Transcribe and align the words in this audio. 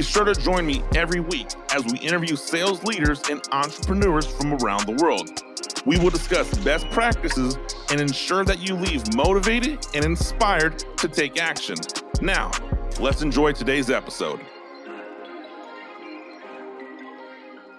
Be 0.00 0.04
sure 0.04 0.24
to 0.24 0.34
join 0.34 0.64
me 0.64 0.82
every 0.94 1.20
week 1.20 1.48
as 1.74 1.84
we 1.84 1.98
interview 1.98 2.34
sales 2.34 2.82
leaders 2.84 3.20
and 3.28 3.42
entrepreneurs 3.52 4.26
from 4.26 4.54
around 4.54 4.86
the 4.86 4.94
world. 4.94 5.42
We 5.84 5.98
will 5.98 6.08
discuss 6.08 6.56
best 6.60 6.88
practices 6.88 7.58
and 7.90 8.00
ensure 8.00 8.42
that 8.46 8.66
you 8.66 8.76
leave 8.76 9.02
motivated 9.14 9.86
and 9.92 10.02
inspired 10.02 10.78
to 10.96 11.06
take 11.06 11.38
action. 11.38 11.76
Now, 12.22 12.50
let's 12.98 13.20
enjoy 13.20 13.52
today's 13.52 13.90
episode. 13.90 14.40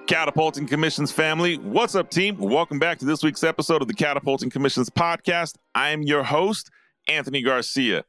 Catapulting 0.06 0.68
Commissions 0.68 1.12
family, 1.12 1.58
what's 1.58 1.96
up, 1.96 2.12
team? 2.12 2.38
Welcome 2.38 2.78
back 2.78 3.00
to 3.00 3.06
this 3.06 3.24
week's 3.24 3.44
episode 3.44 3.82
of 3.82 3.88
the 3.88 3.96
Catapulting 3.96 4.52
Commissions 4.52 4.92
podcast. 4.92 5.56
I 5.74 5.90
am 5.90 6.04
your 6.04 6.22
host, 6.22 6.70
Anthony 7.08 7.42
Garcia. 7.42 8.04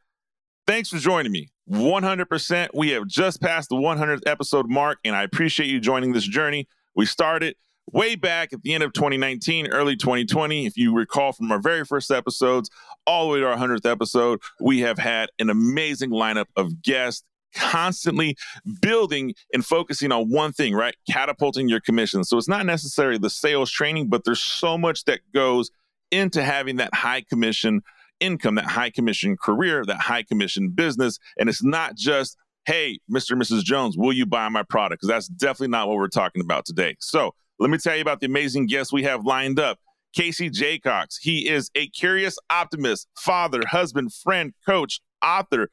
Thanks 0.66 0.90
for 0.90 0.98
joining 0.98 1.32
me. 1.32 1.51
100%. 1.70 2.68
We 2.74 2.90
have 2.90 3.06
just 3.06 3.40
passed 3.40 3.68
the 3.68 3.76
100th 3.76 4.22
episode 4.26 4.68
mark, 4.68 4.98
and 5.04 5.14
I 5.14 5.22
appreciate 5.22 5.68
you 5.68 5.80
joining 5.80 6.12
this 6.12 6.26
journey. 6.26 6.68
We 6.94 7.06
started 7.06 7.56
way 7.92 8.14
back 8.14 8.52
at 8.52 8.62
the 8.62 8.74
end 8.74 8.82
of 8.82 8.92
2019, 8.92 9.68
early 9.68 9.96
2020. 9.96 10.66
If 10.66 10.76
you 10.76 10.94
recall 10.94 11.32
from 11.32 11.50
our 11.52 11.60
very 11.60 11.84
first 11.84 12.10
episodes, 12.10 12.70
all 13.06 13.26
the 13.26 13.34
way 13.34 13.40
to 13.40 13.46
our 13.46 13.56
100th 13.56 13.90
episode, 13.90 14.40
we 14.60 14.80
have 14.80 14.98
had 14.98 15.30
an 15.38 15.50
amazing 15.50 16.10
lineup 16.10 16.46
of 16.56 16.82
guests 16.82 17.24
constantly 17.54 18.36
building 18.80 19.34
and 19.52 19.64
focusing 19.64 20.10
on 20.10 20.30
one 20.30 20.52
thing, 20.52 20.74
right? 20.74 20.94
Catapulting 21.10 21.68
your 21.68 21.80
commission. 21.80 22.24
So 22.24 22.38
it's 22.38 22.48
not 22.48 22.64
necessarily 22.64 23.18
the 23.18 23.30
sales 23.30 23.70
training, 23.70 24.08
but 24.08 24.24
there's 24.24 24.40
so 24.40 24.78
much 24.78 25.04
that 25.04 25.20
goes 25.34 25.70
into 26.10 26.42
having 26.42 26.76
that 26.76 26.94
high 26.94 27.22
commission 27.22 27.82
income, 28.22 28.54
that 28.56 28.66
high 28.66 28.90
commission 28.90 29.36
career, 29.36 29.84
that 29.84 30.00
high 30.00 30.22
commission 30.22 30.70
business. 30.70 31.18
And 31.38 31.48
it's 31.48 31.62
not 31.62 31.96
just, 31.96 32.36
hey, 32.66 32.98
Mr. 33.10 33.32
and 33.32 33.42
Mrs. 33.42 33.62
Jones, 33.62 33.96
will 33.96 34.12
you 34.12 34.26
buy 34.26 34.48
my 34.48 34.62
product? 34.62 35.00
Because 35.00 35.08
that's 35.08 35.28
definitely 35.28 35.68
not 35.68 35.88
what 35.88 35.96
we're 35.96 36.08
talking 36.08 36.42
about 36.42 36.64
today. 36.64 36.96
So 37.00 37.34
let 37.58 37.70
me 37.70 37.78
tell 37.78 37.96
you 37.96 38.02
about 38.02 38.20
the 38.20 38.26
amazing 38.26 38.66
guests 38.66 38.92
we 38.92 39.02
have 39.04 39.24
lined 39.24 39.58
up. 39.58 39.78
Casey 40.14 40.50
Jacox. 40.50 41.16
He 41.16 41.48
is 41.48 41.70
a 41.74 41.88
curious 41.88 42.38
optimist, 42.50 43.08
father, 43.18 43.62
husband, 43.66 44.12
friend, 44.12 44.52
coach, 44.66 45.00
author, 45.24 45.68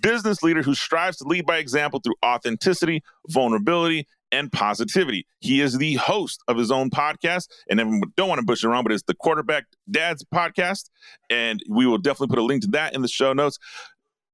business 0.00 0.42
leader 0.42 0.62
who 0.62 0.74
strives 0.74 1.16
to 1.16 1.24
lead 1.24 1.44
by 1.46 1.58
example 1.58 2.00
through 2.00 2.14
authenticity, 2.24 3.02
vulnerability, 3.28 4.06
and 4.32 4.50
positivity. 4.50 5.26
He 5.40 5.60
is 5.60 5.78
the 5.78 5.94
host 5.94 6.42
of 6.48 6.56
his 6.56 6.70
own 6.70 6.90
podcast, 6.90 7.48
and 7.70 8.04
don't 8.16 8.28
want 8.28 8.40
to 8.40 8.46
push 8.46 8.64
it 8.64 8.68
around, 8.68 8.84
but 8.84 8.92
it's 8.92 9.04
the 9.06 9.14
Quarterback 9.14 9.64
Dads 9.90 10.24
podcast, 10.34 10.90
and 11.30 11.62
we 11.68 11.86
will 11.86 11.98
definitely 11.98 12.34
put 12.34 12.38
a 12.38 12.44
link 12.44 12.62
to 12.62 12.68
that 12.72 12.94
in 12.94 13.02
the 13.02 13.08
show 13.08 13.32
notes. 13.32 13.58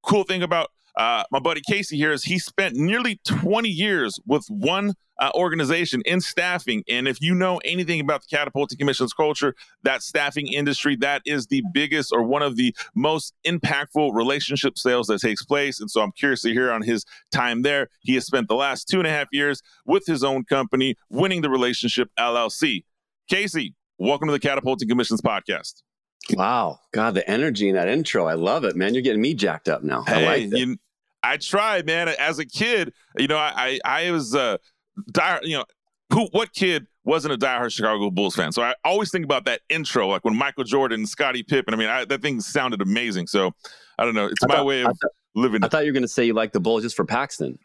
Cool 0.03 0.23
thing 0.23 0.43
about 0.43 0.71
uh, 0.99 1.23
my 1.31 1.39
buddy 1.39 1.63
Casey 1.67 1.97
here 1.97 2.11
is 2.11 2.25
he 2.25 2.41
spent 2.41 2.75
nearly 2.75 3.21
20 3.25 3.69
years 3.69 4.19
with 4.27 4.45
one 4.49 4.95
uh, 5.21 5.31
organization 5.35 6.03
in 6.05 6.21
staffing. 6.21 6.83
And 6.89 7.07
if 7.07 7.21
you 7.21 7.35
know 7.37 7.59
anything 7.65 8.01
about 8.01 8.23
the 8.23 8.37
catapulting 8.37 8.79
commissions 8.79 9.13
culture, 9.13 9.55
that 9.85 10.03
staffing 10.03 10.53
industry, 10.53 10.97
that 10.97 11.23
is 11.25 11.47
the 11.47 11.63
biggest 11.73 12.13
or 12.13 12.25
one 12.25 12.43
of 12.43 12.57
the 12.57 12.75
most 12.97 13.33
impactful 13.47 14.13
relationship 14.13 14.77
sales 14.77 15.07
that 15.07 15.21
takes 15.21 15.45
place. 15.45 15.81
And 15.81 15.89
so 15.89 16.03
I'm 16.03 16.13
curious 16.13 16.43
to 16.43 16.53
hear 16.53 16.73
on 16.73 16.83
his 16.83 17.05
time 17.33 17.63
there. 17.63 17.89
He 18.01 18.15
has 18.15 18.27
spent 18.27 18.49
the 18.49 18.57
last 18.57 18.89
two 18.89 18.99
and 18.99 19.07
a 19.07 19.11
half 19.11 19.29
years 19.31 19.63
with 19.87 20.05
his 20.07 20.25
own 20.25 20.45
company, 20.45 20.97
winning 21.11 21.43
the 21.43 21.51
relationship 21.51 22.11
LLC. 22.19 22.83
Casey, 23.29 23.77
welcome 23.99 24.27
to 24.27 24.33
the 24.33 24.41
Catapulting 24.41 24.89
Commissions 24.89 25.21
podcast. 25.21 25.83
Wow, 26.33 26.81
God, 26.93 27.15
the 27.15 27.29
energy 27.31 27.69
in 27.69 27.77
that 27.77 27.89
intro, 27.89 28.27
I 28.27 28.35
love 28.35 28.65
it, 28.65 28.77
man. 28.77 28.95
You're 28.95 29.03
getting 29.03 29.23
me 29.23 29.35
jacked 29.35 29.69
up 29.69 29.83
now. 29.83 30.03
Hey, 30.03 30.25
I 30.25 30.27
like 30.27 30.59
you, 30.59 30.77
I 31.23 31.37
tried, 31.37 31.87
man. 31.87 32.09
As 32.09 32.39
a 32.39 32.47
kid, 32.47 32.93
you 33.17 33.29
know, 33.29 33.37
I 33.37 33.79
I, 33.85 34.07
I 34.07 34.11
was 34.11 34.35
uh, 34.35 34.59
die, 35.11 35.41
you 35.43 35.57
know, 35.57 35.65
who 36.13 36.29
what 36.33 36.53
kid 36.53 36.87
wasn't 37.05 37.35
a 37.35 37.39
diehard 37.39 37.73
Chicago 37.73 38.11
Bulls 38.11 38.37
fan? 38.37 38.53
So 38.53 38.63
I 38.63 38.75
always 38.85 39.11
think 39.11 39.25
about 39.25 39.45
that 39.47 39.61
intro, 39.69 40.09
like 40.09 40.25
when 40.25 40.37
Michael 40.37 40.65
Jordan 40.65 41.01
and 41.01 41.09
Scottie 41.09 41.43
Pippen. 41.43 41.75
I 41.75 41.77
mean, 41.77 41.89
I, 41.89 42.05
that 42.05 42.23
thing 42.23 42.41
sounded 42.41 42.81
amazing. 42.81 43.27
So 43.27 43.53
I 43.99 44.05
don't 44.05 44.15
know. 44.15 44.27
It's 44.27 44.43
I 44.45 44.47
my 44.47 44.55
thought, 44.57 44.67
way 44.67 44.83
of 44.83 44.87
thought, 44.87 45.13
living. 45.35 45.65
I 45.65 45.69
thought 45.69 45.85
you 45.85 45.91
were 45.91 45.95
going 45.95 46.03
to 46.03 46.09
say 46.09 46.25
you 46.25 46.35
like 46.35 46.53
the 46.53 46.61
Bulls 46.61 46.83
just 46.83 46.97
for 46.97 47.05
Paxson. 47.05 47.59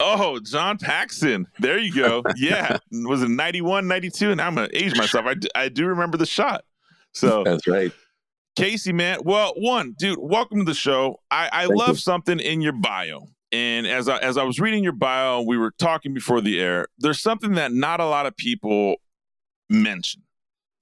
Oh, 0.00 0.38
John 0.40 0.78
Paxson. 0.78 1.46
There 1.58 1.78
you 1.78 1.92
go. 1.94 2.22
Yeah. 2.36 2.78
was 2.92 3.22
it 3.22 3.28
91, 3.28 3.88
92? 3.88 4.30
And 4.32 4.40
I'm 4.40 4.54
going 4.54 4.68
to 4.68 4.76
age 4.76 4.96
myself. 4.96 5.26
I, 5.26 5.36
I 5.54 5.68
do 5.68 5.86
remember 5.86 6.18
the 6.18 6.26
shot. 6.26 6.64
So 7.12 7.44
that's 7.44 7.66
right. 7.66 7.92
Casey, 8.56 8.92
man. 8.92 9.20
Well, 9.22 9.52
one, 9.56 9.94
dude, 9.98 10.18
welcome 10.18 10.58
to 10.58 10.64
the 10.64 10.74
show. 10.74 11.20
I, 11.30 11.48
I 11.52 11.66
love 11.66 11.90
you. 11.90 11.94
something 11.96 12.40
in 12.40 12.62
your 12.62 12.72
bio. 12.72 13.28
And 13.52 13.86
as 13.86 14.08
I, 14.08 14.18
as 14.18 14.36
I 14.36 14.44
was 14.44 14.58
reading 14.58 14.82
your 14.82 14.92
bio, 14.92 15.42
we 15.42 15.58
were 15.58 15.72
talking 15.78 16.14
before 16.14 16.40
the 16.40 16.58
air. 16.58 16.86
There's 16.98 17.20
something 17.20 17.52
that 17.52 17.72
not 17.72 18.00
a 18.00 18.06
lot 18.06 18.26
of 18.26 18.36
people 18.36 18.96
mention, 19.68 20.22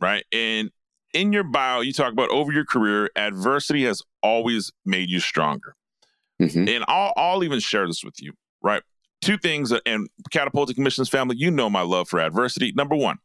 right? 0.01 0.25
And 0.33 0.71
in 1.13 1.33
your 1.33 1.45
bio, 1.45 1.81
you 1.81 1.93
talk 1.93 2.13
about 2.13 2.31
over 2.31 2.53
your 2.53 2.65
career, 2.65 3.11
adversity 3.17 3.85
has 3.85 4.03
always 4.23 4.73
made 4.85 5.11
you 5.11 5.21
stronger. 5.21 5.75
Mm-hmm. 6.41 6.69
And 6.69 6.85
I'll, 6.89 7.13
I'll 7.17 7.45
even 7.45 7.61
share 7.61 7.87
this 7.87 8.03
with 8.05 8.21
you, 8.21 8.33
right? 8.63 8.83
Two 9.21 9.37
things, 9.37 9.73
and 9.87 10.09
Catapulting 10.31 10.75
Commissions 10.75 11.09
family, 11.09 11.37
you 11.37 11.51
know 11.51 11.71
my 11.71 11.83
love 11.83 12.09
for 12.09 12.21
adversity. 12.21 12.73
Number 12.77 12.95
one, 12.95 13.19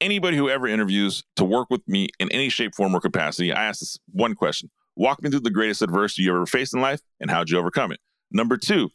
anybody 0.00 0.36
who 0.36 0.48
ever 0.48 0.66
interviews 0.66 1.24
to 1.36 1.44
work 1.44 1.68
with 1.70 1.86
me 1.88 2.08
in 2.18 2.30
any 2.32 2.48
shape, 2.48 2.74
form, 2.74 2.94
or 2.94 3.00
capacity, 3.00 3.52
I 3.52 3.64
ask 3.64 3.80
this 3.80 3.98
one 4.12 4.34
question 4.34 4.70
Walk 4.96 5.22
me 5.22 5.30
through 5.30 5.40
the 5.40 5.50
greatest 5.50 5.82
adversity 5.82 6.22
you 6.22 6.34
ever 6.34 6.46
faced 6.46 6.74
in 6.74 6.80
life 6.80 7.00
and 7.20 7.30
how'd 7.30 7.50
you 7.50 7.58
overcome 7.58 7.92
it? 7.92 8.00
Number 8.32 8.56
two, 8.56 8.90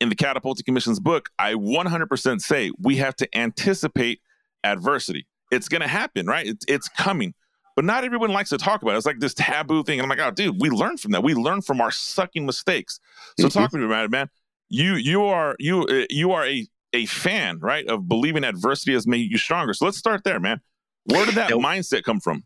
in 0.00 0.08
the 0.08 0.16
Catapulting 0.16 0.64
Commission's 0.64 0.98
book, 0.98 1.28
I 1.38 1.54
100% 1.54 2.40
say 2.40 2.72
we 2.80 2.96
have 2.96 3.14
to 3.16 3.38
anticipate 3.38 4.20
adversity. 4.64 5.26
It's 5.52 5.68
going 5.68 5.80
to 5.82 5.88
happen, 5.88 6.26
right? 6.26 6.46
It's, 6.46 6.64
it's 6.68 6.88
coming. 6.88 7.34
But 7.76 7.84
not 7.84 8.04
everyone 8.04 8.30
likes 8.30 8.50
to 8.50 8.58
talk 8.58 8.82
about 8.82 8.94
it. 8.94 8.96
It's 8.98 9.06
like 9.06 9.20
this 9.20 9.34
taboo 9.34 9.82
thing. 9.82 9.98
And 9.98 10.04
I'm 10.04 10.16
like, 10.16 10.26
oh, 10.26 10.30
dude, 10.30 10.60
we 10.60 10.70
learn 10.70 10.96
from 10.96 11.12
that. 11.12 11.22
We 11.22 11.34
learn 11.34 11.60
from 11.60 11.80
our 11.80 11.90
sucking 11.90 12.46
mistakes. 12.46 13.00
So 13.38 13.48
mm-hmm. 13.48 13.58
talk 13.58 13.70
to 13.70 13.78
me 13.78 13.84
about 13.84 14.04
it, 14.04 14.10
man. 14.10 14.28
You 14.68 14.94
you 14.94 15.24
are 15.24 15.56
you 15.58 15.82
uh, 15.82 16.06
you 16.08 16.32
are 16.32 16.46
a 16.46 16.66
a 16.94 17.06
fan, 17.06 17.58
right, 17.58 17.86
of 17.88 18.08
believing 18.08 18.44
adversity 18.44 18.94
has 18.94 19.06
made 19.06 19.30
you 19.30 19.36
stronger. 19.36 19.74
So 19.74 19.84
let's 19.84 19.98
start 19.98 20.24
there, 20.24 20.40
man. 20.40 20.60
Where 21.04 21.26
did 21.26 21.34
that 21.34 21.50
mindset 21.50 22.04
come 22.04 22.20
from? 22.20 22.44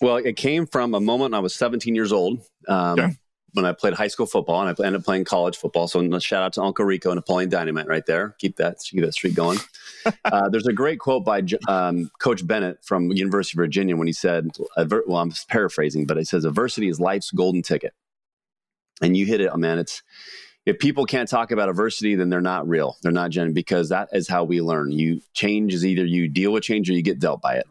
Well, 0.00 0.16
it 0.16 0.36
came 0.36 0.66
from 0.66 0.94
a 0.94 1.00
moment 1.00 1.34
I 1.34 1.40
was 1.40 1.54
17 1.54 1.94
years 1.94 2.12
old 2.12 2.40
um, 2.68 2.98
okay. 2.98 3.16
when 3.52 3.64
I 3.64 3.72
played 3.72 3.94
high 3.94 4.08
school 4.08 4.26
football, 4.26 4.60
and 4.60 4.68
I 4.68 4.86
ended 4.86 5.00
up 5.00 5.04
playing 5.04 5.24
college 5.24 5.56
football. 5.56 5.88
So 5.88 6.18
shout 6.20 6.42
out 6.42 6.52
to 6.54 6.62
Uncle 6.62 6.84
Rico 6.84 7.10
and 7.10 7.16
Napoleon 7.16 7.50
Dynamite 7.50 7.86
right 7.86 8.04
there. 8.06 8.36
Keep 8.38 8.56
that 8.56 8.78
keep 8.82 9.02
that 9.02 9.12
streak 9.12 9.34
going. 9.34 9.58
uh, 10.24 10.48
there's 10.48 10.66
a 10.66 10.72
great 10.72 11.00
quote 11.00 11.24
by 11.24 11.42
um, 11.68 12.10
Coach 12.18 12.46
Bennett 12.46 12.78
from 12.84 13.10
University 13.12 13.56
of 13.56 13.62
Virginia 13.64 13.96
when 13.96 14.06
he 14.06 14.12
said, 14.12 14.50
"Well, 14.76 15.16
I'm 15.16 15.32
paraphrasing, 15.48 16.06
but 16.06 16.16
it 16.16 16.28
says 16.28 16.44
adversity 16.44 16.88
is 16.88 17.00
life's 17.00 17.30
golden 17.30 17.62
ticket." 17.62 17.92
And 19.02 19.16
you 19.16 19.26
hit 19.26 19.40
it, 19.40 19.54
man. 19.56 19.78
It's 19.78 20.02
if 20.66 20.78
people 20.78 21.06
can't 21.06 21.28
talk 21.28 21.50
about 21.50 21.68
adversity, 21.68 22.14
then 22.14 22.28
they're 22.28 22.40
not 22.40 22.68
real. 22.68 22.96
They're 23.02 23.12
not 23.12 23.30
genuine 23.30 23.54
because 23.54 23.88
that 23.88 24.08
is 24.12 24.28
how 24.28 24.44
we 24.44 24.60
learn. 24.60 24.92
You 24.92 25.20
change 25.32 25.74
is 25.74 25.86
either 25.86 26.04
you 26.04 26.28
deal 26.28 26.52
with 26.52 26.62
change 26.62 26.90
or 26.90 26.92
you 26.92 27.02
get 27.02 27.18
dealt 27.18 27.40
by 27.40 27.56
it. 27.56 27.66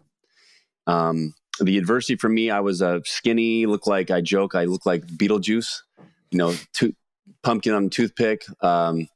Um, 0.87 1.33
the 1.59 1.77
adversity 1.77 2.15
for 2.15 2.29
me, 2.29 2.49
I 2.49 2.61
was 2.61 2.81
a 2.81 3.01
skinny, 3.05 3.65
look 3.65 3.85
like 3.85 4.09
I 4.11 4.21
joke, 4.21 4.55
I 4.55 4.65
look 4.65 4.85
like 4.85 5.05
Beetlejuice, 5.05 5.81
you 6.31 6.37
know, 6.37 6.55
to, 6.75 6.93
pumpkin 7.43 7.73
on 7.73 7.89
toothpick. 7.89 8.43
Um, 8.63 9.07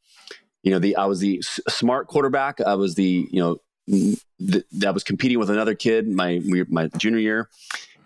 you 0.62 0.72
know, 0.72 0.80
the 0.80 0.96
I 0.96 1.06
was 1.06 1.19
the 1.19 1.40
s- 1.40 1.60
smart 1.68 2.08
quarterback. 2.08 2.62
I 2.62 2.76
was 2.76 2.96
the 2.96 3.28
you 3.30 3.40
know 3.40 3.58
th- 3.88 4.66
that 4.80 4.94
was 4.94 5.04
competing 5.04 5.40
with 5.40 5.50
another 5.50 5.76
kid 5.76 6.08
my 6.08 6.42
my 6.69 6.88
junior 6.98 7.19
year, 7.19 7.50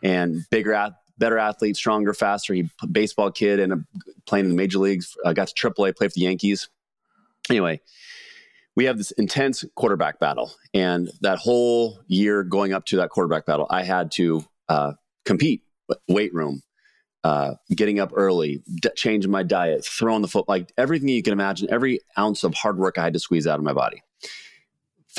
and 0.02 0.42
bigger 0.50 0.74
at 0.74 0.94
better 1.18 1.38
athlete, 1.38 1.76
stronger, 1.76 2.14
faster. 2.14 2.54
He 2.54 2.70
baseball 2.92 3.32
kid 3.32 3.60
and 3.60 3.86
playing 4.26 4.46
in 4.46 4.52
the 4.52 4.58
major 4.58 4.80
leagues. 4.80 5.16
Uh, 5.24 5.34
got 5.34 5.48
to 5.48 5.70
AAA, 5.70 5.96
play 5.96 6.08
for 6.08 6.14
the 6.14 6.22
Yankees. 6.22 6.70
Anyway, 7.50 7.82
we 8.76 8.86
have 8.86 8.98
this 8.98 9.12
intense 9.12 9.64
quarterback 9.76 10.20
battle, 10.20 10.54
and 10.74 11.10
that 11.22 11.40
whole 11.40 12.00
year 12.08 12.44
going 12.44 12.74
up 12.74 12.86
to 12.86 12.98
that 12.98 13.10
quarterback 13.10 13.46
battle, 13.46 13.68
I 13.70 13.84
had 13.84 14.12
to 14.14 14.46
uh, 14.70 14.94
compete, 15.26 15.64
weight 16.08 16.34
room, 16.34 16.62
uh, 17.24 17.56
getting 17.70 18.00
up 18.00 18.12
early, 18.16 18.62
d- 18.82 18.90
changing 18.96 19.32
my 19.32 19.44
diet, 19.44 19.86
throwing 19.86 20.22
the 20.22 20.28
foot, 20.28 20.48
like 20.48 20.72
everything 20.78 21.10
you 21.10 21.24
can 21.24 21.34
imagine. 21.34 21.70
Every 21.72 22.00
ounce 22.18 22.44
of 22.44 22.54
hard 22.54 22.78
work 22.78 22.98
I 22.98 23.04
had 23.04 23.14
to 23.14 23.20
squeeze 23.20 23.48
out 23.48 23.60
of 23.60 23.66
my 23.66 23.74
body 23.74 24.02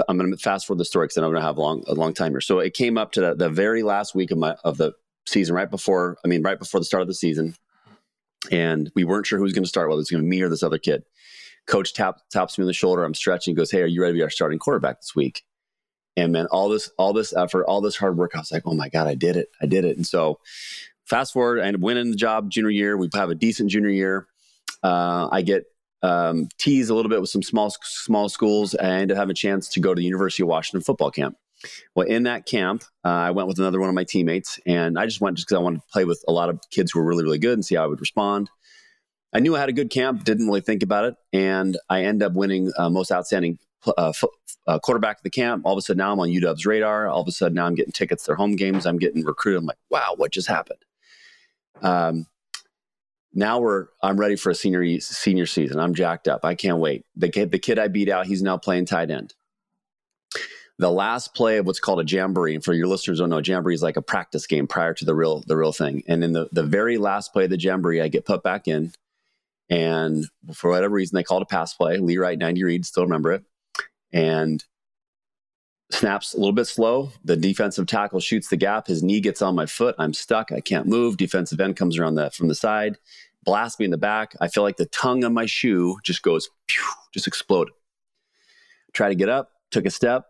I'm 0.08 0.18
going 0.18 0.30
to 0.30 0.36
fast 0.36 0.66
forward 0.66 0.80
the 0.80 0.84
story 0.84 1.06
because 1.06 1.16
I'm 1.16 1.32
to 1.32 1.40
have 1.40 1.56
a 1.56 1.60
long, 1.60 1.82
a 1.86 1.94
long 1.94 2.12
time 2.12 2.32
here. 2.32 2.40
So 2.40 2.58
it 2.58 2.74
came 2.74 2.98
up 2.98 3.12
to 3.12 3.20
the, 3.20 3.34
the 3.34 3.48
very 3.48 3.82
last 3.82 4.14
week 4.14 4.30
of 4.30 4.38
my 4.38 4.54
of 4.64 4.76
the 4.76 4.92
season, 5.28 5.54
right 5.54 5.70
before, 5.70 6.16
I 6.24 6.28
mean, 6.28 6.42
right 6.42 6.58
before 6.58 6.80
the 6.80 6.84
start 6.84 7.02
of 7.02 7.08
the 7.08 7.14
season, 7.14 7.54
and 8.50 8.90
we 8.94 9.04
weren't 9.04 9.26
sure 9.26 9.38
who 9.38 9.44
was 9.44 9.52
going 9.52 9.64
to 9.64 9.68
start, 9.68 9.88
whether 9.88 10.00
it's 10.00 10.10
going 10.10 10.22
to 10.22 10.28
be 10.28 10.36
me 10.36 10.42
or 10.42 10.48
this 10.48 10.62
other 10.62 10.78
kid. 10.78 11.04
Coach 11.66 11.92
tap, 11.92 12.16
taps 12.30 12.56
me 12.56 12.62
on 12.62 12.66
the 12.66 12.72
shoulder. 12.72 13.04
I'm 13.04 13.14
stretching. 13.14 13.54
Goes, 13.54 13.70
"Hey, 13.70 13.82
are 13.82 13.86
you 13.86 14.00
ready 14.00 14.14
to 14.14 14.18
be 14.18 14.22
our 14.22 14.30
starting 14.30 14.58
quarterback 14.58 15.00
this 15.00 15.14
week?" 15.14 15.42
And 16.16 16.32
man, 16.32 16.46
all 16.46 16.68
this, 16.68 16.90
all 16.98 17.12
this 17.12 17.34
effort, 17.36 17.64
all 17.64 17.80
this 17.80 17.96
hard 17.96 18.16
work, 18.16 18.32
I 18.34 18.38
was 18.38 18.50
like, 18.50 18.62
"Oh 18.64 18.74
my 18.74 18.88
god, 18.88 19.06
I 19.06 19.14
did 19.14 19.36
it! 19.36 19.48
I 19.60 19.66
did 19.66 19.84
it!" 19.84 19.96
And 19.96 20.06
so, 20.06 20.38
fast 21.04 21.32
forward, 21.32 21.60
I 21.60 21.66
end 21.66 21.76
up 21.76 21.82
winning 21.82 22.10
the 22.10 22.16
job 22.16 22.50
junior 22.50 22.70
year. 22.70 22.96
We 22.96 23.08
have 23.14 23.30
a 23.30 23.34
decent 23.34 23.70
junior 23.70 23.90
year. 23.90 24.26
Uh, 24.82 25.28
I 25.30 25.42
get 25.42 25.64
um, 26.02 26.48
teased 26.58 26.90
a 26.90 26.94
little 26.94 27.10
bit 27.10 27.20
with 27.20 27.30
some 27.30 27.42
small 27.42 27.74
small 27.82 28.28
schools. 28.28 28.74
I 28.74 28.84
ended 28.84 29.12
up 29.12 29.18
having 29.18 29.32
a 29.32 29.34
chance 29.34 29.68
to 29.70 29.80
go 29.80 29.94
to 29.94 29.98
the 29.98 30.04
University 30.04 30.42
of 30.42 30.48
Washington 30.48 30.82
football 30.82 31.10
camp. 31.10 31.36
Well, 31.94 32.06
in 32.06 32.24
that 32.24 32.46
camp, 32.46 32.84
uh, 33.04 33.08
I 33.08 33.30
went 33.30 33.48
with 33.48 33.58
another 33.58 33.80
one 33.80 33.88
of 33.88 33.94
my 33.94 34.04
teammates, 34.04 34.60
and 34.66 34.98
I 34.98 35.06
just 35.06 35.20
went 35.20 35.36
just 35.36 35.48
because 35.48 35.58
I 35.58 35.62
wanted 35.62 35.80
to 35.80 35.86
play 35.92 36.04
with 36.04 36.24
a 36.28 36.32
lot 36.32 36.48
of 36.48 36.60
kids 36.70 36.92
who 36.92 37.00
were 37.00 37.06
really, 37.06 37.24
really 37.24 37.38
good 37.38 37.54
and 37.54 37.64
see 37.64 37.74
how 37.74 37.84
I 37.84 37.86
would 37.86 38.00
respond. 38.00 38.50
I 39.32 39.40
knew 39.40 39.56
I 39.56 39.60
had 39.60 39.68
a 39.68 39.74
good 39.74 39.90
camp, 39.90 40.24
didn't 40.24 40.46
really 40.46 40.60
think 40.60 40.82
about 40.82 41.04
it, 41.04 41.14
and 41.32 41.76
I 41.90 42.04
end 42.04 42.22
up 42.22 42.32
winning 42.32 42.72
uh, 42.78 42.88
most 42.88 43.12
outstanding 43.12 43.58
uh, 43.96 44.12
uh, 44.66 44.78
quarterback 44.78 45.18
of 45.18 45.22
the 45.22 45.30
camp. 45.30 45.62
All 45.64 45.72
of 45.72 45.78
a 45.78 45.82
sudden, 45.82 45.98
now 45.98 46.12
I'm 46.12 46.20
on 46.20 46.28
UW's 46.28 46.66
radar. 46.66 47.08
All 47.08 47.22
of 47.22 47.28
a 47.28 47.32
sudden, 47.32 47.54
now 47.54 47.66
I'm 47.66 47.74
getting 47.74 47.92
tickets 47.92 48.24
to 48.24 48.28
their 48.28 48.36
home 48.36 48.56
games. 48.56 48.86
I'm 48.86 48.98
getting 48.98 49.24
recruited. 49.24 49.60
I'm 49.60 49.66
like, 49.66 49.78
wow, 49.90 50.14
what 50.16 50.32
just 50.32 50.48
happened? 50.48 50.84
Um, 51.82 52.26
now 53.34 53.60
we're 53.60 53.86
I'm 54.02 54.18
ready 54.18 54.36
for 54.36 54.50
a 54.50 54.54
senior 54.54 55.00
senior 55.00 55.46
season. 55.46 55.78
I'm 55.78 55.94
jacked 55.94 56.28
up. 56.28 56.44
I 56.44 56.54
can't 56.54 56.78
wait. 56.78 57.04
The 57.16 57.28
kid, 57.28 57.50
the 57.50 57.58
kid 57.58 57.78
I 57.78 57.88
beat 57.88 58.08
out, 58.08 58.26
he's 58.26 58.42
now 58.42 58.56
playing 58.56 58.86
tight 58.86 59.10
end. 59.10 59.34
The 60.78 60.90
last 60.90 61.34
play 61.34 61.58
of 61.58 61.66
what's 61.66 61.80
called 61.80 62.00
a 62.00 62.04
jamboree, 62.04 62.54
and 62.54 62.64
for 62.64 62.72
your 62.72 62.86
listeners 62.86 63.18
don't 63.18 63.30
know, 63.30 63.42
jamboree 63.44 63.74
is 63.74 63.82
like 63.82 63.96
a 63.96 64.02
practice 64.02 64.46
game 64.46 64.66
prior 64.66 64.94
to 64.94 65.04
the 65.04 65.14
real 65.14 65.42
the 65.46 65.56
real 65.56 65.72
thing. 65.72 66.02
And 66.06 66.22
in 66.22 66.32
the 66.32 66.48
the 66.52 66.62
very 66.62 66.98
last 66.98 67.32
play 67.32 67.44
of 67.44 67.50
the 67.50 67.58
jamboree, 67.58 68.00
I 68.00 68.08
get 68.08 68.24
put 68.24 68.42
back 68.42 68.68
in, 68.68 68.92
and 69.68 70.24
for 70.54 70.70
whatever 70.70 70.94
reason, 70.94 71.16
they 71.16 71.24
called 71.24 71.42
a 71.42 71.46
pass 71.46 71.74
play. 71.74 71.98
Lee 71.98 72.16
Wright, 72.16 72.38
90 72.38 72.62
Reed, 72.62 72.86
still 72.86 73.02
remember 73.02 73.32
it, 73.32 73.44
and 74.12 74.64
snaps 75.90 76.34
a 76.34 76.38
little 76.38 76.52
bit 76.52 76.66
slow. 76.66 77.10
The 77.24 77.36
defensive 77.36 77.86
tackle 77.86 78.20
shoots 78.20 78.48
the 78.48 78.56
gap. 78.56 78.86
His 78.86 79.02
knee 79.02 79.20
gets 79.20 79.42
on 79.42 79.56
my 79.56 79.66
foot. 79.66 79.96
I'm 79.98 80.14
stuck. 80.14 80.52
I 80.52 80.60
can't 80.60 80.86
move. 80.86 81.16
Defensive 81.16 81.60
end 81.60 81.76
comes 81.76 81.98
around 81.98 82.14
the 82.14 82.30
from 82.30 82.48
the 82.48 82.54
side 82.54 82.98
blast 83.48 83.78
me 83.78 83.86
in 83.86 83.90
the 83.90 83.96
back. 83.96 84.36
I 84.42 84.48
feel 84.48 84.62
like 84.62 84.76
the 84.76 84.84
tongue 84.86 85.24
on 85.24 85.32
my 85.32 85.46
shoe 85.46 85.98
just 86.02 86.22
goes, 86.22 86.50
just 87.14 87.26
exploded. 87.26 87.72
Try 88.92 89.08
to 89.08 89.14
get 89.14 89.30
up, 89.30 89.52
took 89.70 89.86
a 89.86 89.90
step, 89.90 90.26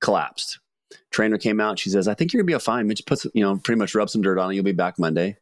collapsed. 0.00 0.58
Trainer 1.10 1.38
came 1.38 1.60
out. 1.60 1.78
She 1.78 1.90
says, 1.90 2.08
I 2.08 2.14
think 2.14 2.32
you're 2.32 2.42
gonna 2.42 2.58
be 2.58 2.62
fine. 2.62 2.86
Mitch 2.86 3.04
puts, 3.06 3.26
you 3.34 3.42
know, 3.42 3.56
pretty 3.56 3.78
much 3.78 3.94
rub 3.94 4.10
some 4.10 4.22
dirt 4.22 4.38
on 4.38 4.50
it. 4.50 4.54
You'll 4.54 4.64
be 4.64 4.72
back 4.72 4.98
Monday. 4.98 5.36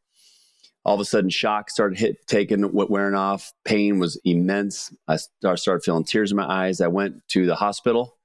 All 0.85 0.95
of 0.95 1.01
a 1.01 1.05
sudden, 1.05 1.31
shock 1.31 1.69
started 1.69 1.99
hit, 1.99 2.27
taking, 2.29 2.73
wearing 2.73 3.17
off. 3.17 3.53
Pain 3.65 3.99
was 3.99 4.21
immense. 4.25 4.95
I 5.09 5.17
started 5.17 5.83
feeling 5.83 6.05
tears 6.05 6.31
in 6.31 6.37
my 6.37 6.47
eyes. 6.47 6.81
I 6.81 6.87
went 6.87 7.27
to 7.29 7.45
the 7.47 7.57
hospital. 7.57 8.17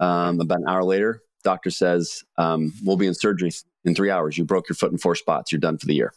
Um, 0.00 0.40
about 0.40 0.60
an 0.60 0.68
hour 0.68 0.84
later, 0.84 1.22
doctor 1.44 1.70
says, 1.70 2.24
um, 2.38 2.72
"We'll 2.84 2.96
be 2.96 3.06
in 3.06 3.14
surgery 3.14 3.50
in 3.84 3.94
three 3.94 4.10
hours. 4.10 4.38
You 4.38 4.44
broke 4.44 4.68
your 4.68 4.76
foot 4.76 4.92
in 4.92 4.98
four 4.98 5.16
spots. 5.16 5.52
You're 5.52 5.60
done 5.60 5.76
for 5.76 5.86
the 5.86 5.94
year." 5.94 6.14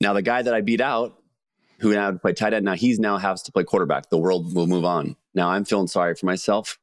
Now, 0.00 0.12
the 0.12 0.22
guy 0.22 0.42
that 0.42 0.54
I 0.54 0.60
beat 0.60 0.80
out, 0.80 1.18
who 1.80 1.92
now 1.92 2.12
play 2.12 2.32
tight 2.32 2.54
end, 2.54 2.64
now 2.64 2.74
he's 2.74 2.98
now 2.98 3.18
has 3.18 3.42
to 3.42 3.52
play 3.52 3.64
quarterback. 3.64 4.08
The 4.08 4.18
world 4.18 4.54
will 4.54 4.66
move 4.66 4.84
on. 4.84 5.16
Now 5.34 5.50
I'm 5.50 5.64
feeling 5.64 5.88
sorry 5.88 6.14
for 6.14 6.26
myself. 6.26 6.78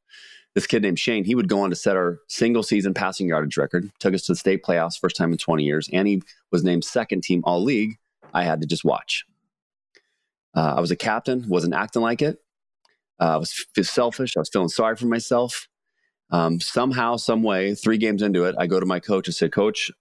This 0.56 0.68
kid 0.68 0.84
named 0.84 1.00
Shane, 1.00 1.24
he 1.24 1.34
would 1.34 1.50
go 1.50 1.62
on 1.62 1.72
to 1.72 1.76
set 1.76 1.96
our 1.96 2.20
single 2.28 2.62
season 2.62 2.94
passing 2.94 3.28
yardage 3.28 3.58
record, 3.58 3.92
took 4.00 4.14
us 4.14 4.24
to 4.24 4.34
the 4.34 4.38
state 4.38 4.64
playoffs, 4.64 5.00
first 5.00 5.16
time 5.16 5.32
in 5.32 5.38
20 5.38 5.64
years, 5.64 5.90
and 5.92 6.08
he 6.08 6.22
was 6.52 6.64
named 6.64 6.84
second 6.84 7.24
team 7.24 7.42
all 7.44 7.64
league. 7.64 7.98
I 8.34 8.44
had 8.44 8.62
to 8.62 8.68
just 8.68 8.86
watch. 8.86 9.26
Uh, 10.56 10.76
I 10.78 10.80
was 10.80 10.92
a 10.92 10.96
captain, 10.96 11.46
wasn't 11.48 11.74
acting 11.74 12.04
like 12.04 12.22
it. 12.22 12.40
Uh, 13.20 13.36
I 13.36 13.38
was 13.38 13.66
f- 13.78 13.86
selfish. 13.86 14.38
I 14.38 14.42
was 14.42 14.50
feeling 14.50 14.70
sorry 14.70 14.96
for 14.96 15.08
myself. 15.08 15.68
Um, 16.30 16.60
somehow, 16.60 17.16
some 17.18 17.44
way, 17.44 17.76
three 17.76 17.98
games 17.98 18.22
into 18.22 18.46
it, 18.46 18.56
I 18.58 18.68
go 18.68 18.80
to 18.80 18.86
my 18.86 19.00
coach 19.00 19.28
and 19.28 19.36
said, 19.36 19.52
"Coach, 19.52 19.92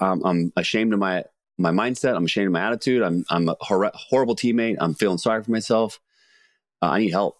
I'm, 0.00 0.24
I'm 0.24 0.52
ashamed 0.56 0.92
of 0.92 0.98
my 0.98 1.24
my 1.58 1.70
mindset. 1.70 2.16
I'm 2.16 2.24
ashamed 2.24 2.48
of 2.48 2.52
my 2.52 2.66
attitude. 2.66 3.02
I'm 3.02 3.24
I'm 3.30 3.48
a 3.48 3.56
hor- 3.60 3.90
horrible 3.94 4.36
teammate. 4.36 4.76
I'm 4.80 4.94
feeling 4.94 5.18
sorry 5.18 5.42
for 5.42 5.50
myself. 5.50 6.00
Uh, 6.80 6.86
I 6.86 6.98
need 6.98 7.10
help. 7.10 7.36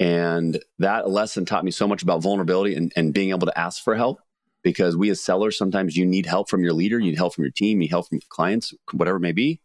And 0.00 0.58
that 0.78 1.10
lesson 1.10 1.44
taught 1.44 1.64
me 1.64 1.70
so 1.70 1.86
much 1.86 2.02
about 2.02 2.22
vulnerability 2.22 2.74
and, 2.74 2.90
and 2.96 3.12
being 3.12 3.30
able 3.30 3.46
to 3.46 3.58
ask 3.58 3.84
for 3.84 3.94
help 3.94 4.18
because 4.62 4.96
we 4.96 5.10
as 5.10 5.20
sellers, 5.20 5.58
sometimes 5.58 5.96
you 5.96 6.06
need 6.06 6.24
help 6.24 6.48
from 6.48 6.62
your 6.62 6.72
leader, 6.72 6.98
you 6.98 7.10
need 7.10 7.18
help 7.18 7.34
from 7.34 7.44
your 7.44 7.52
team, 7.52 7.76
you 7.76 7.80
need 7.82 7.90
help 7.90 8.08
from 8.08 8.20
clients, 8.30 8.72
whatever 8.92 9.18
it 9.18 9.20
may 9.20 9.32
be. 9.32 9.60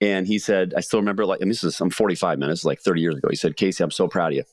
And 0.00 0.26
he 0.26 0.38
said, 0.38 0.74
I 0.76 0.80
still 0.80 0.98
remember 0.98 1.24
like, 1.24 1.40
and 1.40 1.50
this 1.50 1.62
is, 1.62 1.80
I'm 1.80 1.90
45 1.90 2.38
minutes, 2.38 2.64
like 2.64 2.80
30 2.80 3.00
years 3.00 3.14
ago. 3.14 3.28
He 3.30 3.36
said, 3.36 3.56
Casey, 3.56 3.82
I'm 3.82 3.90
so 3.92 4.08
proud 4.08 4.32
of 4.32 4.36
you. 4.36 4.44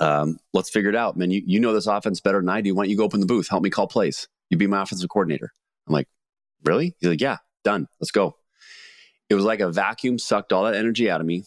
Um, 0.00 0.38
let's 0.54 0.70
figure 0.70 0.90
it 0.90 0.96
out, 0.96 1.16
man. 1.16 1.30
You, 1.30 1.42
you 1.44 1.60
know 1.60 1.72
this 1.72 1.86
offense 1.86 2.20
better 2.20 2.40
than 2.40 2.48
I 2.48 2.60
do. 2.60 2.74
Why 2.74 2.84
don't 2.84 2.90
you 2.90 2.96
go 2.96 3.04
open 3.04 3.20
the 3.20 3.26
booth? 3.26 3.48
Help 3.48 3.62
me 3.62 3.70
call 3.70 3.86
plays. 3.86 4.28
You 4.48 4.56
be 4.56 4.66
my 4.66 4.82
offensive 4.82 5.10
coordinator. 5.10 5.52
I'm 5.86 5.92
like, 5.92 6.08
really? 6.64 6.96
He's 7.00 7.10
like, 7.10 7.20
yeah, 7.20 7.38
done. 7.64 7.86
Let's 8.00 8.10
go. 8.12 8.36
It 9.28 9.34
was 9.34 9.44
like 9.44 9.60
a 9.60 9.70
vacuum 9.70 10.18
sucked 10.18 10.52
all 10.52 10.64
that 10.64 10.74
energy 10.74 11.10
out 11.10 11.20
of 11.20 11.26
me. 11.26 11.44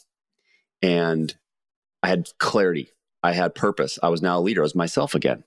And 0.81 1.33
I 2.03 2.09
had 2.09 2.27
clarity. 2.37 2.91
I 3.23 3.31
had 3.31 3.55
purpose. 3.55 3.97
I 4.03 4.09
was 4.09 4.21
now 4.21 4.37
a 4.37 4.41
leader. 4.41 4.61
I 4.61 4.63
was 4.63 4.75
myself 4.75 5.15
again. 5.15 5.45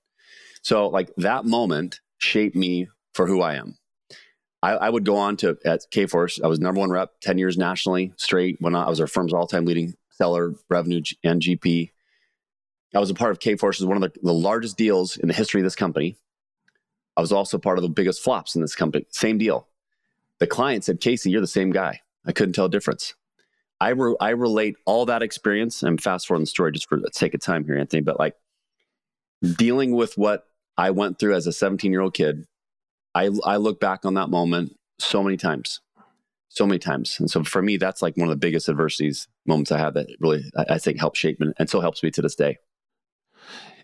So, 0.62 0.88
like 0.88 1.14
that 1.18 1.44
moment 1.44 2.00
shaped 2.18 2.56
me 2.56 2.88
for 3.12 3.26
who 3.26 3.42
I 3.42 3.54
am. 3.54 3.76
I, 4.62 4.72
I 4.72 4.88
would 4.88 5.04
go 5.04 5.16
on 5.16 5.36
to 5.38 5.58
at 5.64 5.82
Kforce. 5.92 6.42
I 6.42 6.48
was 6.48 6.58
number 6.58 6.80
one 6.80 6.90
rep, 6.90 7.12
10 7.20 7.38
years 7.38 7.56
nationally 7.56 8.12
straight 8.16 8.56
when 8.60 8.74
I 8.74 8.88
was 8.88 9.00
our 9.00 9.06
firm's 9.06 9.32
all 9.32 9.46
time 9.46 9.66
leading 9.66 9.94
seller, 10.10 10.54
revenue, 10.70 11.02
and 11.22 11.42
GP. 11.42 11.90
I 12.94 12.98
was 12.98 13.10
a 13.10 13.14
part 13.14 13.32
of 13.32 13.38
Kforce, 13.38 13.86
one 13.86 14.02
of 14.02 14.12
the, 14.12 14.18
the 14.22 14.32
largest 14.32 14.78
deals 14.78 15.18
in 15.18 15.28
the 15.28 15.34
history 15.34 15.60
of 15.60 15.64
this 15.64 15.76
company. 15.76 16.16
I 17.16 17.20
was 17.20 17.32
also 17.32 17.58
part 17.58 17.78
of 17.78 17.82
the 17.82 17.90
biggest 17.90 18.22
flops 18.22 18.54
in 18.54 18.62
this 18.62 18.74
company. 18.74 19.06
Same 19.10 19.36
deal. 19.38 19.68
The 20.38 20.46
client 20.46 20.84
said, 20.84 21.00
Casey, 21.00 21.30
you're 21.30 21.40
the 21.40 21.46
same 21.46 21.70
guy. 21.70 22.00
I 22.26 22.32
couldn't 22.32 22.54
tell 22.54 22.64
a 22.66 22.70
difference. 22.70 23.14
I, 23.80 23.90
re- 23.90 24.16
I 24.20 24.30
relate 24.30 24.76
all 24.86 25.06
that 25.06 25.22
experience. 25.22 25.82
I'm 25.82 25.98
fast 25.98 26.26
forwarding 26.26 26.44
the 26.44 26.50
story 26.50 26.72
just 26.72 26.88
for 26.88 26.98
the 26.98 27.10
sake 27.12 27.34
of 27.34 27.40
time 27.40 27.64
here, 27.64 27.76
Anthony, 27.76 28.02
but 28.02 28.18
like 28.18 28.34
dealing 29.56 29.92
with 29.92 30.16
what 30.16 30.44
I 30.76 30.90
went 30.90 31.18
through 31.18 31.34
as 31.34 31.46
a 31.46 31.52
17 31.52 31.92
year 31.92 32.00
old 32.00 32.14
kid, 32.14 32.46
I, 33.14 33.30
I 33.44 33.56
look 33.56 33.80
back 33.80 34.04
on 34.04 34.14
that 34.14 34.28
moment 34.28 34.76
so 34.98 35.22
many 35.22 35.36
times, 35.36 35.80
so 36.48 36.66
many 36.66 36.78
times. 36.78 37.16
And 37.18 37.30
so 37.30 37.44
for 37.44 37.62
me, 37.62 37.76
that's 37.76 38.02
like 38.02 38.16
one 38.16 38.28
of 38.28 38.32
the 38.32 38.38
biggest 38.38 38.68
adversities 38.68 39.28
moments 39.46 39.72
I 39.72 39.78
have 39.78 39.94
that 39.94 40.08
really, 40.20 40.44
I, 40.56 40.74
I 40.74 40.78
think 40.78 40.98
helped 40.98 41.16
shape 41.16 41.40
me 41.40 41.52
and 41.58 41.68
still 41.68 41.80
helps 41.80 42.02
me 42.02 42.10
to 42.12 42.22
this 42.22 42.34
day. 42.34 42.58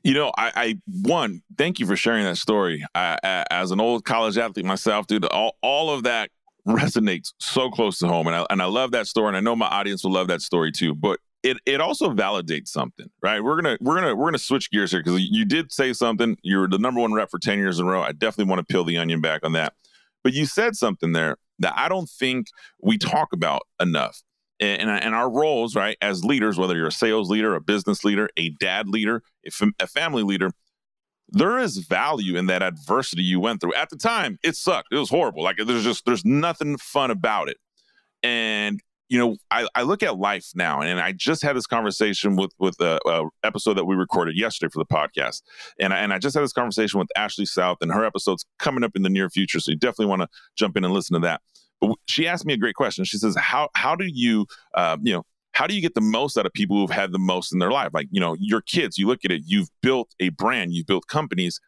You 0.05 0.15
know, 0.15 0.33
I, 0.37 0.53
I 0.57 0.79
one 1.03 1.43
thank 1.57 1.79
you 1.79 1.87
for 1.87 1.95
sharing 1.97 2.25
that 2.25 2.37
story. 2.37 2.85
I, 2.95 3.19
I, 3.23 3.45
as 3.51 3.71
an 3.71 3.81
old 3.81 4.05
college 4.05 4.37
athlete 4.37 4.67
myself, 4.67 5.07
dude, 5.07 5.25
all 5.27 5.57
all 5.63 5.91
of 5.91 6.03
that 6.03 6.31
resonates 6.67 7.33
so 7.39 7.71
close 7.71 7.99
to 7.99 8.09
home, 8.09 8.27
and 8.27 8.37
I 8.37 8.47
and 8.51 8.63
I 8.63 8.67
love 8.67 8.93
that 8.93 9.07
story, 9.07 9.29
and 9.29 9.37
I 9.37 9.41
know 9.41 9.57
my 9.57 9.67
audience 9.67 10.05
will 10.05 10.13
love 10.13 10.29
that 10.29 10.43
story 10.43 10.73
too. 10.73 10.95
But 10.95 11.21
it 11.43 11.59
it 11.67 11.81
also 11.81 12.11
validates 12.11 12.69
something, 12.69 13.07
right? 13.23 13.43
We're 13.43 13.61
gonna 13.61 13.79
we're 13.81 13.97
gonna 13.97 14.15
we're 14.15 14.27
gonna 14.27 14.39
switch 14.39 14.71
gears 14.71 14.91
here 14.93 15.03
because 15.03 15.21
you 15.21 15.45
did 15.45 15.73
say 15.73 15.93
something. 15.93 16.37
You're 16.43 16.69
the 16.69 16.79
number 16.79 17.01
one 17.01 17.13
rep 17.13 17.31
for 17.31 17.39
ten 17.39 17.59
years 17.59 17.79
in 17.79 17.87
a 17.87 17.91
row. 17.91 18.03
I 18.03 18.13
definitely 18.13 18.51
want 18.51 18.67
to 18.67 18.73
peel 18.73 18.85
the 18.85 18.99
onion 18.99 19.21
back 19.21 19.45
on 19.45 19.53
that. 19.53 19.75
But 20.23 20.35
you 20.35 20.47
said 20.47 20.77
something 20.77 21.13
there 21.13 21.37
that 21.59 21.75
I 21.77 21.89
don't 21.89 22.09
think 22.09 22.47
we 22.81 22.97
talk 22.97 23.33
about 23.33 23.63
enough 23.81 24.23
and, 24.63 24.91
and 24.91 25.15
our 25.15 25.31
roles, 25.31 25.75
right, 25.75 25.97
as 26.01 26.25
leaders, 26.25 26.59
whether 26.59 26.77
you're 26.77 26.87
a 26.87 26.93
sales 26.93 27.29
leader, 27.29 27.55
a 27.55 27.61
business 27.61 28.05
leader, 28.05 28.29
a 28.37 28.51
dad 28.61 28.89
leader, 28.89 29.23
a 29.81 29.87
family 29.87 30.23
leader, 30.23 30.53
there 31.33 31.59
is 31.59 31.79
value 31.79 32.37
in 32.37 32.47
that 32.47 32.63
adversity 32.63 33.23
you 33.23 33.41
went 33.41 33.61
through. 33.61 33.75
At 33.75 33.91
the 33.91 33.97
time, 33.97 34.39
it 34.43 34.55
sucked. 34.57 34.89
It 34.93 34.99
was 34.99 35.11
horrible. 35.11 35.43
Like 35.43 35.57
there's 35.57 35.85
just 35.85 36.05
there's 36.05 36.25
nothing 36.25 36.77
fun 36.77 37.11
about 37.11 37.49
it. 37.49 37.57
And 38.23 38.81
you 39.09 39.19
know, 39.19 39.37
I, 39.51 39.69
I 39.75 39.83
look 39.83 40.03
at 40.03 40.17
life 40.17 40.47
now, 40.55 40.81
and 40.81 40.99
I 40.99 41.13
just 41.13 41.43
had 41.43 41.55
this 41.55 41.67
conversation 41.67 42.35
with 42.37 42.53
with 42.59 42.81
a, 42.81 42.99
a, 43.07 43.29
episode 43.45 43.75
that 43.75 43.85
we 43.85 43.95
recorded 43.95 44.39
yesterday 44.39 44.71
for 44.73 44.79
the 44.79 44.87
podcast, 44.87 45.43
and 45.79 45.93
I, 45.93 45.99
and 45.99 46.15
I 46.15 46.19
just 46.19 46.35
had 46.35 46.43
this 46.43 46.55
conversation 46.55 46.99
with 46.99 47.09
Ashley 47.15 47.45
South, 47.45 47.79
and 47.83 47.93
her 47.93 48.07
episode's 48.07 48.47
coming 48.59 48.85
up 48.85 48.93
in 48.95 49.03
the 49.03 49.11
near 49.11 49.29
future, 49.29 49.61
so 49.61 49.71
you 49.71 49.77
definitely 49.77 50.07
want 50.07 50.23
to 50.23 50.29
jump 50.57 50.79
in 50.79 50.85
and 50.85 50.95
listen 50.95 51.13
to 51.15 51.21
that. 51.27 51.43
But 51.79 51.97
she 52.07 52.27
asked 52.27 52.47
me 52.47 52.55
a 52.55 52.57
great 52.57 52.75
question. 52.75 53.05
She 53.05 53.19
says, 53.19 53.37
"How 53.37 53.69
how 53.75 53.97
do 53.97 54.07
you 54.07 54.47
uh, 54.75 54.97
you 55.03 55.13
know 55.13 55.25
how 55.53 55.67
do 55.67 55.75
you 55.75 55.81
get 55.81 55.95
the 55.95 56.01
most 56.01 56.37
out 56.37 56.47
of 56.47 56.53
people 56.53 56.77
who've 56.77 56.91
had 56.91 57.13
the 57.13 57.19
most 57.19 57.53
in 57.53 57.59
their 57.59 57.71
life? 57.71 57.91
Like 57.93 58.09
you 58.11 58.21
know 58.21 58.37
your 58.39 58.61
kids. 58.61 58.99
You 58.99 59.07
look 59.07 59.25
at 59.25 59.31
it. 59.31 59.43
You've 59.45 59.69
built 59.83 60.15
a 60.21 60.31
brand. 60.31 60.73
You've 60.73 60.87
built 60.87 61.07
companies. 61.07 61.61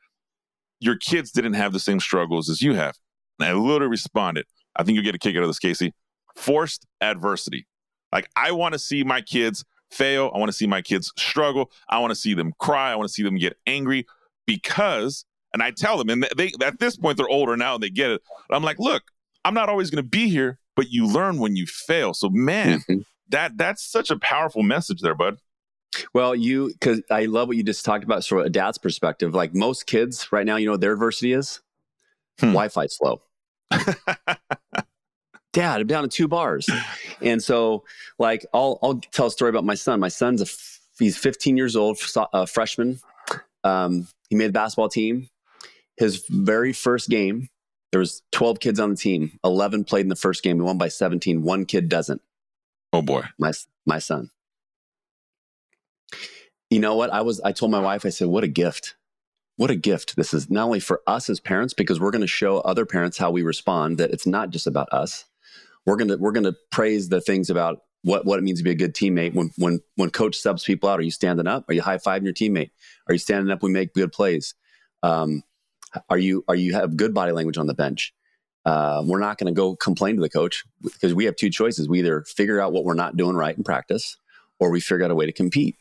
Your 0.80 0.96
kids 0.96 1.30
didn't 1.30 1.54
have 1.54 1.72
the 1.72 1.80
same 1.80 2.00
struggles 2.00 2.48
as 2.48 2.62
you 2.62 2.74
have." 2.74 2.96
And 3.38 3.48
I 3.48 3.52
literally 3.52 3.90
responded, 3.90 4.46
"I 4.76 4.82
think 4.82 4.96
you'll 4.96 5.04
get 5.04 5.14
a 5.14 5.18
kick 5.18 5.36
out 5.36 5.42
of 5.42 5.48
this, 5.48 5.58
Casey. 5.58 5.92
Forced 6.36 6.86
adversity. 7.00 7.66
Like 8.12 8.28
I 8.36 8.52
want 8.52 8.72
to 8.72 8.78
see 8.78 9.04
my 9.04 9.20
kids." 9.20 9.64
fail. 9.90 10.30
I 10.34 10.38
want 10.38 10.48
to 10.48 10.56
see 10.56 10.66
my 10.66 10.82
kids 10.82 11.12
struggle. 11.16 11.70
I 11.88 11.98
want 11.98 12.10
to 12.10 12.16
see 12.16 12.34
them 12.34 12.52
cry. 12.58 12.92
I 12.92 12.96
want 12.96 13.08
to 13.08 13.12
see 13.12 13.22
them 13.22 13.38
get 13.38 13.56
angry 13.66 14.06
because, 14.46 15.24
and 15.52 15.62
I 15.62 15.70
tell 15.70 15.96
them, 15.96 16.10
and 16.10 16.28
they 16.36 16.52
at 16.62 16.78
this 16.78 16.96
point 16.96 17.16
they're 17.16 17.28
older 17.28 17.56
now 17.56 17.74
and 17.74 17.82
they 17.82 17.90
get 17.90 18.10
it. 18.10 18.22
I'm 18.50 18.62
like, 18.62 18.78
look, 18.78 19.02
I'm 19.44 19.54
not 19.54 19.68
always 19.68 19.90
going 19.90 20.02
to 20.02 20.08
be 20.08 20.28
here, 20.28 20.58
but 20.74 20.90
you 20.90 21.06
learn 21.06 21.38
when 21.38 21.56
you 21.56 21.66
fail. 21.66 22.14
So 22.14 22.28
man, 22.28 22.80
mm-hmm. 22.80 23.00
That 23.28 23.56
that's 23.56 23.84
such 23.84 24.10
a 24.10 24.18
powerful 24.18 24.62
message 24.62 25.00
there, 25.00 25.14
bud. 25.14 25.38
Well, 26.12 26.34
you 26.34 26.68
because 26.68 27.02
I 27.10 27.26
love 27.26 27.48
what 27.48 27.56
you 27.56 27.62
just 27.62 27.84
talked 27.84 28.04
about, 28.04 28.24
from 28.24 28.38
a 28.38 28.50
dad's 28.50 28.78
perspective. 28.78 29.34
Like 29.34 29.54
most 29.54 29.86
kids 29.86 30.32
right 30.32 30.46
now, 30.46 30.56
you 30.56 30.66
know, 30.66 30.76
their 30.76 30.92
adversity 30.92 31.32
is 31.32 31.60
hmm. 32.40 32.46
Wi-Fi 32.46 32.86
slow. 32.86 33.22
Dad, 35.52 35.80
I'm 35.80 35.86
down 35.86 36.02
to 36.02 36.08
two 36.08 36.26
bars, 36.26 36.68
and 37.20 37.40
so 37.42 37.84
like 38.18 38.44
I'll 38.52 38.78
I'll 38.82 39.00
tell 39.12 39.26
a 39.26 39.30
story 39.30 39.50
about 39.50 39.64
my 39.64 39.76
son. 39.76 40.00
My 40.00 40.08
son's 40.08 40.42
a 40.42 40.46
he's 40.98 41.16
15 41.16 41.56
years 41.56 41.76
old, 41.76 41.98
a 42.32 42.46
freshman. 42.46 42.98
Um, 43.62 44.08
he 44.30 44.36
made 44.36 44.48
the 44.48 44.52
basketball 44.52 44.88
team. 44.88 45.28
His 45.96 46.26
very 46.28 46.72
first 46.72 47.08
game, 47.08 47.48
there 47.92 48.00
was 48.00 48.22
12 48.32 48.58
kids 48.58 48.80
on 48.80 48.90
the 48.90 48.96
team. 48.96 49.38
11 49.44 49.84
played 49.84 50.02
in 50.02 50.08
the 50.08 50.16
first 50.16 50.42
game. 50.42 50.58
We 50.58 50.64
won 50.64 50.76
by 50.76 50.88
17. 50.88 51.42
One 51.42 51.64
kid 51.64 51.88
doesn't. 51.88 52.20
Oh 52.94 53.02
boy, 53.02 53.24
my 53.38 53.52
my 53.84 53.98
son 53.98 54.30
you 56.70 56.80
know 56.80 56.96
what? 56.96 57.12
I 57.12 57.22
was, 57.22 57.40
I 57.42 57.52
told 57.52 57.70
my 57.70 57.80
wife, 57.80 58.04
I 58.04 58.08
said, 58.08 58.28
what 58.28 58.44
a 58.44 58.48
gift. 58.48 58.96
What 59.56 59.70
a 59.70 59.76
gift 59.76 60.16
this 60.16 60.34
is 60.34 60.50
not 60.50 60.64
only 60.64 60.80
for 60.80 61.00
us 61.06 61.30
as 61.30 61.38
parents, 61.38 61.74
because 61.74 62.00
we're 62.00 62.10
going 62.10 62.22
to 62.22 62.26
show 62.26 62.58
other 62.58 62.84
parents 62.84 63.16
how 63.16 63.30
we 63.30 63.42
respond, 63.42 63.98
that 63.98 64.10
it's 64.10 64.26
not 64.26 64.50
just 64.50 64.66
about 64.66 64.88
us. 64.92 65.24
We're 65.86 65.96
going 65.96 66.08
to, 66.08 66.16
we're 66.16 66.32
going 66.32 66.44
to 66.44 66.56
praise 66.72 67.08
the 67.08 67.20
things 67.20 67.50
about 67.50 67.82
what, 68.02 68.26
what 68.26 68.40
it 68.40 68.42
means 68.42 68.58
to 68.58 68.64
be 68.64 68.72
a 68.72 68.74
good 68.74 68.94
teammate. 68.94 69.34
When, 69.34 69.50
when, 69.56 69.80
when 69.94 70.10
coach 70.10 70.34
subs 70.36 70.64
people 70.64 70.88
out, 70.88 70.98
are 70.98 71.04
you 71.04 71.12
standing 71.12 71.46
up? 71.46 71.64
Are 71.68 71.74
you 71.74 71.82
high 71.82 71.98
fiving 71.98 72.24
your 72.24 72.32
teammate? 72.32 72.70
Are 73.08 73.14
you 73.14 73.18
standing 73.18 73.52
up? 73.52 73.62
We 73.62 73.70
make 73.70 73.94
good 73.94 74.10
plays. 74.10 74.54
Um, 75.04 75.44
are 76.10 76.18
you, 76.18 76.44
are 76.48 76.56
you 76.56 76.72
have 76.72 76.96
good 76.96 77.14
body 77.14 77.30
language 77.30 77.58
on 77.58 77.68
the 77.68 77.74
bench? 77.74 78.12
Uh, 78.64 79.02
we're 79.04 79.20
not 79.20 79.38
going 79.38 79.52
to 79.52 79.56
go 79.56 79.76
complain 79.76 80.16
to 80.16 80.22
the 80.22 80.30
coach 80.30 80.64
because 80.82 81.14
we 81.14 81.26
have 81.26 81.36
two 81.36 81.50
choices. 81.50 81.88
We 81.88 81.98
either 81.98 82.22
figure 82.22 82.60
out 82.60 82.72
what 82.72 82.84
we're 82.84 82.94
not 82.94 83.16
doing 83.16 83.36
right 83.36 83.56
in 83.56 83.62
practice 83.62 84.16
or 84.58 84.70
we 84.70 84.80
figure 84.80 85.04
out 85.04 85.10
a 85.10 85.14
way 85.14 85.26
to 85.26 85.32
compete. 85.32 85.76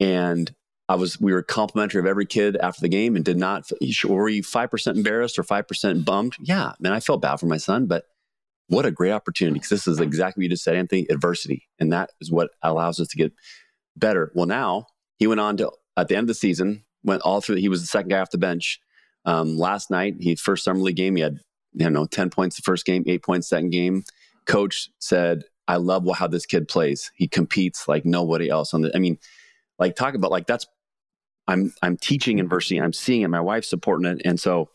And 0.00 0.52
I 0.88 0.94
was, 0.94 1.20
we 1.20 1.32
were 1.32 1.42
complimentary 1.42 2.00
of 2.00 2.06
every 2.06 2.26
kid 2.26 2.56
after 2.56 2.80
the 2.80 2.88
game 2.88 3.14
and 3.14 3.24
did 3.24 3.36
not, 3.36 3.70
were 4.04 4.28
you 4.28 4.42
5% 4.42 4.96
embarrassed 4.96 5.38
or 5.38 5.44
5% 5.44 6.04
bummed? 6.04 6.34
Yeah, 6.40 6.72
man, 6.80 6.92
I 6.92 7.00
felt 7.00 7.22
bad 7.22 7.36
for 7.36 7.46
my 7.46 7.58
son, 7.58 7.86
but 7.86 8.04
what 8.68 8.86
a 8.86 8.90
great 8.90 9.12
opportunity 9.12 9.54
because 9.54 9.70
this 9.70 9.86
is 9.86 10.00
exactly 10.00 10.40
what 10.40 10.44
you 10.44 10.50
just 10.50 10.64
said, 10.64 10.76
Anthony 10.76 11.06
adversity. 11.10 11.68
And 11.78 11.92
that 11.92 12.10
is 12.20 12.30
what 12.30 12.50
allows 12.62 13.00
us 13.00 13.08
to 13.08 13.16
get 13.16 13.32
better. 13.96 14.32
Well, 14.34 14.46
now 14.46 14.86
he 15.18 15.26
went 15.26 15.40
on 15.40 15.56
to, 15.58 15.70
at 15.96 16.08
the 16.08 16.16
end 16.16 16.24
of 16.24 16.28
the 16.28 16.34
season, 16.34 16.84
went 17.02 17.22
all 17.22 17.40
through, 17.40 17.56
he 17.56 17.68
was 17.68 17.80
the 17.80 17.86
second 17.86 18.10
guy 18.10 18.20
off 18.20 18.30
the 18.30 18.38
bench. 18.38 18.80
Um, 19.24 19.58
last 19.58 19.90
night, 19.90 20.16
he 20.20 20.36
first 20.36 20.64
summer 20.64 20.80
league 20.80 20.96
game, 20.96 21.16
he 21.16 21.22
had, 21.22 21.38
you 21.74 21.90
know, 21.90 22.06
10 22.06 22.30
points 22.30 22.56
the 22.56 22.62
first 22.62 22.84
game, 22.84 23.04
eight 23.06 23.22
points 23.22 23.48
second 23.48 23.70
game. 23.70 24.04
Coach 24.46 24.90
said, 24.98 25.44
I 25.66 25.76
love 25.76 26.08
how 26.14 26.26
this 26.26 26.46
kid 26.46 26.68
plays. 26.68 27.12
He 27.14 27.28
competes 27.28 27.86
like 27.86 28.04
nobody 28.04 28.48
else 28.48 28.72
on 28.72 28.82
the, 28.82 28.90
I 28.94 28.98
mean, 28.98 29.18
like 29.78 29.96
talk 29.96 30.14
about 30.14 30.30
like 30.30 30.46
that's 30.46 30.66
I'm 31.46 31.72
I'm 31.82 31.96
teaching 31.96 32.40
adversity. 32.40 32.80
I'm 32.80 32.92
seeing 32.92 33.22
it. 33.22 33.28
My 33.28 33.40
wife's 33.40 33.70
supporting 33.70 34.06
it, 34.06 34.22
and 34.24 34.38
so 34.38 34.70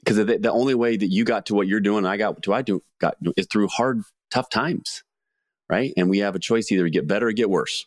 because 0.00 0.16
the, 0.16 0.38
the, 0.38 0.50
only 0.50 0.74
way 0.74 0.96
that 0.96 1.06
you 1.08 1.24
got 1.24 1.46
to 1.46 1.54
what 1.54 1.68
you're 1.68 1.80
doing, 1.80 2.06
I 2.06 2.16
got 2.16 2.42
to 2.42 2.54
I 2.54 2.62
do 2.62 2.82
got 2.98 3.16
is 3.36 3.46
through 3.46 3.68
hard, 3.68 4.02
tough 4.30 4.48
times, 4.48 5.04
right? 5.70 5.92
And 5.96 6.08
we 6.08 6.18
have 6.18 6.34
a 6.34 6.40
choice: 6.40 6.72
either 6.72 6.88
get 6.88 7.06
better 7.06 7.28
or 7.28 7.32
get 7.32 7.50
worse. 7.50 7.86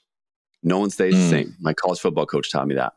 No 0.61 0.79
one 0.79 0.91
stays 0.91 1.15
mm. 1.15 1.17
the 1.17 1.29
same. 1.29 1.55
My 1.59 1.73
college 1.73 1.99
football 1.99 2.27
coach 2.27 2.51
taught 2.51 2.67
me 2.67 2.75
that, 2.75 2.93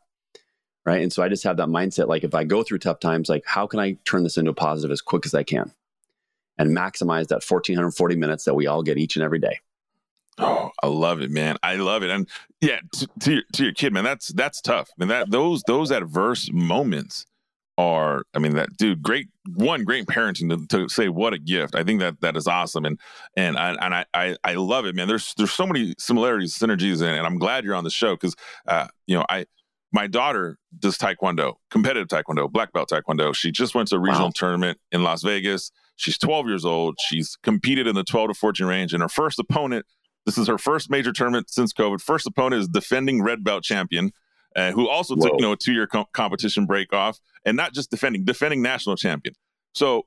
right? 0.88 1.02
And 1.02 1.12
so 1.12 1.22
I 1.22 1.28
just 1.28 1.44
have 1.44 1.58
that 1.58 1.68
mindset: 1.68 2.08
like 2.08 2.24
if 2.24 2.34
I 2.34 2.44
go 2.44 2.62
through 2.62 2.78
tough 2.78 2.98
times, 2.98 3.28
like 3.28 3.44
how 3.46 3.66
can 3.66 3.78
I 3.78 3.98
turn 4.04 4.22
this 4.24 4.38
into 4.38 4.50
a 4.50 4.54
positive 4.54 4.90
as 4.90 5.02
quick 5.02 5.26
as 5.26 5.34
I 5.34 5.42
can, 5.42 5.70
and 6.56 6.76
maximize 6.76 7.28
that 7.28 7.44
1440 7.44 8.16
minutes 8.16 8.44
that 8.44 8.54
we 8.54 8.66
all 8.66 8.82
get 8.82 8.96
each 8.98 9.16
and 9.16 9.22
every 9.22 9.38
day. 9.38 9.60
Oh, 10.38 10.70
I 10.82 10.86
love 10.86 11.20
it, 11.20 11.30
man. 11.30 11.56
I 11.62 11.76
love 11.76 12.02
it. 12.02 12.10
And 12.10 12.28
yeah, 12.60 12.78
to, 12.92 13.08
to, 13.20 13.32
your, 13.34 13.42
to 13.54 13.64
your 13.64 13.72
kid, 13.72 13.92
man, 13.92 14.04
that's 14.04 14.28
that's 14.28 14.60
tough. 14.60 14.88
I 14.90 14.94
mean, 15.02 15.08
that 15.08 15.30
those 15.30 15.62
those 15.66 15.90
adverse 15.90 16.50
moments 16.52 17.26
are, 17.76 18.24
I 18.34 18.38
mean, 18.38 18.54
that 18.54 18.76
dude, 18.76 19.02
great 19.02 19.28
one, 19.54 19.84
great 19.84 20.06
parenting 20.06 20.48
to, 20.48 20.66
to 20.78 20.88
say 20.88 21.08
what 21.08 21.32
a 21.34 21.38
gift. 21.38 21.74
I 21.74 21.84
think 21.84 22.00
that 22.00 22.20
that 22.20 22.36
is 22.36 22.46
awesome, 22.46 22.84
and 22.84 22.98
and 23.36 23.56
I 23.56 23.70
and 23.80 23.94
I 23.94 24.04
I, 24.14 24.36
I 24.44 24.54
love 24.54 24.86
it, 24.86 24.94
man. 24.94 25.08
There's 25.08 25.34
there's 25.36 25.52
so 25.52 25.66
many 25.66 25.94
similarities, 25.98 26.56
synergies, 26.56 27.02
and, 27.02 27.16
and 27.16 27.26
I'm 27.26 27.38
glad 27.38 27.64
you're 27.64 27.74
on 27.74 27.84
the 27.84 27.90
show 27.90 28.14
because 28.14 28.36
uh, 28.66 28.86
you 29.06 29.16
know 29.16 29.24
I 29.28 29.46
my 29.92 30.06
daughter 30.06 30.58
does 30.78 30.98
taekwondo, 30.98 31.54
competitive 31.70 32.08
taekwondo, 32.08 32.50
black 32.50 32.72
belt 32.72 32.90
taekwondo. 32.90 33.34
She 33.34 33.50
just 33.50 33.74
went 33.74 33.88
to 33.88 33.96
a 33.96 33.98
regional 33.98 34.26
wow. 34.26 34.32
tournament 34.34 34.78
in 34.92 35.02
Las 35.02 35.22
Vegas. 35.22 35.70
She's 35.96 36.18
12 36.18 36.46
years 36.46 36.64
old. 36.64 36.96
She's 37.08 37.36
competed 37.42 37.86
in 37.86 37.94
the 37.94 38.04
12 38.04 38.28
to 38.28 38.34
14 38.34 38.66
range, 38.66 38.92
and 38.92 39.02
her 39.02 39.08
first 39.08 39.38
opponent 39.38 39.86
this 40.28 40.36
is 40.36 40.46
her 40.46 40.58
first 40.58 40.90
major 40.90 41.10
tournament 41.10 41.48
since 41.48 41.72
COVID. 41.72 42.02
First 42.02 42.26
opponent 42.26 42.60
is 42.60 42.68
defending 42.68 43.22
red 43.22 43.42
belt 43.42 43.64
champion, 43.64 44.12
uh, 44.54 44.72
who 44.72 44.86
also 44.86 45.16
Whoa. 45.16 45.28
took 45.28 45.40
you 45.40 45.46
know 45.46 45.52
a 45.52 45.56
two 45.56 45.72
year 45.72 45.86
com- 45.86 46.04
competition 46.12 46.66
break 46.66 46.92
off, 46.92 47.18
and 47.46 47.56
not 47.56 47.72
just 47.72 47.90
defending, 47.90 48.26
defending 48.26 48.60
national 48.60 48.96
champion. 48.96 49.34
So 49.74 50.02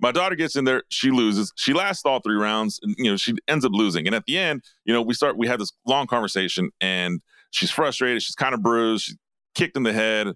my 0.00 0.10
daughter 0.10 0.34
gets 0.34 0.56
in 0.56 0.64
there, 0.64 0.82
she 0.88 1.12
loses. 1.12 1.52
She 1.54 1.72
lasts 1.72 2.04
all 2.04 2.18
three 2.18 2.34
rounds, 2.34 2.80
and 2.82 2.96
you 2.98 3.12
know 3.12 3.16
she 3.16 3.34
ends 3.46 3.64
up 3.64 3.70
losing. 3.72 4.06
And 4.06 4.14
at 4.16 4.24
the 4.26 4.38
end, 4.38 4.64
you 4.84 4.92
know 4.92 5.02
we 5.02 5.14
start 5.14 5.38
we 5.38 5.46
have 5.46 5.60
this 5.60 5.70
long 5.86 6.08
conversation, 6.08 6.70
and 6.80 7.20
she's 7.50 7.70
frustrated. 7.70 8.22
She's 8.22 8.34
kind 8.34 8.54
of 8.54 8.62
bruised. 8.62 9.04
She's 9.04 9.16
kicked 9.54 9.76
in 9.76 9.82
the 9.82 9.92
head 9.92 10.34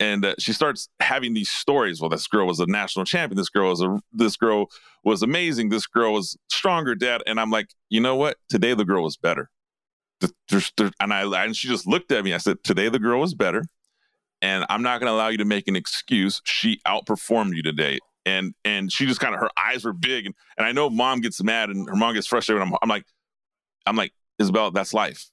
and 0.00 0.24
uh, 0.24 0.34
she 0.38 0.52
starts 0.52 0.88
having 1.00 1.34
these 1.34 1.50
stories. 1.50 2.00
Well, 2.00 2.10
this 2.10 2.26
girl 2.26 2.46
was 2.46 2.60
a 2.60 2.66
national 2.66 3.04
champion. 3.04 3.36
This 3.36 3.48
girl 3.48 3.70
was 3.70 3.80
a 3.80 3.98
this 4.12 4.36
girl 4.36 4.66
was 5.04 5.22
amazing. 5.22 5.68
This 5.68 5.86
girl 5.86 6.12
was 6.12 6.36
stronger, 6.50 6.94
dad. 6.94 7.22
And 7.26 7.38
I'm 7.38 7.50
like, 7.50 7.68
you 7.90 8.00
know 8.00 8.16
what? 8.16 8.36
Today 8.48 8.74
the 8.74 8.84
girl 8.84 9.02
was 9.02 9.16
better. 9.16 9.50
And 11.00 11.12
I 11.12 11.44
and 11.44 11.54
she 11.54 11.68
just 11.68 11.86
looked 11.86 12.10
at 12.10 12.24
me. 12.24 12.34
I 12.34 12.38
said, 12.38 12.62
today 12.64 12.88
the 12.88 12.98
girl 12.98 13.20
was 13.20 13.34
better, 13.34 13.64
and 14.40 14.64
I'm 14.68 14.82
not 14.82 15.00
going 15.00 15.10
to 15.10 15.14
allow 15.14 15.28
you 15.28 15.38
to 15.38 15.44
make 15.44 15.68
an 15.68 15.76
excuse. 15.76 16.40
She 16.44 16.80
outperformed 16.86 17.54
you 17.54 17.62
today. 17.62 17.98
And 18.26 18.54
and 18.64 18.90
she 18.90 19.06
just 19.06 19.20
kind 19.20 19.34
of 19.34 19.40
her 19.40 19.50
eyes 19.56 19.84
were 19.84 19.92
big, 19.92 20.26
and, 20.26 20.34
and 20.56 20.66
I 20.66 20.72
know 20.72 20.88
mom 20.88 21.20
gets 21.20 21.42
mad 21.42 21.68
and 21.68 21.88
her 21.88 21.96
mom 21.96 22.14
gets 22.14 22.26
frustrated. 22.26 22.62
I'm, 22.62 22.72
I'm 22.80 22.88
like, 22.88 23.04
I'm 23.84 23.96
like 23.96 24.12
Isabel, 24.38 24.70
that's 24.70 24.94
life 24.94 25.30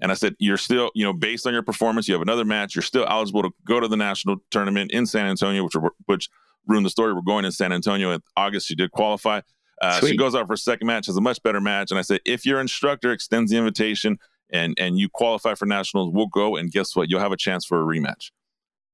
and 0.00 0.10
I 0.10 0.14
said, 0.14 0.34
You're 0.38 0.56
still, 0.56 0.90
you 0.94 1.04
know, 1.04 1.12
based 1.12 1.46
on 1.46 1.52
your 1.52 1.62
performance, 1.62 2.08
you 2.08 2.14
have 2.14 2.22
another 2.22 2.44
match. 2.44 2.74
You're 2.74 2.82
still 2.82 3.06
eligible 3.08 3.42
to 3.42 3.50
go 3.64 3.80
to 3.80 3.88
the 3.88 3.96
national 3.96 4.36
tournament 4.50 4.90
in 4.90 5.06
San 5.06 5.26
Antonio, 5.26 5.64
which, 5.64 5.74
which 6.06 6.28
ruined 6.66 6.86
the 6.86 6.90
story. 6.90 7.12
We're 7.12 7.22
going 7.22 7.44
in 7.44 7.52
San 7.52 7.72
Antonio 7.72 8.12
in 8.12 8.20
August. 8.36 8.66
She 8.66 8.74
did 8.74 8.90
qualify. 8.90 9.40
Uh, 9.80 10.00
she 10.00 10.16
goes 10.16 10.34
out 10.34 10.46
for 10.46 10.54
a 10.54 10.58
second 10.58 10.86
match, 10.86 11.06
has 11.06 11.16
a 11.16 11.20
much 11.20 11.42
better 11.42 11.60
match. 11.60 11.90
And 11.90 11.98
I 11.98 12.02
said, 12.02 12.20
If 12.24 12.44
your 12.46 12.60
instructor 12.60 13.12
extends 13.12 13.50
the 13.50 13.58
invitation 13.58 14.18
and, 14.50 14.74
and 14.78 14.98
you 14.98 15.08
qualify 15.08 15.54
for 15.54 15.66
nationals, 15.66 16.12
we'll 16.12 16.26
go. 16.26 16.56
And 16.56 16.70
guess 16.70 16.94
what? 16.94 17.10
You'll 17.10 17.20
have 17.20 17.32
a 17.32 17.36
chance 17.36 17.64
for 17.64 17.80
a 17.80 17.84
rematch. 17.84 18.30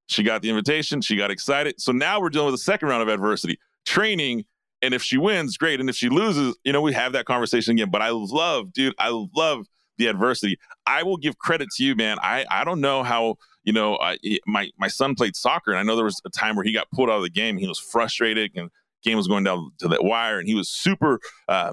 She 0.09 0.23
got 0.23 0.43
the 0.43 0.51
invitation. 0.51 1.01
She 1.01 1.17
got 1.17 1.31
excited. 1.31 1.81
So 1.81 1.93
now 1.93 2.21
we're 2.21 2.31
dealing 2.31 2.47
with 2.47 2.57
a 2.57 2.63
second 2.63 2.89
round 2.89 3.03
of 3.03 3.09
adversity, 3.09 3.59
training. 3.87 4.45
And 4.83 4.95
if 4.95 5.03
she 5.03 5.19
wins, 5.19 5.57
great. 5.57 5.79
And 5.79 5.89
if 5.89 5.97
she 5.97 6.09
loses, 6.09 6.57
you 6.65 6.73
know, 6.73 6.81
we 6.81 6.93
have 6.95 7.13
that 7.13 7.27
conversation 7.27 7.73
again. 7.73 7.91
But 7.91 8.03
I 8.03 8.11
love, 8.11 8.73
dude, 8.73 8.95
I 8.99 9.11
love 9.35 9.67
the 10.01 10.09
adversity. 10.09 10.59
I 10.87 11.05
will 11.05 11.17
give 11.17 11.39
credit 11.39 11.69
to 11.77 11.85
you, 11.85 11.95
man. 11.95 12.19
I 12.21 12.45
I 12.51 12.65
don't 12.65 12.81
know 12.81 13.03
how 13.05 13.37
you 13.63 13.73
know 13.73 13.97
uh, 13.97 14.17
my 14.47 14.71
my 14.79 14.89
son 14.89 15.15
played 15.15 15.37
soccer, 15.37 15.71
and 15.71 15.79
I 15.79 15.83
know 15.83 15.95
there 15.95 16.05
was 16.05 16.21
a 16.25 16.31
time 16.31 16.57
where 16.57 16.65
he 16.65 16.73
got 16.73 16.91
pulled 16.91 17.09
out 17.09 17.17
of 17.17 17.23
the 17.23 17.31
game. 17.31 17.57
He 17.57 17.69
was 17.69 17.79
frustrated, 17.79 18.51
and 18.57 18.71
game 19.05 19.17
was 19.17 19.29
going 19.29 19.45
down 19.45 19.71
to 19.79 19.89
that 19.89 20.03
wire, 20.03 20.39
and 20.39 20.49
he 20.49 20.55
was 20.55 20.69
super 20.69 21.21
uh, 21.49 21.73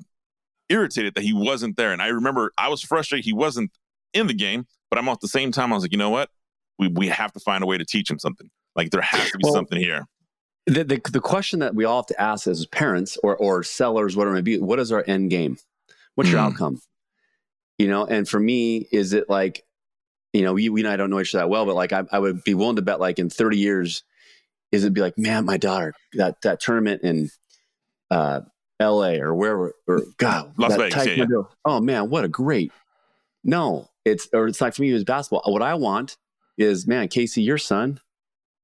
irritated 0.70 1.16
that 1.16 1.24
he 1.24 1.34
wasn't 1.34 1.78
there. 1.78 1.92
And 1.92 2.02
I 2.02 2.08
remember 2.08 2.52
I 2.58 2.68
was 2.68 2.82
frustrated 2.82 3.26
he 3.26 3.34
wasn't 3.34 3.72
in 4.14 4.28
the 4.28 4.34
game, 4.34 4.68
but 4.90 5.00
I'm 5.00 5.08
at 5.08 5.22
the 5.22 5.28
same 5.28 5.52
time 5.52 5.72
I 5.72 5.76
was 5.76 5.84
like, 5.84 5.92
you 5.92 5.98
know 5.98 6.10
what, 6.10 6.30
we 6.78 6.90
we 6.90 7.08
have 7.08 7.32
to 7.34 7.40
find 7.40 7.64
a 7.64 7.68
way 7.68 7.78
to 7.78 7.86
teach 7.86 8.10
him 8.12 8.20
something. 8.20 8.50
Like 8.76 8.92
there 8.92 9.02
has 9.02 9.32
to 9.32 9.38
be 9.38 9.44
well, 9.44 9.54
something 9.54 9.80
here. 9.80 10.06
The, 10.68 10.84
the, 10.84 11.02
the 11.12 11.22
question 11.22 11.60
that 11.60 11.74
we 11.74 11.86
all 11.86 12.02
have 12.02 12.08
to 12.08 12.22
ask 12.22 12.46
as 12.46 12.66
parents 12.68 13.18
or 13.24 13.38
or 13.38 13.64
sellers, 13.64 14.16
whatever 14.16 14.36
it 14.36 14.40
may 14.40 14.58
be, 14.58 14.60
what 14.60 14.80
is 14.80 14.92
our 14.92 15.04
end 15.08 15.30
game? 15.30 15.58
What's 16.16 16.30
your 16.30 16.40
mm. 16.40 16.46
outcome? 16.46 16.82
You 17.78 17.88
know 17.88 18.06
and 18.06 18.28
for 18.28 18.40
me 18.40 18.88
is 18.92 19.14
it 19.14 19.30
like 19.30 19.66
you 20.34 20.44
know 20.44 20.54
we, 20.54 20.70
we 20.70 20.82
and 20.82 20.90
i 20.90 20.96
don't 20.96 21.10
know 21.10 21.20
each 21.20 21.34
other 21.34 21.44
that 21.44 21.50
well 21.50 21.66
but 21.66 21.76
like 21.76 21.94
I, 21.94 22.04
I 22.12 22.20
would 22.20 22.44
be 22.44 22.54
willing 22.54 22.76
to 22.78 22.82
bet 22.82 23.00
like 23.00 23.20
in 23.20 23.30
30 23.30 23.58
years 23.58 24.04
is 24.72 24.84
it 24.84 24.94
be 24.94 25.02
like 25.02 25.18
man 25.18 25.46
my 25.46 25.58
daughter 25.58 25.94
that 26.14 26.42
that 26.42 26.60
tournament 26.60 27.02
in 27.04 27.30
uh 28.12 28.42
la 28.80 29.10
or 29.10 29.34
wherever 29.34 29.74
or 29.88 30.02
god 30.18 30.54
Las 30.58 30.76
Vegas, 30.76 31.06
yeah, 31.06 31.26
yeah. 31.30 31.42
oh 31.66 31.80
man 31.80 32.10
what 32.10 32.24
a 32.24 32.30
great 32.30 32.72
no 33.44 33.90
it's 34.06 34.28
or 34.34 34.48
it's 34.48 34.62
like 34.62 34.74
for 34.74 34.82
me 34.82 34.92
it's 34.92 35.04
basketball. 35.04 35.42
What 35.52 35.62
i 35.62 35.74
want 35.74 36.18
is 36.58 36.88
man 36.88 37.08
casey 37.08 37.42
your 37.42 37.58
son 37.58 38.00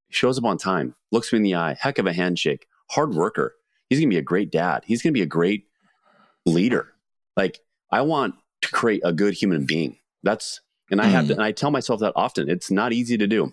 shows 0.09 0.37
up 0.37 0.45
on 0.45 0.57
time 0.57 0.95
looks 1.11 1.31
me 1.33 1.37
in 1.37 1.43
the 1.43 1.55
eye 1.55 1.75
heck 1.79 1.97
of 1.97 2.05
a 2.05 2.13
handshake 2.13 2.67
hard 2.89 3.13
worker. 3.13 3.55
He's 3.89 3.99
gonna 3.99 4.09
be 4.09 4.17
a 4.17 4.23
great 4.23 4.51
dad. 4.51 4.83
He's 4.85 5.01
gonna 5.01 5.13
be 5.13 5.21
a 5.21 5.27
great 5.27 5.65
leader. 6.45 6.93
Like 7.35 7.59
i 7.91 8.01
want 8.01 8.35
to 8.63 8.69
create 8.69 9.01
a 9.03 9.13
good 9.13 9.33
human 9.33 9.65
being. 9.65 9.97
That's 10.23 10.61
and 10.91 11.01
I 11.01 11.05
mm. 11.05 11.11
have 11.11 11.27
to, 11.27 11.33
and 11.33 11.41
I 11.41 11.51
tell 11.51 11.71
myself 11.71 12.01
that 12.01 12.13
often. 12.15 12.49
It's 12.49 12.69
not 12.69 12.93
easy 12.93 13.17
to 13.17 13.27
do 13.27 13.51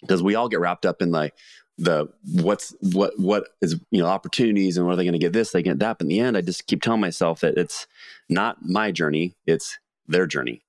because 0.00 0.22
we 0.22 0.34
all 0.34 0.48
get 0.48 0.60
wrapped 0.60 0.86
up 0.86 1.02
in 1.02 1.10
like 1.10 1.34
the 1.78 2.08
what's 2.32 2.74
what 2.80 3.12
what 3.18 3.48
is 3.60 3.78
you 3.90 4.00
know 4.00 4.06
opportunities 4.06 4.76
and 4.76 4.86
what 4.86 4.92
are 4.92 4.96
they 4.96 5.04
going 5.04 5.12
to 5.12 5.18
get 5.18 5.34
this 5.34 5.50
they 5.50 5.62
get 5.62 5.78
that 5.78 5.98
but 5.98 6.04
in 6.04 6.08
the 6.08 6.20
end 6.20 6.36
i 6.36 6.40
just 6.40 6.66
keep 6.66 6.80
telling 6.80 7.00
myself 7.00 7.40
that 7.40 7.58
it's 7.58 7.86
not 8.30 8.56
my 8.62 8.90
journey 8.90 9.36
it's 9.46 9.78
their 10.06 10.26
journey 10.26 10.62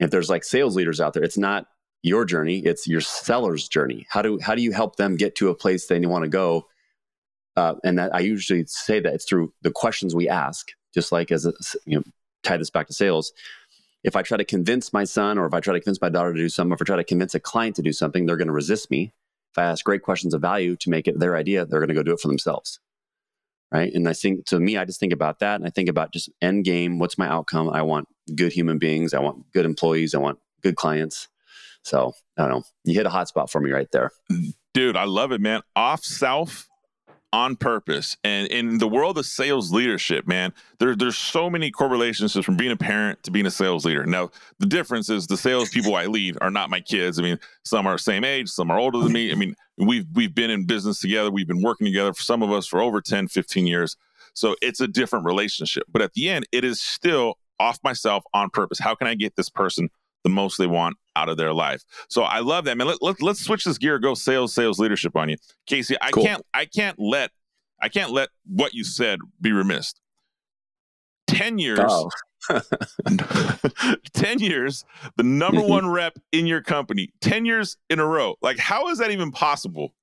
if 0.00 0.10
there's 0.10 0.30
like 0.30 0.42
sales 0.42 0.74
leaders 0.74 1.00
out 1.00 1.12
there 1.12 1.22
it's 1.22 1.36
not 1.36 1.66
your 2.02 2.24
journey 2.24 2.60
it's 2.60 2.86
your 2.86 3.00
seller's 3.00 3.68
journey 3.68 4.06
how 4.08 4.22
do 4.22 4.38
how 4.40 4.54
do 4.54 4.62
you 4.62 4.72
help 4.72 4.96
them 4.96 5.16
get 5.16 5.34
to 5.36 5.50
a 5.50 5.54
place 5.54 5.86
they 5.86 6.00
want 6.06 6.24
to 6.24 6.30
go 6.30 6.66
uh, 7.56 7.74
and 7.84 7.98
that 7.98 8.14
i 8.14 8.18
usually 8.18 8.64
say 8.66 9.00
that 9.00 9.12
it's 9.12 9.26
through 9.26 9.52
the 9.60 9.70
questions 9.70 10.14
we 10.14 10.30
ask 10.30 10.68
just 10.94 11.12
like 11.12 11.30
as 11.30 11.44
a, 11.44 11.52
you 11.84 11.96
know 11.96 12.04
tie 12.42 12.56
this 12.56 12.70
back 12.70 12.86
to 12.86 12.92
sales 12.92 13.32
if 14.04 14.16
i 14.16 14.22
try 14.22 14.36
to 14.36 14.44
convince 14.44 14.92
my 14.92 15.04
son 15.04 15.38
or 15.38 15.46
if 15.46 15.54
i 15.54 15.60
try 15.60 15.72
to 15.72 15.80
convince 15.80 16.00
my 16.00 16.08
daughter 16.08 16.32
to 16.32 16.38
do 16.38 16.48
something 16.48 16.72
or 16.72 16.74
if 16.74 16.82
i 16.82 16.84
try 16.84 16.96
to 16.96 17.04
convince 17.04 17.34
a 17.34 17.40
client 17.40 17.76
to 17.76 17.82
do 17.82 17.92
something 17.92 18.26
they're 18.26 18.36
going 18.36 18.46
to 18.46 18.52
resist 18.52 18.90
me 18.90 19.12
if 19.52 19.58
I 19.58 19.64
ask 19.64 19.84
great 19.84 20.02
questions 20.02 20.32
of 20.32 20.40
value 20.40 20.76
to 20.76 20.90
make 20.90 21.06
it 21.06 21.18
their 21.18 21.36
idea, 21.36 21.66
they're 21.66 21.80
going 21.80 21.88
to 21.88 21.94
go 21.94 22.02
do 22.02 22.14
it 22.14 22.20
for 22.20 22.28
themselves. 22.28 22.80
Right. 23.70 23.92
And 23.92 24.08
I 24.08 24.12
think 24.12 24.46
to 24.46 24.60
me, 24.60 24.76
I 24.76 24.84
just 24.84 25.00
think 25.00 25.12
about 25.12 25.38
that 25.38 25.56
and 25.56 25.66
I 25.66 25.70
think 25.70 25.88
about 25.88 26.12
just 26.12 26.28
end 26.42 26.64
game. 26.64 26.98
What's 26.98 27.16
my 27.16 27.26
outcome? 27.26 27.70
I 27.70 27.82
want 27.82 28.06
good 28.34 28.52
human 28.52 28.78
beings. 28.78 29.14
I 29.14 29.20
want 29.20 29.50
good 29.52 29.64
employees. 29.64 30.14
I 30.14 30.18
want 30.18 30.38
good 30.62 30.76
clients. 30.76 31.28
So 31.82 32.12
I 32.36 32.42
don't 32.42 32.50
know. 32.50 32.62
You 32.84 32.94
hit 32.94 33.06
a 33.06 33.10
hot 33.10 33.28
spot 33.28 33.50
for 33.50 33.60
me 33.60 33.70
right 33.70 33.90
there. 33.90 34.10
Dude, 34.74 34.96
I 34.96 35.04
love 35.04 35.32
it, 35.32 35.40
man. 35.40 35.62
Off 35.74 36.04
South 36.04 36.68
on 37.32 37.56
purpose. 37.56 38.16
And 38.22 38.46
in 38.48 38.78
the 38.78 38.86
world 38.86 39.16
of 39.16 39.24
sales 39.24 39.72
leadership, 39.72 40.26
man, 40.26 40.52
there, 40.78 40.94
there's 40.94 41.16
so 41.16 41.48
many 41.48 41.70
correlations 41.70 42.32
from 42.44 42.56
being 42.56 42.72
a 42.72 42.76
parent 42.76 43.22
to 43.22 43.30
being 43.30 43.46
a 43.46 43.50
sales 43.50 43.84
leader. 43.84 44.04
Now, 44.04 44.30
the 44.58 44.66
difference 44.66 45.08
is 45.08 45.26
the 45.26 45.36
sales 45.36 45.70
people 45.70 45.94
I 45.94 46.06
lead 46.06 46.36
are 46.40 46.50
not 46.50 46.70
my 46.70 46.80
kids. 46.80 47.18
I 47.18 47.22
mean, 47.22 47.38
some 47.64 47.86
are 47.86 47.96
same 47.96 48.24
age, 48.24 48.48
some 48.48 48.70
are 48.70 48.78
older 48.78 48.98
than 48.98 49.12
me. 49.12 49.32
I 49.32 49.34
mean, 49.34 49.56
we've 49.78 50.06
we've 50.14 50.34
been 50.34 50.50
in 50.50 50.66
business 50.66 51.00
together, 51.00 51.30
we've 51.30 51.48
been 51.48 51.62
working 51.62 51.86
together 51.86 52.12
for 52.12 52.22
some 52.22 52.42
of 52.42 52.52
us 52.52 52.66
for 52.66 52.80
over 52.80 53.00
10, 53.00 53.28
15 53.28 53.66
years. 53.66 53.96
So 54.34 54.54
it's 54.62 54.80
a 54.80 54.88
different 54.88 55.24
relationship. 55.24 55.84
But 55.90 56.02
at 56.02 56.12
the 56.14 56.28
end, 56.28 56.46
it 56.52 56.64
is 56.64 56.80
still 56.80 57.38
off 57.58 57.78
myself 57.84 58.24
on 58.34 58.50
purpose. 58.50 58.78
How 58.78 58.94
can 58.94 59.06
I 59.06 59.14
get 59.14 59.36
this 59.36 59.48
person 59.48 59.88
the 60.24 60.30
most 60.30 60.58
they 60.58 60.66
want 60.66 60.96
out 61.16 61.28
of 61.28 61.36
their 61.36 61.52
life. 61.52 61.82
So 62.08 62.22
I 62.22 62.40
love 62.40 62.64
that, 62.64 62.76
man. 62.76 62.86
Let, 62.86 63.02
let, 63.02 63.22
let's 63.22 63.40
switch 63.40 63.64
this 63.64 63.78
gear, 63.78 63.98
go 63.98 64.14
sales, 64.14 64.54
sales 64.54 64.78
leadership 64.78 65.16
on 65.16 65.28
you. 65.28 65.36
Casey, 65.66 65.96
I 66.00 66.10
cool. 66.10 66.24
can't 66.24 66.42
I 66.54 66.64
can't 66.64 66.98
let 66.98 67.30
I 67.80 67.88
can't 67.88 68.10
let 68.10 68.28
what 68.46 68.74
you 68.74 68.84
said 68.84 69.18
be 69.40 69.52
remiss. 69.52 69.94
10 71.28 71.58
years 71.58 71.78
oh. 71.80 72.10
10 74.12 74.38
years 74.40 74.84
the 75.16 75.22
number 75.22 75.60
one 75.60 75.88
rep 75.88 76.18
in 76.32 76.46
your 76.46 76.60
company 76.60 77.10
10 77.20 77.46
years 77.46 77.76
in 77.88 78.00
a 78.00 78.06
row 78.06 78.34
like 78.42 78.58
how 78.58 78.88
is 78.88 78.98
that 78.98 79.10
even 79.10 79.30
possible 79.30 79.94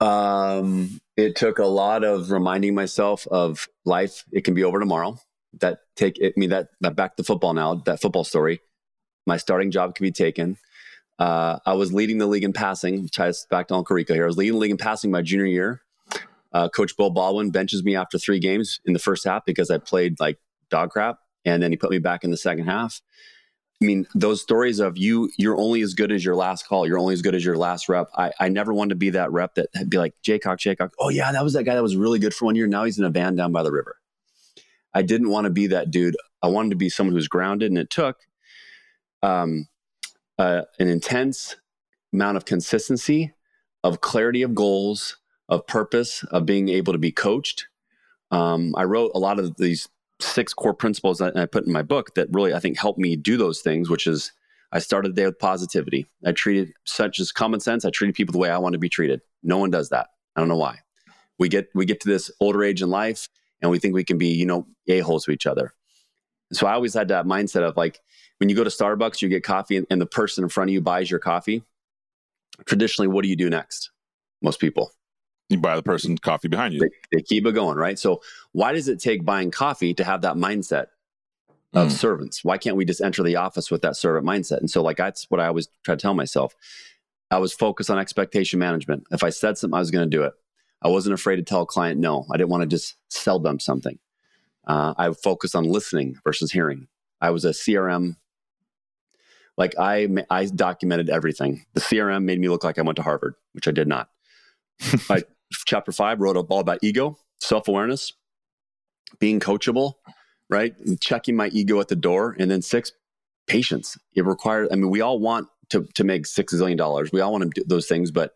um 0.00 0.98
it 1.16 1.36
took 1.36 1.58
a 1.58 1.64
lot 1.64 2.04
of 2.04 2.30
reminding 2.30 2.74
myself 2.74 3.26
of 3.26 3.68
life 3.84 4.24
it 4.32 4.44
can 4.44 4.54
be 4.54 4.64
over 4.64 4.78
tomorrow 4.78 5.18
that 5.60 5.80
take 5.96 6.18
I 6.22 6.32
mean 6.36 6.50
that 6.50 6.68
that 6.80 6.96
back 6.96 7.16
to 7.16 7.24
football 7.24 7.54
now, 7.54 7.74
that 7.86 8.00
football 8.00 8.24
story. 8.24 8.60
My 9.26 9.36
starting 9.36 9.70
job 9.70 9.94
could 9.94 10.02
be 10.02 10.12
taken. 10.12 10.56
Uh, 11.18 11.58
I 11.64 11.74
was 11.74 11.92
leading 11.92 12.18
the 12.18 12.26
league 12.26 12.44
in 12.44 12.52
passing, 12.52 13.08
ties 13.08 13.46
back 13.50 13.68
to 13.68 13.74
Uncle 13.74 13.94
Rico 13.94 14.14
here. 14.14 14.24
I 14.24 14.26
was 14.26 14.36
leading 14.36 14.54
the 14.54 14.60
league 14.60 14.70
in 14.70 14.76
passing 14.76 15.10
my 15.10 15.22
junior 15.22 15.46
year. 15.46 15.82
Uh, 16.52 16.68
Coach 16.68 16.96
Bill 16.96 17.10
Baldwin 17.10 17.50
benches 17.50 17.82
me 17.82 17.96
after 17.96 18.18
three 18.18 18.38
games 18.38 18.80
in 18.84 18.92
the 18.92 18.98
first 18.98 19.24
half 19.24 19.44
because 19.44 19.70
I 19.70 19.78
played 19.78 20.20
like 20.20 20.38
dog 20.70 20.90
crap, 20.90 21.18
and 21.44 21.62
then 21.62 21.70
he 21.70 21.76
put 21.76 21.90
me 21.90 21.98
back 21.98 22.22
in 22.22 22.30
the 22.30 22.36
second 22.36 22.66
half. 22.66 23.00
I 23.82 23.84
mean, 23.84 24.06
those 24.14 24.40
stories 24.40 24.80
of 24.80 24.96
you, 24.96 25.30
you're 25.36 25.56
only 25.58 25.82
as 25.82 25.92
good 25.92 26.10
as 26.10 26.24
your 26.24 26.34
last 26.34 26.66
call. 26.66 26.86
You're 26.86 26.98
only 26.98 27.12
as 27.12 27.20
good 27.20 27.34
as 27.34 27.44
your 27.44 27.58
last 27.58 27.90
rep. 27.90 28.08
I, 28.16 28.32
I 28.40 28.48
never 28.48 28.72
wanted 28.72 28.90
to 28.90 28.94
be 28.94 29.10
that 29.10 29.30
rep 29.32 29.54
that 29.56 29.68
be 29.90 29.98
like, 29.98 30.14
Jacox, 30.22 30.62
Jacox. 30.62 30.94
Oh, 30.98 31.10
yeah, 31.10 31.30
that 31.30 31.44
was 31.44 31.52
that 31.52 31.64
guy 31.64 31.74
that 31.74 31.82
was 31.82 31.94
really 31.94 32.18
good 32.18 32.32
for 32.32 32.46
one 32.46 32.56
year. 32.56 32.66
Now 32.66 32.84
he's 32.84 32.98
in 32.98 33.04
a 33.04 33.10
van 33.10 33.36
down 33.36 33.52
by 33.52 33.62
the 33.62 33.70
river. 33.70 33.96
I 34.96 35.02
didn't 35.02 35.28
want 35.28 35.44
to 35.44 35.50
be 35.50 35.66
that 35.66 35.90
dude. 35.90 36.16
I 36.42 36.46
wanted 36.46 36.70
to 36.70 36.76
be 36.76 36.88
someone 36.88 37.14
who's 37.14 37.28
grounded, 37.28 37.70
and 37.70 37.76
it 37.76 37.90
took 37.90 38.16
um, 39.22 39.68
uh, 40.38 40.62
an 40.78 40.88
intense 40.88 41.56
amount 42.14 42.38
of 42.38 42.46
consistency, 42.46 43.34
of 43.84 44.00
clarity 44.00 44.40
of 44.40 44.54
goals, 44.54 45.18
of 45.50 45.66
purpose, 45.66 46.24
of 46.30 46.46
being 46.46 46.70
able 46.70 46.94
to 46.94 46.98
be 46.98 47.12
coached. 47.12 47.66
Um, 48.30 48.74
I 48.74 48.84
wrote 48.84 49.10
a 49.14 49.18
lot 49.18 49.38
of 49.38 49.58
these 49.58 49.86
six 50.18 50.54
core 50.54 50.72
principles 50.72 51.18
that 51.18 51.36
I 51.36 51.44
put 51.44 51.66
in 51.66 51.74
my 51.74 51.82
book 51.82 52.14
that 52.14 52.28
really 52.32 52.54
I 52.54 52.58
think 52.58 52.78
helped 52.78 52.98
me 52.98 53.16
do 53.16 53.36
those 53.36 53.60
things, 53.60 53.90
which 53.90 54.06
is 54.06 54.32
I 54.72 54.78
started 54.78 55.10
the 55.10 55.20
day 55.20 55.26
with 55.26 55.38
positivity. 55.38 56.06
I 56.24 56.32
treated 56.32 56.72
such 56.84 57.20
as 57.20 57.32
common 57.32 57.60
sense. 57.60 57.84
I 57.84 57.90
treated 57.90 58.14
people 58.14 58.32
the 58.32 58.38
way 58.38 58.48
I 58.48 58.56
want 58.56 58.72
to 58.72 58.78
be 58.78 58.88
treated. 58.88 59.20
No 59.42 59.58
one 59.58 59.70
does 59.70 59.90
that. 59.90 60.06
I 60.34 60.40
don't 60.40 60.48
know 60.48 60.56
why. 60.56 60.78
We 61.38 61.50
get 61.50 61.68
we 61.74 61.84
get 61.84 62.00
to 62.00 62.08
this 62.08 62.30
older 62.40 62.64
age 62.64 62.80
in 62.80 62.88
life 62.88 63.28
and 63.62 63.70
we 63.70 63.78
think 63.78 63.94
we 63.94 64.04
can 64.04 64.18
be, 64.18 64.28
you 64.28 64.46
know, 64.46 64.66
a-holes 64.88 65.24
to 65.24 65.30
each 65.30 65.46
other. 65.46 65.72
So 66.52 66.66
I 66.66 66.74
always 66.74 66.94
had 66.94 67.08
that 67.08 67.26
mindset 67.26 67.62
of 67.62 67.76
like, 67.76 68.00
when 68.38 68.48
you 68.48 68.56
go 68.56 68.64
to 68.64 68.70
Starbucks, 68.70 69.22
you 69.22 69.28
get 69.28 69.42
coffee 69.42 69.76
and, 69.76 69.86
and 69.90 70.00
the 70.00 70.06
person 70.06 70.44
in 70.44 70.50
front 70.50 70.70
of 70.70 70.74
you 70.74 70.80
buys 70.80 71.10
your 71.10 71.20
coffee. 71.20 71.62
Traditionally, 72.66 73.08
what 73.08 73.22
do 73.22 73.28
you 73.28 73.36
do 73.36 73.50
next? 73.50 73.90
Most 74.42 74.60
people. 74.60 74.92
You 75.48 75.58
buy 75.58 75.76
the 75.76 75.82
person 75.82 76.18
coffee 76.18 76.48
behind 76.48 76.74
you. 76.74 76.80
They, 76.80 76.90
they 77.12 77.22
keep 77.22 77.46
it 77.46 77.52
going, 77.52 77.78
right? 77.78 77.98
So 77.98 78.20
why 78.52 78.72
does 78.72 78.88
it 78.88 79.00
take 79.00 79.24
buying 79.24 79.50
coffee 79.50 79.94
to 79.94 80.04
have 80.04 80.22
that 80.22 80.36
mindset 80.36 80.86
of 81.72 81.88
mm. 81.88 81.92
servants? 81.92 82.44
Why 82.44 82.58
can't 82.58 82.76
we 82.76 82.84
just 82.84 83.00
enter 83.00 83.22
the 83.22 83.36
office 83.36 83.70
with 83.70 83.82
that 83.82 83.96
servant 83.96 84.26
mindset? 84.26 84.58
And 84.58 84.70
so 84.70 84.82
like 84.82 84.96
that's 84.96 85.30
what 85.30 85.40
I 85.40 85.46
always 85.46 85.68
try 85.84 85.94
to 85.94 86.00
tell 86.00 86.14
myself. 86.14 86.54
I 87.30 87.38
was 87.38 87.52
focused 87.52 87.90
on 87.90 87.98
expectation 87.98 88.58
management. 88.58 89.04
If 89.10 89.24
I 89.24 89.30
said 89.30 89.58
something, 89.58 89.76
I 89.76 89.80
was 89.80 89.90
going 89.90 90.08
to 90.08 90.16
do 90.16 90.22
it. 90.22 90.34
I 90.82 90.88
wasn't 90.88 91.14
afraid 91.14 91.36
to 91.36 91.42
tell 91.42 91.62
a 91.62 91.66
client 91.66 92.00
no. 92.00 92.26
I 92.32 92.36
didn't 92.36 92.50
want 92.50 92.62
to 92.62 92.66
just 92.66 92.96
sell 93.08 93.38
them 93.38 93.58
something. 93.58 93.98
Uh, 94.66 94.94
I 94.96 95.12
focused 95.12 95.54
on 95.54 95.64
listening 95.64 96.16
versus 96.24 96.52
hearing. 96.52 96.88
I 97.20 97.30
was 97.30 97.44
a 97.44 97.50
CRM. 97.50 98.16
Like 99.56 99.74
I, 99.78 100.08
I 100.28 100.46
documented 100.46 101.08
everything. 101.08 101.64
The 101.74 101.80
CRM 101.80 102.24
made 102.24 102.40
me 102.40 102.48
look 102.48 102.64
like 102.64 102.78
I 102.78 102.82
went 102.82 102.96
to 102.96 103.02
Harvard, 103.02 103.34
which 103.52 103.66
I 103.68 103.70
did 103.70 103.88
not. 103.88 104.10
I, 105.10 105.22
chapter 105.66 105.92
five 105.92 106.20
wrote 106.20 106.36
up 106.36 106.50
all 106.50 106.60
about 106.60 106.80
ego, 106.82 107.18
self 107.40 107.68
awareness, 107.68 108.12
being 109.18 109.40
coachable, 109.40 109.94
right? 110.50 110.76
And 110.78 111.00
checking 111.00 111.36
my 111.36 111.48
ego 111.48 111.80
at 111.80 111.88
the 111.88 111.96
door. 111.96 112.36
And 112.38 112.50
then 112.50 112.60
six, 112.60 112.92
patience. 113.46 113.96
It 114.14 114.24
requires, 114.24 114.68
I 114.70 114.74
mean, 114.74 114.90
we 114.90 115.00
all 115.00 115.18
want 115.18 115.48
to, 115.70 115.86
to 115.94 116.04
make 116.04 116.26
six 116.26 116.54
zillion 116.54 116.76
dollars. 116.76 117.10
We 117.12 117.20
all 117.20 117.32
want 117.32 117.44
to 117.44 117.60
do 117.60 117.64
those 117.66 117.86
things, 117.86 118.10
but 118.10 118.32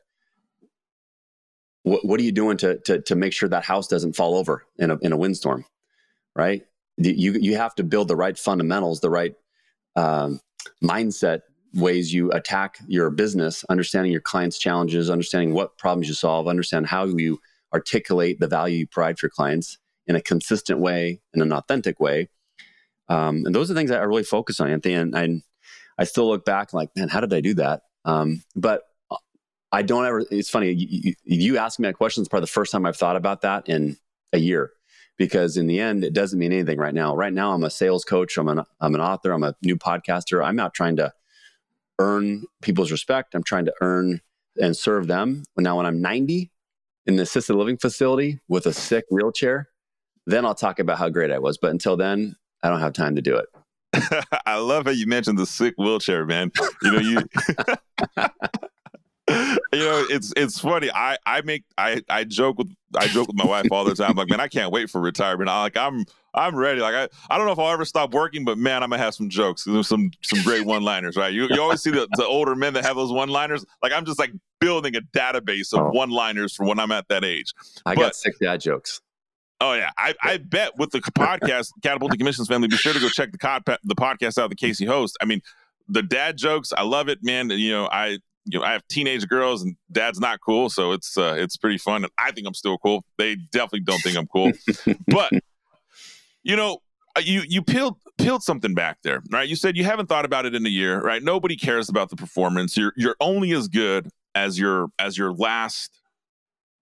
what, 1.91 2.05
what 2.05 2.21
are 2.21 2.23
you 2.23 2.33
doing 2.33 2.57
to, 2.59 2.79
to, 2.79 3.01
to 3.03 3.17
make 3.17 3.33
sure 3.33 3.49
that 3.49 3.65
house 3.65 3.89
doesn't 3.89 4.15
fall 4.15 4.37
over 4.37 4.65
in 4.79 4.93
a, 4.93 4.99
in 4.99 5.13
a 5.13 5.17
windstorm, 5.17 5.65
right? 6.37 6.63
You, 6.97 7.33
you 7.33 7.57
have 7.57 7.75
to 7.77 7.83
build 7.83 8.07
the 8.09 8.17
right 8.17 8.39
fundamentals, 8.39 9.01
the 9.01 9.11
right 9.11 9.35
um, 9.97 10.41
mindset 10.83 11.41
ways 11.75 12.13
you 12.13 12.31
attack 12.31 12.79
your 12.87 13.11
business, 13.11 13.65
understanding 13.69 14.13
your 14.13 14.21
clients' 14.21 14.59
challenges, 14.59 15.11
understanding 15.11 15.53
what 15.53 15.79
problems 15.79 16.07
you 16.07 16.15
solve, 16.15 16.47
understand 16.47 16.87
how 16.87 17.07
you 17.07 17.41
articulate 17.75 18.39
the 18.39 18.49
value 18.49 18.79
you 18.79 18.87
provide 18.87 19.19
for 19.19 19.29
clients 19.29 19.79
in 20.07 20.15
a 20.15 20.21
consistent 20.21 20.79
way, 20.79 21.21
in 21.35 21.43
an 21.43 21.53
authentic 21.53 21.99
way. 21.99 22.29
Um, 23.09 23.43
and 23.47 23.55
those 23.55 23.69
are 23.71 23.75
things 23.75 23.91
that 23.91 24.01
I 24.01 24.05
really 24.05 24.23
focus 24.23 24.61
on, 24.61 24.71
Anthony. 24.71 24.95
And 24.95 25.17
I, 25.17 25.43
I 25.99 26.05
still 26.05 26.29
look 26.29 26.45
back 26.45 26.73
like, 26.73 26.91
man, 26.95 27.09
how 27.09 27.21
did 27.21 27.33
I 27.33 27.41
do 27.41 27.55
that? 27.55 27.83
Um, 28.05 28.45
but 28.55 28.83
I 29.73 29.83
don't 29.83 30.05
ever. 30.05 30.25
It's 30.31 30.51
funny. 30.51 30.71
You, 30.71 31.15
you, 31.25 31.53
me 31.53 31.59
that 31.59 31.95
question. 31.97 32.23
It's 32.23 32.29
probably 32.29 32.45
the 32.45 32.53
first 32.53 32.73
time 32.73 32.87
I've 32.87 32.97
thought 32.97 33.17
about 33.17 33.43
that 33.43 33.69
in 33.69 33.97
a 34.33 34.39
year, 34.39 34.73
because 35.17 35.57
in 35.57 35.67
the 35.67 35.81
end, 35.81 36.05
it 36.05 36.13
doesn't 36.13 36.39
mean 36.39 36.53
anything 36.53 36.79
right 36.79 36.95
now. 36.95 37.15
Right 37.15 37.33
now, 37.33 37.53
I'm 37.53 37.65
a 37.65 37.71
sales 37.71 38.05
coach. 38.05 38.37
I'm 38.37 38.49
an 38.49 38.65
I'm 38.81 38.95
an 38.95 39.01
author. 39.01 39.33
I'm 39.33 39.45
a 39.45 39.55
new 39.63 39.77
podcaster. 39.77 40.45
I'm 40.45 40.57
not 40.57 40.75
trying 40.75 40.97
to 40.97 41.13
earn 41.99 42.45
people's 42.63 42.91
respect. 42.91 43.35
I'm 43.35 43.45
trying 43.45 43.67
to 43.67 43.75
earn 43.81 44.21
and 44.61 44.77
serve 44.77 45.07
them. 45.07 45.45
Now, 45.57 45.77
when 45.77 45.87
I'm 45.87 46.01
90 46.01 46.51
in 47.07 47.17
the 47.17 47.23
assisted 47.23 47.55
living 47.55 47.77
facility 47.77 48.41
with 48.49 48.67
a 48.67 48.73
sick 48.73 49.05
wheelchair, 49.11 49.69
then 50.27 50.45
I'll 50.45 50.55
talk 50.55 50.79
about 50.79 50.99
how 50.99 51.09
great 51.09 51.31
I 51.31 51.39
was. 51.39 51.59
But 51.59 51.71
until 51.71 51.97
then, 51.97 52.37
I 52.63 52.71
don't 52.71 52.81
have 52.81 52.93
time 52.93 53.17
to 53.17 53.23
do 53.23 53.37
it. 53.37 53.47
I 54.47 54.57
love 54.57 54.87
how 54.87 54.93
you 54.93 55.07
mentioned 55.07 55.39
the 55.39 55.47
sick 55.47 55.75
wheelchair, 55.77 56.25
man. 56.25 56.51
You 56.83 56.93
know, 56.93 57.01
you 57.01 57.19
you 59.73 59.79
know, 59.79 60.07
it's 60.11 60.33
it's 60.37 60.59
funny. 60.59 60.91
I 60.93 61.17
I 61.27 61.43
make 61.43 61.65
I 61.79 62.03
I 62.09 62.25
joke 62.25 62.59
with 62.59 62.75
I 62.97 63.07
joke 63.07 63.29
with 63.29 63.37
my 63.37 63.45
wife 63.47 63.67
all 63.71 63.85
the 63.85 63.95
time. 63.95 64.15
like, 64.17 64.29
man, 64.29 64.41
I 64.41 64.49
can't 64.49 64.73
wait 64.73 64.91
for 64.91 65.01
retirement. 65.01 65.49
I 65.49 65.63
like 65.63 65.77
I'm 65.77 66.05
I'm 66.35 66.57
ready. 66.57 66.81
Like 66.81 66.95
I, 66.95 67.09
I 67.33 67.39
don't 67.39 67.47
know 67.47 67.53
if 67.53 67.59
I'll 67.59 67.71
ever 67.71 67.85
stop 67.85 68.13
working, 68.13 68.45
but 68.45 68.59
man, 68.59 68.83
I'm 68.83 68.91
gonna 68.91 69.03
have 69.03 69.15
some 69.15 69.29
jokes. 69.29 69.65
There's 69.65 69.89
some 69.89 70.11
some 70.23 70.43
great 70.43 70.67
one 70.67 70.83
liners, 70.83 71.17
right? 71.17 71.33
You 71.33 71.47
you 71.51 71.61
always 71.61 71.83
see 71.83 71.91
the, 71.91 72.09
the 72.17 72.25
older 72.25 72.55
men 72.55 72.75
that 72.75 72.85
have 72.85 72.97
those 72.97 73.13
one 73.13 73.29
liners. 73.29 73.65
Like 73.83 73.93
I'm 73.93 74.05
just 74.05 74.19
like 74.19 74.33
building 74.61 74.97
a 74.97 75.01
database 75.01 75.73
of 75.73 75.81
oh. 75.81 75.91
one 75.91 76.11
liners 76.11 76.55
for 76.55 76.67
when 76.67 76.79
I'm 76.79 76.93
at 76.93 77.09
that 77.09 77.25
age. 77.25 77.55
I 77.87 77.95
but, 77.95 78.01
got 78.01 78.17
sick 78.17 78.39
dad 78.41 78.61
jokes. 78.61 79.01
Oh 79.61 79.75
yeah, 79.75 79.91
I, 79.99 80.15
I 80.23 80.39
bet 80.39 80.79
with 80.79 80.91
the 80.91 81.01
podcast 81.01 81.73
Catapulting 81.83 82.19
Commissions 82.19 82.49
family, 82.49 82.69
be 82.69 82.77
sure 82.77 82.95
to 82.95 83.01
go 83.01 83.11
check 83.11 83.31
the 83.31 83.39
cod, 83.39 83.63
the 83.67 83.95
podcast 83.95 84.39
out. 84.39 84.49
The 84.49 84.57
Casey 84.57 84.87
host. 84.87 85.19
I 85.21 85.27
mean, 85.27 85.43
the 85.87 86.03
dad 86.03 86.39
jokes. 86.39 86.73
I 86.73 86.83
love 86.83 87.09
it, 87.09 87.19
man. 87.23 87.51
You 87.51 87.71
know, 87.73 87.89
I 87.93 88.21
you 88.45 88.59
know 88.59 88.65
I 88.65 88.73
have 88.73 88.87
teenage 88.89 89.27
girls 89.29 89.63
and 89.63 89.77
dad's 89.93 90.21
not 90.21 90.41
cool, 90.41 90.71
so 90.71 90.93
it's 90.93 91.17
uh, 91.17 91.35
it's 91.37 91.57
pretty 91.57 91.79
fun. 91.79 92.05
And 92.05 92.13
I 92.19 92.33
think 92.33 92.47
I'm 92.47 92.55
still 92.55 92.79
cool. 92.79 93.05
They 93.19 93.37
definitely 93.37 93.81
don't 93.81 94.01
think 94.01 94.17
I'm 94.17 94.27
cool, 94.27 94.53
but 95.09 95.33
you 96.43 96.57
know, 96.57 96.79
uh, 97.17 97.21
you 97.25 97.43
you 97.47 97.63
peeled 97.63 97.99
peeled 98.19 98.43
something 98.43 98.75
back 98.75 98.99
there, 99.03 99.23
right? 99.31 99.49
You 99.49 99.57
said 99.57 99.77
you 99.77 99.85
haven't 99.85 100.07
thought 100.07 100.25
about 100.25 100.47
it 100.47 100.55
in 100.55 100.65
a 100.65 100.71
year, 100.71 101.01
right? 101.01 101.23
Nobody 101.23 101.57
cares 101.57 101.89
about 101.89 102.11
the 102.11 102.17
performance. 102.17 102.77
You're 102.77 102.93
you're 102.97 103.17
only 103.21 103.53
as 103.53 103.69
good 103.69 104.09
as 104.35 104.59
your 104.59 104.89
as 104.99 105.19
your 105.19 105.33
last 105.33 106.01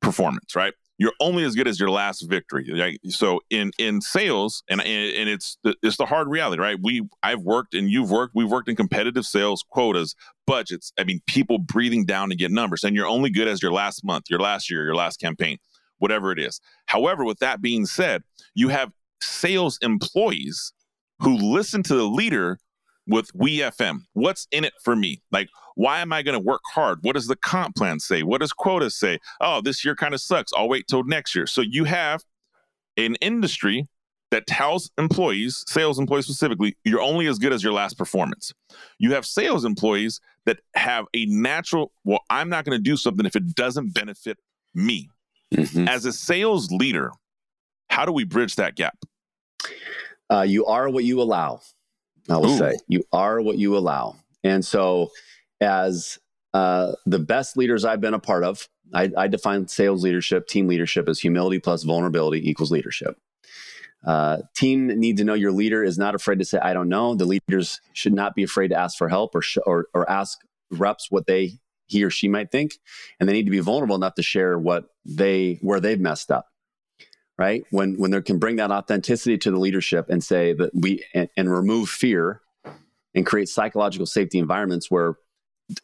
performance, 0.01 0.55
right? 0.55 0.75
You're 0.99 1.13
only 1.21 1.45
as 1.45 1.55
good 1.55 1.69
as 1.69 1.79
your 1.79 1.91
last 1.91 2.29
victory. 2.29 2.69
Right? 2.73 3.01
So 3.09 3.41
in 3.51 3.71
in 3.79 4.01
sales, 4.01 4.63
and 4.69 4.81
and 4.81 5.29
it's 5.29 5.57
the, 5.63 5.75
it's 5.83 5.97
the 5.97 6.07
hard 6.07 6.29
reality, 6.29 6.61
right? 6.61 6.79
We 6.83 7.09
I've 7.23 7.41
worked 7.41 7.75
and 7.75 7.89
you've 7.89 8.11
worked. 8.11 8.35
We've 8.35 8.51
worked 8.51 8.69
in 8.69 8.77
competitive 8.77 9.25
sales 9.25 9.65
quotas, 9.71 10.15
budgets. 10.47 10.93
I 10.99 11.05
mean, 11.05 11.21
people 11.27 11.59
breathing 11.59 12.05
down 12.05 12.29
to 12.31 12.37
get 12.37 12.51
numbers, 12.51 12.85
and 12.85 12.95
you're 12.95 13.07
only 13.07 13.31
good 13.31 13.49
as 13.49 13.63
your 13.63 13.73
last 13.73 14.05
month, 14.05 14.25
your 14.29 14.41
last 14.41 14.71
year, 14.71 14.85
your 14.85 14.97
last 14.97 15.21
campaign, 15.21 15.59
whatever 15.99 16.33
it 16.33 16.39
is. 16.39 16.61
However, 16.87 17.25
with 17.25 17.39
that 17.39 17.63
being 17.63 17.87
said, 17.87 18.23
you 18.55 18.69
have 18.69 18.91
sales 19.23 19.79
employees 19.83 20.73
who 21.21 21.37
listen 21.37 21.83
to 21.85 21.95
the 21.95 22.05
leader 22.05 22.59
with 23.09 23.33
WIIFM. 23.33 24.03
What's 24.13 24.47
in 24.53 24.65
it 24.65 24.75
for 24.85 24.95
me? 24.95 25.23
Like, 25.33 25.49
why 25.75 26.01
am 26.01 26.13
I 26.13 26.23
going 26.23 26.35
to 26.35 26.45
work 26.45 26.61
hard? 26.73 26.99
What 27.03 27.15
does 27.15 27.27
the 27.27 27.37
comp 27.37 27.77
plan 27.77 28.01
say? 28.01 28.23
What 28.23 28.41
does 28.41 28.53
quotas 28.53 28.97
say? 28.97 29.19
Oh, 29.41 29.61
this 29.61 29.85
year 29.85 29.95
kind 29.95 30.15
of 30.15 30.21
sucks. 30.21 30.53
I'll 30.57 30.69
wait 30.69 30.87
till 30.89 31.05
next 31.05 31.35
year. 31.35 31.47
So 31.47 31.61
you 31.61 31.85
have 31.85 32.23
an 32.97 33.15
industry 33.17 33.89
that 34.31 34.47
tells 34.47 34.91
employees, 34.99 35.65
sales 35.67 35.99
employees 35.99 36.27
specifically, 36.27 36.77
you're 36.85 37.01
only 37.01 37.27
as 37.27 37.39
good 37.39 37.53
as 37.53 37.63
your 37.65 37.73
last 37.73 37.97
performance. 37.97 38.53
You 38.99 39.13
have 39.13 39.25
sales 39.25 39.65
employees 39.65 40.21
that 40.45 40.59
have 40.75 41.07
a 41.15 41.25
natural, 41.27 41.93
well, 42.05 42.21
I'm 42.29 42.49
not 42.49 42.65
going 42.65 42.77
to 42.77 42.83
do 42.83 42.97
something 42.97 43.25
if 43.25 43.37
it 43.37 43.55
doesn't 43.55 43.95
benefit 43.95 44.39
me. 44.75 45.09
Mm-hmm. 45.55 45.89
As 45.89 46.05
a 46.05 46.13
sales 46.13 46.71
leader, 46.71 47.13
how 47.89 48.05
do 48.05 48.13
we 48.13 48.25
bridge 48.25 48.57
that 48.57 48.75
gap? 48.75 48.99
Uh, 50.31 50.43
you 50.43 50.67
are 50.67 50.91
what 50.91 51.05
you 51.05 51.23
allow. 51.23 51.61
I 52.31 52.37
will 52.37 52.51
Ooh. 52.51 52.59
say 52.59 52.79
you 52.89 53.03
are 53.13 53.41
what 53.41 53.59
you 53.59 53.77
allow. 53.77 54.17
And 54.45 54.65
so, 54.65 55.11
as 55.61 56.19
uh, 56.55 56.93
the 57.07 57.19
best 57.19 57.57
leaders 57.57 57.85
I've 57.85 58.01
been 58.01 58.15
a 58.15 58.19
part 58.19 58.45
of, 58.45 58.69
I, 58.95 59.11
I, 59.17 59.29
define 59.29 59.69
sales 59.69 60.03
leadership, 60.03 60.47
team 60.47 60.67
leadership 60.67 61.09
as 61.09 61.19
humility 61.19 61.59
plus 61.59 61.83
vulnerability 61.83 62.49
equals 62.49 62.71
leadership. 62.71 63.19
Uh, 64.07 64.39
team 64.55 64.87
need 64.87 65.17
to 65.17 65.25
know 65.25 65.35
your 65.35 65.53
leader 65.53 65.83
is 65.83 65.99
not 65.99 66.15
afraid 66.15 66.39
to 66.39 66.45
say, 66.45 66.59
I 66.59 66.73
don't 66.73 66.89
know. 66.89 67.15
The 67.15 67.27
leaders 67.27 67.81
should 67.93 68.15
not 68.15 68.35
be 68.35 68.45
afraid 68.45 68.69
to 68.69 68.79
ask 68.79 68.97
for 68.97 69.09
help 69.09 69.35
or, 69.35 69.43
sh- 69.43 69.59
or, 69.67 69.87
or 69.93 70.09
ask 70.09 70.39
reps 70.71 71.11
what 71.11 71.27
they, 71.27 71.59
he 71.87 72.05
or 72.05 72.11
she 72.11 72.29
might 72.29 72.51
think. 72.51 72.79
And 73.19 73.29
they 73.29 73.33
need 73.33 73.47
to 73.47 73.51
be 73.51 73.59
vulnerable 73.59 73.97
enough 73.97 74.15
to 74.15 74.23
share 74.23 74.59
what 74.59 74.85
they, 75.05 75.59
where 75.61 75.81
they've 75.81 76.01
messed 76.01 76.31
up 76.31 76.47
right? 77.39 77.65
When 77.71 77.97
when 77.99 78.11
they 78.11 78.21
can 78.21 78.39
bring 78.39 78.57
that 78.57 78.71
authenticity 78.71 79.39
to 79.39 79.51
the 79.51 79.59
leadership 79.59 80.11
and 80.11 80.23
say 80.23 80.53
that 80.55 80.75
we 80.75 81.05
and, 81.15 81.29
and 81.37 81.51
remove 81.51 81.89
fear 81.89 82.43
and 83.15 83.25
create 83.25 83.49
psychological 83.49 84.07
safety 84.07 84.39
environments 84.39 84.91
where 84.91 85.15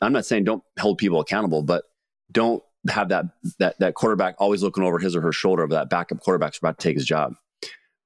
I'm 0.00 0.12
not 0.12 0.26
saying 0.26 0.44
don't 0.44 0.64
hold 0.78 0.98
people 0.98 1.20
accountable, 1.20 1.62
but 1.62 1.84
don't 2.30 2.62
have 2.90 3.08
that 3.10 3.26
that 3.58 3.78
that 3.78 3.94
quarterback 3.94 4.34
always 4.38 4.62
looking 4.62 4.84
over 4.84 4.98
his 4.98 5.14
or 5.14 5.20
her 5.20 5.32
shoulder 5.32 5.62
of 5.62 5.70
that 5.70 5.88
backup 5.88 6.20
quarterback's 6.20 6.58
about 6.58 6.78
to 6.78 6.82
take 6.82 6.96
his 6.96 7.06
job. 7.06 7.34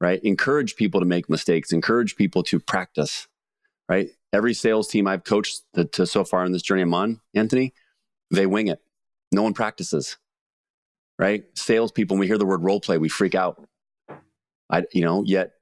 Right? 0.00 0.22
Encourage 0.22 0.76
people 0.76 1.00
to 1.00 1.06
make 1.06 1.28
mistakes, 1.28 1.72
encourage 1.72 2.14
people 2.14 2.42
to 2.44 2.60
practice. 2.60 3.26
Right? 3.88 4.10
Every 4.32 4.52
sales 4.52 4.88
team 4.88 5.06
I've 5.06 5.24
coached 5.24 5.62
to, 5.74 5.86
to 5.86 6.06
so 6.06 6.22
far 6.22 6.44
in 6.44 6.52
this 6.52 6.62
journey 6.62 6.82
I'm 6.82 6.92
on, 6.92 7.20
Anthony, 7.34 7.72
they 8.30 8.44
wing 8.46 8.68
it. 8.68 8.80
No 9.32 9.42
one 9.42 9.54
practices 9.54 10.18
right? 11.18 11.44
Salespeople, 11.54 12.14
when 12.14 12.20
we 12.20 12.26
hear 12.26 12.38
the 12.38 12.46
word 12.46 12.62
role 12.62 12.80
play, 12.80 12.98
we 12.98 13.08
freak 13.08 13.34
out. 13.34 13.66
I, 14.70 14.84
you 14.92 15.02
know, 15.02 15.22
yet, 15.24 15.52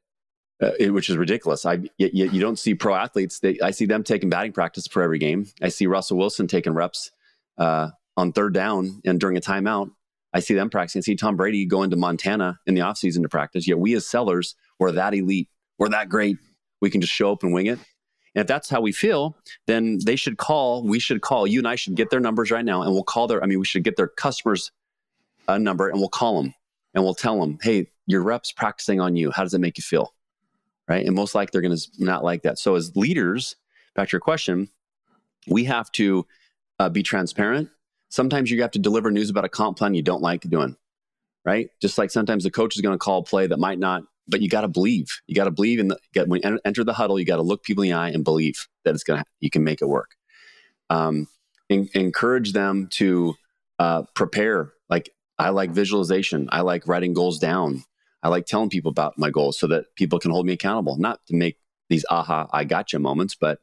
uh, 0.62 0.72
it, 0.78 0.90
which 0.90 1.10
is 1.10 1.16
ridiculous. 1.16 1.64
I, 1.64 1.78
yet, 1.98 2.14
yet 2.14 2.32
you 2.32 2.40
don't 2.40 2.58
see 2.58 2.74
pro 2.74 2.94
athletes. 2.94 3.40
They, 3.40 3.58
I 3.62 3.70
see 3.70 3.86
them 3.86 4.02
taking 4.02 4.30
batting 4.30 4.52
practice 4.52 4.86
for 4.86 5.02
every 5.02 5.18
game. 5.18 5.46
I 5.62 5.68
see 5.68 5.86
Russell 5.86 6.18
Wilson 6.18 6.46
taking 6.46 6.74
reps 6.74 7.10
uh, 7.58 7.90
on 8.16 8.32
third 8.32 8.54
down 8.54 9.00
and 9.04 9.20
during 9.20 9.36
a 9.36 9.40
timeout. 9.40 9.90
I 10.32 10.40
see 10.40 10.54
them 10.54 10.68
practicing. 10.68 11.00
I 11.00 11.02
see 11.02 11.16
Tom 11.16 11.36
Brady 11.36 11.64
going 11.66 11.90
to 11.90 11.96
Montana 11.96 12.58
in 12.66 12.74
the 12.74 12.80
offseason 12.82 13.22
to 13.22 13.28
practice. 13.28 13.66
Yet 13.66 13.78
we 13.78 13.94
as 13.94 14.06
sellers, 14.06 14.54
we're 14.78 14.92
that 14.92 15.14
elite. 15.14 15.48
We're 15.78 15.88
that 15.90 16.08
great. 16.08 16.36
We 16.80 16.90
can 16.90 17.00
just 17.00 17.12
show 17.12 17.32
up 17.32 17.42
and 17.42 17.52
wing 17.52 17.66
it. 17.66 17.78
And 18.34 18.42
if 18.42 18.46
that's 18.46 18.68
how 18.68 18.82
we 18.82 18.92
feel, 18.92 19.36
then 19.66 19.98
they 20.04 20.16
should 20.16 20.36
call. 20.36 20.82
We 20.82 20.98
should 20.98 21.22
call. 21.22 21.46
You 21.46 21.60
and 21.60 21.68
I 21.68 21.76
should 21.76 21.94
get 21.94 22.10
their 22.10 22.20
numbers 22.20 22.50
right 22.50 22.64
now, 22.64 22.82
and 22.82 22.92
we'll 22.92 23.02
call 23.02 23.26
their. 23.26 23.42
I 23.42 23.46
mean, 23.46 23.58
we 23.58 23.64
should 23.64 23.82
get 23.82 23.96
their 23.96 24.08
customers 24.08 24.72
a 25.48 25.58
number 25.58 25.88
and 25.88 25.98
we'll 25.98 26.08
call 26.08 26.42
them 26.42 26.54
and 26.94 27.04
we'll 27.04 27.14
tell 27.14 27.38
them, 27.40 27.58
hey, 27.62 27.88
your 28.06 28.22
rep's 28.22 28.52
practicing 28.52 29.00
on 29.00 29.16
you. 29.16 29.30
How 29.30 29.42
does 29.42 29.54
it 29.54 29.60
make 29.60 29.76
you 29.76 29.82
feel? 29.82 30.14
Right. 30.88 31.04
And 31.04 31.14
most 31.14 31.34
likely 31.34 31.50
they're 31.52 31.68
going 31.68 31.76
to 31.76 31.88
not 31.98 32.22
like 32.22 32.42
that. 32.42 32.58
So, 32.58 32.76
as 32.76 32.94
leaders, 32.96 33.56
back 33.96 34.08
to 34.08 34.12
your 34.12 34.20
question, 34.20 34.70
we 35.48 35.64
have 35.64 35.90
to 35.92 36.24
uh, 36.78 36.88
be 36.88 37.02
transparent. 37.02 37.68
Sometimes 38.08 38.50
you 38.50 38.62
have 38.62 38.70
to 38.70 38.78
deliver 38.78 39.10
news 39.10 39.28
about 39.28 39.44
a 39.44 39.48
comp 39.48 39.78
plan 39.78 39.94
you 39.94 40.02
don't 40.02 40.22
like 40.22 40.42
doing. 40.42 40.76
Right. 41.44 41.70
Just 41.80 41.98
like 41.98 42.10
sometimes 42.10 42.44
the 42.44 42.50
coach 42.50 42.76
is 42.76 42.82
going 42.82 42.94
to 42.94 42.98
call 42.98 43.18
a 43.18 43.22
play 43.24 43.46
that 43.46 43.58
might 43.58 43.78
not, 43.78 44.04
but 44.28 44.40
you 44.40 44.48
got 44.48 44.62
to 44.62 44.68
believe. 44.68 45.06
You 45.26 45.34
got 45.34 45.44
to 45.44 45.50
believe 45.50 45.78
in 45.78 45.88
the, 45.88 45.98
get, 46.12 46.28
when 46.28 46.40
you 46.42 46.60
enter 46.64 46.84
the 46.84 46.92
huddle, 46.92 47.18
you 47.18 47.24
got 47.24 47.36
to 47.36 47.42
look 47.42 47.62
people 47.62 47.82
in 47.84 47.90
the 47.90 47.96
eye 47.96 48.10
and 48.10 48.24
believe 48.24 48.66
that 48.84 48.94
it's 48.94 49.04
going 49.04 49.20
to, 49.20 49.24
you 49.40 49.50
can 49.50 49.64
make 49.64 49.82
it 49.82 49.86
work. 49.86 50.10
Um, 50.90 51.26
encourage 51.68 52.52
them 52.52 52.88
to 52.92 53.34
uh, 53.78 54.02
prepare. 54.14 54.72
Like 54.88 55.10
I 55.38 55.50
like 55.50 55.70
visualization. 55.70 56.48
I 56.50 56.62
like 56.62 56.88
writing 56.88 57.12
goals 57.12 57.38
down. 57.38 57.84
I 58.22 58.28
like 58.28 58.46
telling 58.46 58.70
people 58.70 58.90
about 58.90 59.18
my 59.18 59.30
goals 59.30 59.58
so 59.58 59.66
that 59.68 59.94
people 59.94 60.18
can 60.18 60.30
hold 60.30 60.46
me 60.46 60.54
accountable, 60.54 60.96
not 60.96 61.24
to 61.26 61.34
make 61.34 61.58
these 61.88 62.04
aha, 62.10 62.48
I 62.52 62.64
gotcha 62.64 62.98
moments, 62.98 63.34
but 63.34 63.60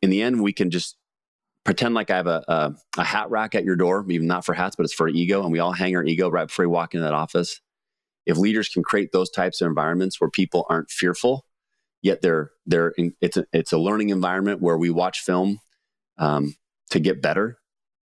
in 0.00 0.10
the 0.10 0.22
end, 0.22 0.42
we 0.42 0.52
can 0.52 0.70
just 0.70 0.96
pretend 1.64 1.94
like 1.94 2.10
I 2.10 2.16
have 2.16 2.26
a, 2.26 2.44
a, 2.48 2.74
a, 2.98 3.04
hat 3.04 3.30
rack 3.30 3.54
at 3.54 3.64
your 3.64 3.76
door, 3.76 4.04
even 4.08 4.26
not 4.26 4.44
for 4.44 4.54
hats, 4.54 4.76
but 4.76 4.84
it's 4.84 4.94
for 4.94 5.08
ego. 5.08 5.42
And 5.42 5.52
we 5.52 5.58
all 5.58 5.72
hang 5.72 5.96
our 5.96 6.04
ego 6.04 6.30
right 6.30 6.46
before 6.46 6.64
we 6.64 6.72
walk 6.72 6.94
into 6.94 7.04
that 7.04 7.12
office. 7.12 7.60
If 8.24 8.36
leaders 8.36 8.68
can 8.68 8.82
create 8.82 9.12
those 9.12 9.30
types 9.30 9.60
of 9.60 9.66
environments 9.66 10.20
where 10.20 10.30
people 10.30 10.64
aren't 10.70 10.90
fearful, 10.90 11.44
yet 12.02 12.22
they're, 12.22 12.52
they're 12.66 12.90
in, 12.90 13.14
it's, 13.20 13.36
a, 13.36 13.46
it's 13.52 13.72
a 13.72 13.78
learning 13.78 14.10
environment 14.10 14.62
where 14.62 14.78
we 14.78 14.90
watch 14.90 15.20
film 15.20 15.60
um, 16.18 16.54
to 16.90 17.00
get 17.00 17.20
better. 17.20 17.58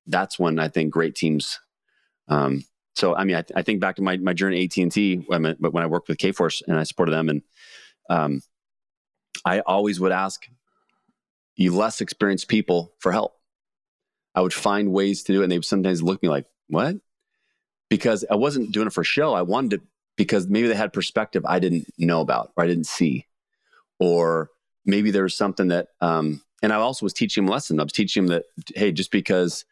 That's 0.06 0.38
when 0.38 0.58
I 0.58 0.68
think 0.68 0.92
great 0.92 1.14
teams 1.14 1.58
um, 2.28 2.64
so 2.94 3.14
I 3.14 3.24
mean, 3.24 3.36
I, 3.36 3.42
th- 3.42 3.56
I, 3.56 3.62
think 3.62 3.80
back 3.80 3.96
to 3.96 4.02
my, 4.02 4.16
my 4.16 4.32
journey 4.32 4.64
at 4.64 4.78
AT&T 4.78 5.24
when, 5.26 5.46
I, 5.46 5.52
when 5.58 5.82
I 5.82 5.86
worked 5.86 6.08
with 6.08 6.18
Kforce 6.18 6.62
and 6.66 6.78
I 6.78 6.84
supported 6.84 7.12
them. 7.12 7.28
And 7.28 7.42
um, 8.08 8.40
I 9.44 9.60
always 9.60 9.98
would 9.98 10.12
ask 10.12 10.46
you 11.56 11.74
less 11.74 12.00
experienced 12.00 12.48
people 12.48 12.94
for 13.00 13.10
help. 13.10 13.34
I 14.34 14.40
would 14.40 14.54
find 14.54 14.92
ways 14.92 15.24
to 15.24 15.32
do 15.32 15.40
it. 15.40 15.44
And 15.44 15.52
they 15.52 15.58
would 15.58 15.64
sometimes 15.64 16.02
look 16.02 16.18
at 16.18 16.22
me 16.22 16.28
like, 16.28 16.46
what? 16.68 16.96
Because 17.90 18.24
I 18.30 18.36
wasn't 18.36 18.72
doing 18.72 18.86
it 18.86 18.92
for 18.92 19.04
show. 19.04 19.34
I 19.34 19.42
wanted 19.42 19.70
to, 19.72 19.86
because 20.16 20.46
maybe 20.46 20.68
they 20.68 20.74
had 20.74 20.92
perspective 20.92 21.44
I 21.44 21.58
didn't 21.58 21.86
know 21.98 22.20
about 22.20 22.52
or 22.56 22.64
I 22.64 22.68
didn't 22.68 22.86
see. 22.86 23.26
Or 23.98 24.50
maybe 24.84 25.10
there 25.10 25.22
was 25.24 25.36
something 25.36 25.68
that, 25.68 25.88
um, 26.00 26.42
and 26.62 26.72
I 26.72 26.76
also 26.76 27.04
was 27.04 27.12
teaching 27.12 27.44
them 27.44 27.50
a 27.50 27.52
lesson. 27.52 27.80
I 27.80 27.82
was 27.82 27.92
teaching 27.92 28.26
them 28.26 28.36
that, 28.36 28.74
hey, 28.76 28.92
just 28.92 29.10
because 29.10 29.64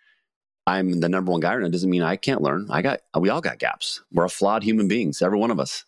I'm 0.67 1.01
the 1.01 1.09
number 1.09 1.33
one 1.33 1.41
guy 1.41 1.55
right 1.55 1.63
now 1.63 1.69
doesn't 1.69 1.91
mean 1.91 2.03
I 2.03 2.17
can't 2.17 2.41
learn. 2.41 2.69
I 2.71 2.83
got, 2.83 3.01
we 3.19 3.29
all 3.31 3.41
got 3.41 3.59
gaps. 3.59 4.03
We're 4.13 4.25
a 4.25 4.29
flawed 4.29 4.63
human 4.63 4.87
beings, 4.87 5.21
every 5.21 5.39
one 5.39 5.51
of 5.51 5.59
us. 5.59 5.85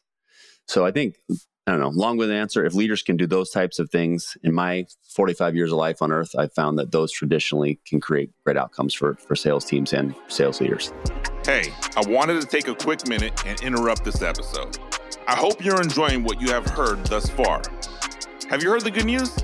So 0.67 0.85
I 0.85 0.91
think, 0.91 1.17
I 1.67 1.71
don't 1.71 1.81
know, 1.81 1.91
long 1.91 2.21
an 2.23 2.31
answer. 2.31 2.65
If 2.65 2.75
leaders 2.75 3.03
can 3.03 3.17
do 3.17 3.27
those 3.27 3.51
types 3.51 3.79
of 3.79 3.91
things 3.91 4.37
in 4.43 4.53
my 4.53 4.87
45 5.15 5.55
years 5.55 5.71
of 5.71 5.79
life 5.79 6.03
on 6.03 6.11
earth, 6.11 6.35
I've 6.37 6.53
found 6.53 6.79
that 6.79 6.91
those 6.91 7.13
traditionally 7.13 7.79
can 7.87 8.01
create 8.01 8.31
great 8.45 8.57
outcomes 8.57 8.95
for, 8.95 9.15
for 9.15 9.37
sales 9.37 9.65
teams 9.65 9.93
and 9.93 10.15
sales 10.29 10.61
leaders. 10.61 10.93
Hey, 11.45 11.73
I 11.97 12.03
wanted 12.09 12.41
to 12.41 12.47
take 12.47 12.67
a 12.69 12.75
quick 12.75 13.07
minute 13.07 13.47
and 13.47 13.61
interrupt 13.63 14.05
this 14.05 14.23
episode. 14.23 14.79
I 15.29 15.37
hope 15.37 15.65
you're 15.65 15.81
enjoying 15.81 16.25
what 16.25 16.41
you 16.41 16.49
have 16.49 16.69
heard 16.71 17.05
thus 17.07 17.31
far. 17.31 17.63
Have 18.51 18.63
you 18.63 18.71
heard 18.71 18.83
the 18.83 18.91
good 18.91 19.07
news? 19.07 19.35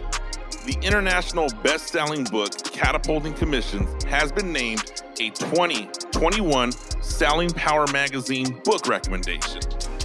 The 0.71 0.87
international 0.87 1.49
best 1.65 1.89
selling 1.89 2.23
book, 2.23 2.53
Catapulting 2.63 3.35
Commissions, 3.35 4.05
has 4.05 4.31
been 4.31 4.53
named 4.53 5.03
a 5.19 5.31
2021 5.31 6.71
Selling 7.03 7.51
Power 7.51 7.89
Magazine 7.89 8.57
book 8.63 8.87
recommendation. 8.87 9.63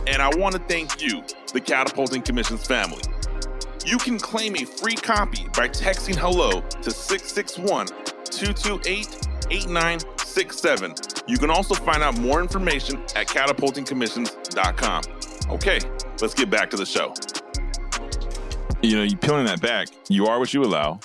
And 0.08 0.23
I 0.23 0.32
want 0.38 0.56
to 0.56 0.62
thank 0.62 0.99
you, 0.99 1.21
the 1.54 1.62
Catapulting 1.62 2.23
Commissions 2.23 2.65
family. 2.65 3.04
You 3.86 3.99
can 3.99 4.17
claim 4.17 4.56
a 4.56 4.65
free 4.65 4.95
copy 4.95 5.43
by 5.49 5.69
texting 5.69 6.15
hello 6.15 6.62
to 6.62 6.89
661 6.89 7.86
228 7.86 9.28
8967. 9.51 10.95
You 11.28 11.38
can 11.38 11.51
also 11.51 11.75
find 11.75 12.01
out 12.01 12.17
more 12.17 12.41
information 12.41 13.04
at 13.15 13.28
catapultingcommissions.com. 13.28 15.04
Okay, 15.51 15.80
let's 16.21 16.34
get 16.34 16.49
back 16.49 16.71
to 16.71 16.75
the 16.75 16.88
show. 16.88 17.13
You 18.86 18.98
know, 18.98 19.02
you 19.02 19.17
peeling 19.17 19.45
that 19.45 19.62
back, 19.62 19.88
you 20.10 20.28
are 20.28 20.38
what 20.38 20.54
you 20.54 20.63
allow. 20.63 21.00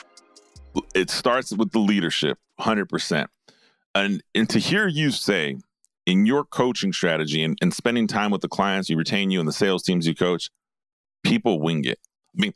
It 0.94 1.08
starts 1.08 1.50
with 1.50 1.72
the 1.72 1.78
leadership, 1.78 2.36
100%. 2.60 3.26
And, 3.94 4.22
and 4.34 4.50
to 4.50 4.58
hear 4.58 4.86
you 4.86 5.10
say 5.10 5.56
in 6.04 6.26
your 6.26 6.44
coaching 6.44 6.92
strategy 6.92 7.42
and, 7.42 7.56
and 7.62 7.72
spending 7.72 8.06
time 8.06 8.32
with 8.32 8.42
the 8.42 8.48
clients 8.48 8.90
you 8.90 8.98
retain 8.98 9.30
you 9.30 9.38
and 9.40 9.48
the 9.48 9.52
sales 9.52 9.82
teams 9.82 10.06
you 10.06 10.14
coach, 10.14 10.50
people 11.24 11.58
wing 11.58 11.86
it. 11.86 11.98
I 12.36 12.40
mean, 12.42 12.52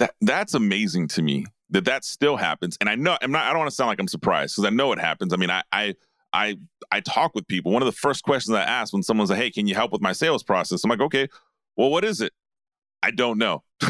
that 0.00 0.14
that's 0.20 0.52
amazing 0.52 1.06
to 1.08 1.22
me 1.22 1.46
that 1.70 1.84
that 1.84 2.04
still 2.04 2.36
happens. 2.36 2.76
And 2.80 2.90
I 2.90 2.96
know 2.96 3.16
I'm 3.22 3.30
not. 3.30 3.44
I 3.44 3.50
don't 3.50 3.58
want 3.58 3.70
to 3.70 3.74
sound 3.76 3.88
like 3.88 4.00
I'm 4.00 4.08
surprised 4.08 4.56
because 4.56 4.66
I 4.66 4.74
know 4.74 4.90
it 4.90 4.98
happens. 4.98 5.32
I 5.32 5.36
mean, 5.36 5.50
I 5.50 5.62
I 5.70 5.94
I 6.32 6.56
I 6.90 7.00
talk 7.00 7.36
with 7.36 7.46
people. 7.46 7.70
One 7.70 7.82
of 7.82 7.86
the 7.86 7.92
first 7.92 8.24
questions 8.24 8.56
I 8.56 8.62
ask 8.62 8.92
when 8.92 9.04
someone's 9.04 9.30
like, 9.30 9.38
"Hey, 9.38 9.50
can 9.50 9.68
you 9.68 9.76
help 9.76 9.92
with 9.92 10.02
my 10.02 10.12
sales 10.12 10.42
process?" 10.42 10.82
I'm 10.82 10.90
like, 10.90 11.00
"Okay, 11.00 11.28
well, 11.76 11.90
what 11.90 12.04
is 12.04 12.20
it?" 12.20 12.32
I 13.02 13.10
don't 13.12 13.38
know. 13.38 13.62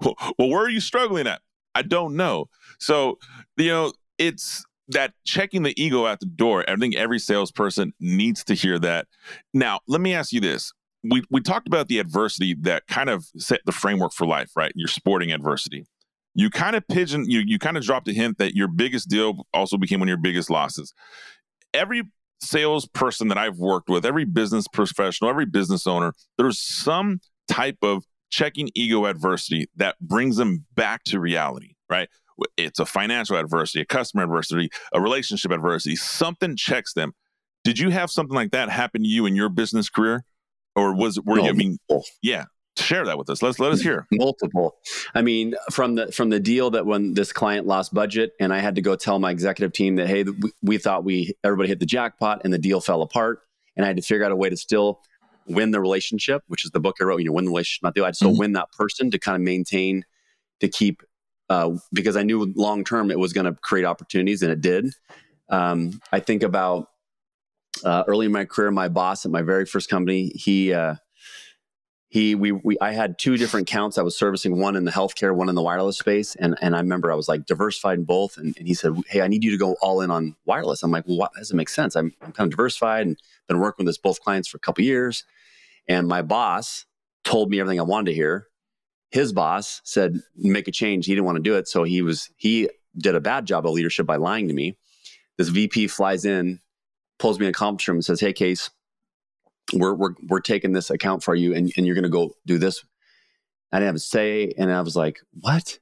well, 0.00 0.14
where 0.38 0.64
are 0.64 0.70
you 0.70 0.80
struggling 0.80 1.26
at? 1.26 1.40
I 1.74 1.82
don't 1.82 2.16
know. 2.16 2.46
So, 2.78 3.18
you 3.56 3.68
know, 3.68 3.92
it's 4.18 4.64
that 4.88 5.14
checking 5.24 5.62
the 5.62 5.80
ego 5.82 6.06
at 6.06 6.20
the 6.20 6.26
door. 6.26 6.64
I 6.68 6.76
think 6.76 6.94
every 6.94 7.18
salesperson 7.18 7.92
needs 8.00 8.44
to 8.44 8.54
hear 8.54 8.78
that. 8.80 9.06
Now, 9.54 9.80
let 9.86 10.00
me 10.00 10.14
ask 10.14 10.32
you 10.32 10.40
this. 10.40 10.72
We, 11.02 11.22
we 11.30 11.40
talked 11.40 11.66
about 11.66 11.88
the 11.88 11.98
adversity 11.98 12.54
that 12.60 12.86
kind 12.86 13.10
of 13.10 13.24
set 13.36 13.60
the 13.64 13.72
framework 13.72 14.12
for 14.12 14.26
life, 14.26 14.50
right? 14.54 14.72
Your 14.74 14.88
sporting 14.88 15.32
adversity. 15.32 15.86
You 16.34 16.48
kind 16.48 16.76
of 16.76 16.86
pigeon, 16.88 17.28
you, 17.28 17.40
you 17.44 17.58
kind 17.58 17.76
of 17.76 17.82
dropped 17.82 18.08
a 18.08 18.12
hint 18.12 18.38
that 18.38 18.54
your 18.54 18.68
biggest 18.68 19.08
deal 19.08 19.46
also 19.52 19.76
became 19.76 20.00
one 20.00 20.08
of 20.08 20.10
your 20.10 20.18
biggest 20.18 20.48
losses. 20.48 20.94
Every 21.74 22.04
salesperson 22.40 23.28
that 23.28 23.38
I've 23.38 23.58
worked 23.58 23.88
with, 23.88 24.06
every 24.06 24.24
business 24.24 24.66
professional, 24.68 25.30
every 25.30 25.46
business 25.46 25.86
owner, 25.86 26.12
there's 26.38 26.58
some 26.58 27.20
type 27.48 27.78
of 27.82 28.04
checking 28.32 28.70
ego 28.74 29.04
adversity 29.04 29.68
that 29.76 29.94
brings 30.00 30.36
them 30.36 30.64
back 30.74 31.04
to 31.04 31.20
reality, 31.20 31.76
right? 31.88 32.08
It's 32.56 32.80
a 32.80 32.86
financial 32.86 33.36
adversity, 33.36 33.82
a 33.82 33.84
customer 33.84 34.24
adversity, 34.24 34.70
a 34.92 35.00
relationship 35.00 35.52
adversity. 35.52 35.94
Something 35.94 36.56
checks 36.56 36.94
them. 36.94 37.12
Did 37.62 37.78
you 37.78 37.90
have 37.90 38.10
something 38.10 38.34
like 38.34 38.50
that 38.50 38.70
happen 38.70 39.02
to 39.02 39.08
you 39.08 39.26
in 39.26 39.36
your 39.36 39.50
business 39.50 39.88
career? 39.88 40.24
Or 40.74 40.94
was 40.96 41.20
were 41.20 41.36
no, 41.36 41.42
you, 41.42 41.48
I 41.48 41.52
oh, 41.52 41.54
mean, 41.54 41.78
yeah, 42.22 42.44
share 42.78 43.04
that 43.04 43.18
with 43.18 43.28
us. 43.28 43.42
Let's 43.42 43.58
let 43.58 43.72
us 43.72 43.82
hear. 43.82 44.06
Multiple. 44.10 44.74
I 45.14 45.20
mean, 45.20 45.54
from 45.70 45.96
the 45.96 46.10
from 46.10 46.30
the 46.30 46.40
deal 46.40 46.70
that 46.70 46.86
when 46.86 47.12
this 47.12 47.30
client 47.30 47.66
lost 47.66 47.92
budget 47.92 48.32
and 48.40 48.54
I 48.54 48.60
had 48.60 48.76
to 48.76 48.80
go 48.80 48.96
tell 48.96 49.18
my 49.18 49.30
executive 49.30 49.74
team 49.74 49.96
that 49.96 50.08
hey, 50.08 50.22
we, 50.22 50.50
we 50.62 50.78
thought 50.78 51.04
we 51.04 51.34
everybody 51.44 51.68
hit 51.68 51.78
the 51.78 51.86
jackpot 51.86 52.40
and 52.44 52.52
the 52.54 52.58
deal 52.58 52.80
fell 52.80 53.02
apart, 53.02 53.40
and 53.76 53.84
I 53.84 53.88
had 53.88 53.96
to 53.96 54.02
figure 54.02 54.24
out 54.24 54.32
a 54.32 54.36
way 54.36 54.48
to 54.48 54.56
still 54.56 55.02
win 55.46 55.70
the 55.70 55.80
relationship, 55.80 56.42
which 56.48 56.64
is 56.64 56.70
the 56.70 56.80
book 56.80 56.96
I 57.00 57.04
wrote. 57.04 57.18
You 57.18 57.26
know, 57.26 57.32
win 57.32 57.44
the 57.44 57.50
relationship, 57.50 57.82
not 57.82 57.94
the. 57.94 58.04
I'd 58.04 58.16
still 58.16 58.30
mm-hmm. 58.30 58.38
win 58.38 58.52
that 58.52 58.72
person 58.72 59.10
to 59.10 59.18
kind 59.18 59.36
of 59.36 59.42
maintain, 59.42 60.04
to 60.60 60.68
keep, 60.68 61.02
uh, 61.48 61.72
because 61.92 62.16
I 62.16 62.22
knew 62.22 62.52
long 62.56 62.84
term 62.84 63.10
it 63.10 63.18
was 63.18 63.32
going 63.32 63.46
to 63.46 63.54
create 63.60 63.84
opportunities, 63.84 64.42
and 64.42 64.52
it 64.52 64.60
did. 64.60 64.92
Um, 65.48 66.00
I 66.12 66.20
think 66.20 66.42
about 66.42 66.88
uh, 67.84 68.04
early 68.06 68.26
in 68.26 68.32
my 68.32 68.44
career, 68.44 68.70
my 68.70 68.88
boss 68.88 69.24
at 69.24 69.30
my 69.30 69.42
very 69.42 69.66
first 69.66 69.88
company, 69.88 70.28
he. 70.34 70.72
Uh, 70.72 70.96
he 72.12 72.34
we, 72.34 72.52
we 72.52 72.76
I 72.78 72.92
had 72.92 73.18
two 73.18 73.38
different 73.38 73.66
counts. 73.66 73.96
I 73.96 74.02
was 74.02 74.18
servicing 74.18 74.60
one 74.60 74.76
in 74.76 74.84
the 74.84 74.90
healthcare, 74.90 75.34
one 75.34 75.48
in 75.48 75.54
the 75.54 75.62
wireless 75.62 75.98
space, 75.98 76.34
and 76.34 76.58
and 76.60 76.76
I 76.76 76.80
remember 76.80 77.10
I 77.10 77.14
was 77.14 77.26
like 77.26 77.46
diversified 77.46 78.00
in 78.00 78.04
both. 78.04 78.36
And, 78.36 78.54
and 78.58 78.68
he 78.68 78.74
said, 78.74 78.92
"Hey, 79.06 79.22
I 79.22 79.28
need 79.28 79.42
you 79.42 79.50
to 79.50 79.56
go 79.56 79.76
all 79.80 80.02
in 80.02 80.10
on 80.10 80.36
wireless." 80.44 80.82
I'm 80.82 80.90
like, 80.90 81.08
"Well, 81.08 81.16
what, 81.16 81.32
doesn't 81.32 81.56
make 81.56 81.70
sense. 81.70 81.96
I'm, 81.96 82.12
I'm 82.20 82.32
kind 82.32 82.48
of 82.48 82.50
diversified 82.50 83.06
and 83.06 83.16
been 83.48 83.60
working 83.60 83.86
with 83.86 83.94
this 83.94 83.98
both 83.98 84.20
clients 84.20 84.46
for 84.46 84.58
a 84.58 84.60
couple 84.60 84.84
years." 84.84 85.24
And 85.88 86.06
my 86.06 86.20
boss 86.20 86.84
told 87.24 87.48
me 87.48 87.60
everything 87.60 87.80
I 87.80 87.84
wanted 87.84 88.10
to 88.10 88.14
hear. 88.14 88.46
His 89.10 89.32
boss 89.32 89.80
said, 89.82 90.20
"Make 90.36 90.68
a 90.68 90.72
change." 90.72 91.06
He 91.06 91.14
didn't 91.14 91.24
want 91.24 91.36
to 91.36 91.42
do 91.42 91.56
it, 91.56 91.66
so 91.66 91.82
he 91.82 92.02
was 92.02 92.28
he 92.36 92.68
did 92.98 93.14
a 93.14 93.20
bad 93.20 93.46
job 93.46 93.66
of 93.66 93.72
leadership 93.72 94.04
by 94.04 94.16
lying 94.16 94.48
to 94.48 94.54
me. 94.54 94.76
This 95.38 95.48
VP 95.48 95.86
flies 95.86 96.26
in, 96.26 96.60
pulls 97.18 97.38
me 97.38 97.46
in 97.46 97.50
a 97.50 97.54
conference 97.54 97.88
room, 97.88 97.96
and 97.96 98.04
says, 98.04 98.20
"Hey, 98.20 98.34
Case." 98.34 98.68
We're 99.72 99.94
we're 99.94 100.14
we're 100.28 100.40
taking 100.40 100.72
this 100.72 100.90
account 100.90 101.22
for 101.22 101.34
you, 101.34 101.54
and 101.54 101.72
and 101.76 101.86
you're 101.86 101.94
going 101.94 102.04
to 102.04 102.10
go 102.10 102.34
do 102.46 102.58
this. 102.58 102.84
I 103.72 103.78
didn't 103.78 103.88
have 103.88 103.96
a 103.96 104.00
say, 104.00 104.52
and 104.58 104.70
I 104.70 104.80
was 104.82 104.96
like, 104.96 105.20
what? 105.40 105.78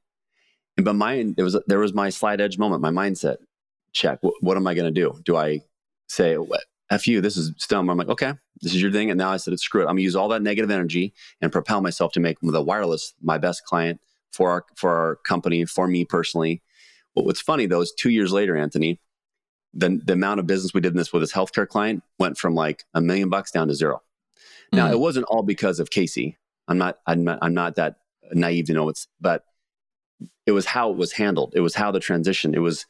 And 0.76 0.84
but 0.84 0.94
mine, 0.94 1.34
there 1.36 1.44
was 1.44 1.58
there 1.66 1.78
was 1.78 1.92
my 1.92 2.10
slide 2.10 2.40
edge 2.40 2.58
moment, 2.58 2.82
my 2.82 2.90
mindset 2.90 3.36
check. 3.92 4.18
What, 4.22 4.34
what 4.40 4.56
am 4.56 4.66
I 4.66 4.74
going 4.74 4.92
to 4.92 5.00
do? 5.00 5.20
Do 5.24 5.36
I 5.36 5.60
say, 6.08 6.36
F 6.90 7.06
you, 7.06 7.20
this 7.20 7.36
is 7.36 7.50
dumb. 7.68 7.88
I'm 7.88 7.98
like, 7.98 8.08
okay, 8.08 8.34
this 8.60 8.74
is 8.74 8.82
your 8.82 8.90
thing. 8.90 9.10
And 9.10 9.18
now 9.18 9.30
I 9.30 9.36
said, 9.36 9.58
screw 9.60 9.82
it. 9.82 9.84
I'm 9.84 9.90
gonna 9.90 10.02
use 10.02 10.16
all 10.16 10.28
that 10.28 10.42
negative 10.42 10.70
energy 10.70 11.14
and 11.40 11.52
propel 11.52 11.80
myself 11.80 12.12
to 12.12 12.20
make 12.20 12.38
the 12.42 12.62
wireless 12.62 13.14
my 13.22 13.38
best 13.38 13.64
client 13.64 14.00
for 14.32 14.50
our 14.50 14.64
for 14.76 14.90
our 14.90 15.16
company, 15.16 15.64
for 15.64 15.86
me 15.86 16.04
personally. 16.04 16.62
But 17.14 17.24
what's 17.24 17.40
funny 17.40 17.66
though 17.66 17.80
is 17.80 17.92
two 17.96 18.10
years 18.10 18.32
later, 18.32 18.56
Anthony, 18.56 19.00
the, 19.72 20.00
the 20.04 20.14
amount 20.14 20.40
of 20.40 20.46
business 20.46 20.74
we 20.74 20.80
did 20.80 20.92
in 20.92 20.96
this 20.96 21.12
with 21.12 21.22
this 21.22 21.32
healthcare 21.32 21.68
client 21.68 22.02
went 22.18 22.38
from 22.38 22.54
like 22.54 22.84
a 22.94 23.00
million 23.00 23.28
bucks 23.28 23.50
down 23.50 23.68
to 23.68 23.74
zero. 23.74 24.02
Now 24.72 24.84
mm-hmm. 24.84 24.94
it 24.94 25.00
wasn't 25.00 25.26
all 25.26 25.42
because 25.42 25.80
of 25.80 25.90
Casey. 25.90 26.36
I'm 26.68 26.78
not, 26.78 26.98
I'm 27.06 27.24
not, 27.24 27.38
I'm 27.42 27.54
not 27.54 27.76
that 27.76 27.96
naive 28.32 28.66
to 28.66 28.72
know 28.72 28.88
it's, 28.88 29.08
but 29.20 29.44
it 30.46 30.52
was 30.52 30.66
how 30.66 30.90
it 30.90 30.96
was 30.96 31.12
handled. 31.12 31.52
It 31.54 31.60
was 31.60 31.74
how 31.74 31.90
the 31.90 32.00
transition, 32.00 32.54
it 32.54 32.60
was 32.60 32.86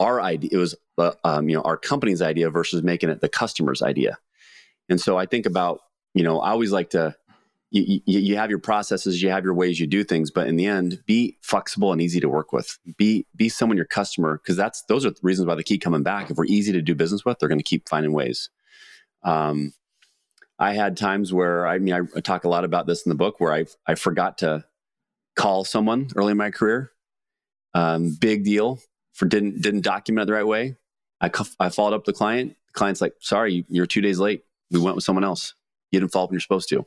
our 0.00 0.20
idea. 0.20 0.50
It 0.52 0.56
was, 0.56 0.74
uh, 0.98 1.12
um, 1.24 1.48
you 1.48 1.56
know, 1.56 1.62
our 1.62 1.76
company's 1.76 2.22
idea 2.22 2.50
versus 2.50 2.82
making 2.82 3.10
it 3.10 3.20
the 3.20 3.28
customer's 3.28 3.82
idea. 3.82 4.18
And 4.88 5.00
so 5.00 5.16
I 5.16 5.26
think 5.26 5.46
about, 5.46 5.80
you 6.14 6.24
know, 6.24 6.40
I 6.40 6.50
always 6.50 6.72
like 6.72 6.90
to 6.90 7.14
you, 7.72 8.00
you, 8.04 8.36
have 8.36 8.50
your 8.50 8.58
processes, 8.58 9.22
you 9.22 9.30
have 9.30 9.44
your 9.44 9.54
ways 9.54 9.80
you 9.80 9.86
do 9.86 10.04
things, 10.04 10.30
but 10.30 10.46
in 10.46 10.56
the 10.56 10.66
end, 10.66 11.02
be 11.06 11.38
flexible 11.40 11.90
and 11.90 12.02
easy 12.02 12.20
to 12.20 12.28
work 12.28 12.52
with. 12.52 12.78
Be 12.98 13.26
be 13.34 13.48
someone 13.48 13.78
your 13.78 13.86
customer 13.86 14.38
because 14.38 14.56
that's 14.56 14.82
those 14.84 15.06
are 15.06 15.10
the 15.10 15.20
reasons 15.22 15.48
why 15.48 15.54
they 15.54 15.62
keep 15.62 15.80
coming 15.80 16.02
back. 16.02 16.30
If 16.30 16.36
we're 16.36 16.44
easy 16.44 16.72
to 16.72 16.82
do 16.82 16.94
business 16.94 17.24
with, 17.24 17.38
they're 17.38 17.48
going 17.48 17.58
to 17.58 17.64
keep 17.64 17.88
finding 17.88 18.12
ways. 18.12 18.50
Um, 19.22 19.72
I 20.58 20.74
had 20.74 20.98
times 20.98 21.32
where 21.32 21.66
I 21.66 21.78
mean 21.78 21.94
I, 21.94 22.00
I 22.14 22.20
talk 22.20 22.44
a 22.44 22.48
lot 22.48 22.64
about 22.64 22.86
this 22.86 23.06
in 23.06 23.10
the 23.10 23.16
book 23.16 23.40
where 23.40 23.54
I 23.54 23.64
I 23.86 23.94
forgot 23.94 24.38
to 24.38 24.64
call 25.34 25.64
someone 25.64 26.08
early 26.14 26.32
in 26.32 26.36
my 26.36 26.50
career. 26.50 26.92
Um, 27.72 28.18
big 28.20 28.44
deal 28.44 28.80
for 29.14 29.24
didn't 29.24 29.62
didn't 29.62 29.80
document 29.80 30.24
it 30.24 30.26
the 30.26 30.34
right 30.34 30.46
way. 30.46 30.76
I 31.22 31.30
I 31.58 31.70
followed 31.70 31.94
up 31.94 32.04
the 32.04 32.12
client. 32.12 32.54
The 32.66 32.72
client's 32.74 33.00
like, 33.00 33.14
"Sorry, 33.20 33.64
you're 33.68 33.86
two 33.86 34.02
days 34.02 34.18
late. 34.18 34.44
We 34.70 34.78
went 34.78 34.94
with 34.94 35.04
someone 35.04 35.24
else. 35.24 35.54
You 35.90 36.00
didn't 36.00 36.12
follow 36.12 36.24
up 36.24 36.30
when 36.30 36.34
you're 36.34 36.40
supposed 36.40 36.68
to." 36.68 36.86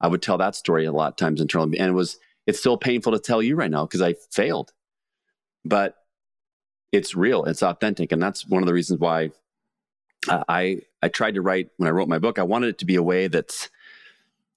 I 0.00 0.08
would 0.08 0.22
tell 0.22 0.38
that 0.38 0.54
story 0.54 0.84
a 0.84 0.92
lot 0.92 1.08
of 1.08 1.16
times 1.16 1.40
internally. 1.40 1.78
And 1.78 1.88
it 1.88 1.94
was, 1.94 2.18
it's 2.46 2.58
still 2.58 2.76
painful 2.76 3.12
to 3.12 3.18
tell 3.18 3.42
you 3.42 3.56
right 3.56 3.70
now 3.70 3.86
because 3.86 4.02
I 4.02 4.14
failed. 4.30 4.72
But 5.64 5.96
it's 6.92 7.14
real, 7.14 7.44
it's 7.44 7.62
authentic. 7.62 8.12
And 8.12 8.22
that's 8.22 8.46
one 8.46 8.62
of 8.62 8.66
the 8.66 8.74
reasons 8.74 9.00
why 9.00 9.30
I, 10.28 10.80
I 11.02 11.08
tried 11.08 11.34
to 11.34 11.42
write, 11.42 11.70
when 11.76 11.88
I 11.88 11.92
wrote 11.92 12.08
my 12.08 12.18
book, 12.18 12.38
I 12.38 12.42
wanted 12.42 12.68
it 12.68 12.78
to 12.78 12.84
be 12.84 12.96
a 12.96 13.02
way 13.02 13.28
that's 13.28 13.70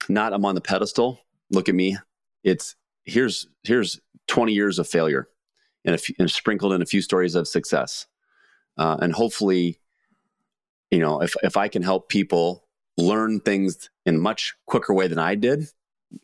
not 0.09 0.33
I'm 0.33 0.45
on 0.45 0.55
the 0.55 0.61
pedestal. 0.61 1.19
Look 1.49 1.69
at 1.69 1.75
me. 1.75 1.97
It's 2.43 2.75
here's, 3.05 3.47
here's 3.63 3.99
20 4.27 4.53
years 4.53 4.79
of 4.79 4.87
failure 4.87 5.29
and, 5.85 5.95
a 5.95 5.97
few, 5.97 6.15
and 6.19 6.29
sprinkled 6.29 6.73
in 6.73 6.81
a 6.81 6.85
few 6.85 7.01
stories 7.01 7.35
of 7.35 7.47
success. 7.47 8.05
Uh, 8.77 8.97
and 9.01 9.13
hopefully, 9.13 9.79
you 10.91 10.99
know, 10.99 11.21
if, 11.21 11.35
if 11.41 11.57
I 11.57 11.67
can 11.67 11.81
help 11.81 12.09
people 12.09 12.66
learn 12.97 13.39
things 13.39 13.89
in 14.05 14.19
much 14.19 14.55
quicker 14.65 14.93
way 14.93 15.07
than 15.07 15.19
I 15.19 15.35
did, 15.35 15.65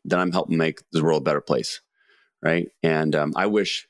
then 0.05 0.19
I'm 0.19 0.31
helping 0.31 0.57
make 0.57 0.81
the 0.91 1.03
world 1.03 1.21
a 1.21 1.25
better 1.25 1.41
place. 1.41 1.81
Right. 2.41 2.69
And 2.81 3.15
um, 3.15 3.33
I 3.35 3.45
wish 3.45 3.87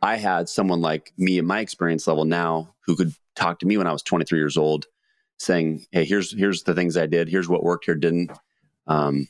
I 0.00 0.16
had 0.16 0.48
someone 0.48 0.80
like 0.80 1.12
me 1.16 1.38
at 1.38 1.44
my 1.44 1.60
experience 1.60 2.06
level 2.06 2.24
now 2.24 2.74
who 2.86 2.96
could 2.96 3.12
talk 3.36 3.60
to 3.60 3.66
me 3.66 3.76
when 3.76 3.86
I 3.86 3.92
was 3.92 4.02
23 4.02 4.38
years 4.38 4.56
old 4.56 4.86
saying, 5.38 5.86
Hey, 5.92 6.04
here's, 6.04 6.36
here's 6.36 6.64
the 6.64 6.74
things 6.74 6.96
I 6.96 7.06
did. 7.06 7.28
Here's 7.28 7.48
what 7.48 7.62
worked 7.62 7.84
here. 7.84 7.94
Didn't. 7.94 8.32
Um, 8.88 9.28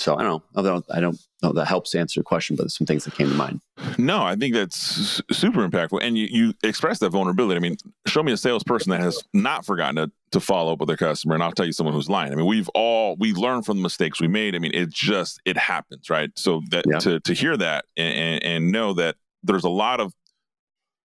so 0.00 0.16
I 0.16 0.22
don't 0.22 0.30
know. 0.30 0.42
Although 0.56 0.82
I 0.90 1.00
don't 1.00 1.20
know 1.42 1.52
that 1.52 1.66
helps 1.66 1.94
answer 1.94 2.18
your 2.18 2.24
question, 2.24 2.56
but 2.56 2.70
some 2.70 2.86
things 2.86 3.04
that 3.04 3.14
came 3.14 3.28
to 3.28 3.34
mind. 3.34 3.60
No, 3.98 4.22
I 4.22 4.34
think 4.34 4.54
that's 4.54 5.20
super 5.30 5.66
impactful. 5.66 5.98
And 6.02 6.16
you, 6.16 6.26
you 6.30 6.54
express 6.62 6.98
that 7.00 7.10
vulnerability. 7.10 7.56
I 7.56 7.60
mean, 7.60 7.76
show 8.06 8.22
me 8.22 8.32
a 8.32 8.36
salesperson 8.36 8.90
that 8.90 9.00
has 9.00 9.22
not 9.34 9.66
forgotten 9.66 9.96
to, 9.96 10.10
to 10.32 10.40
follow 10.40 10.72
up 10.72 10.80
with 10.80 10.88
their 10.88 10.96
customer, 10.96 11.34
and 11.34 11.42
I'll 11.42 11.52
tell 11.52 11.66
you 11.66 11.72
someone 11.72 11.94
who's 11.94 12.08
lying. 12.08 12.32
I 12.32 12.36
mean, 12.36 12.46
we've 12.46 12.68
all 12.74 13.16
we 13.18 13.34
learn 13.34 13.62
from 13.62 13.76
the 13.76 13.82
mistakes 13.82 14.20
we 14.20 14.28
made. 14.28 14.54
I 14.54 14.58
mean, 14.58 14.72
it 14.74 14.88
just 14.88 15.40
it 15.44 15.58
happens, 15.58 16.08
right? 16.08 16.30
So 16.34 16.62
that 16.70 16.84
yeah. 16.88 16.98
to 17.00 17.20
to 17.20 17.34
hear 17.34 17.56
that 17.58 17.84
and, 17.96 18.14
and, 18.14 18.44
and 18.44 18.72
know 18.72 18.94
that 18.94 19.16
there's 19.42 19.64
a 19.64 19.70
lot 19.70 20.00
of 20.00 20.14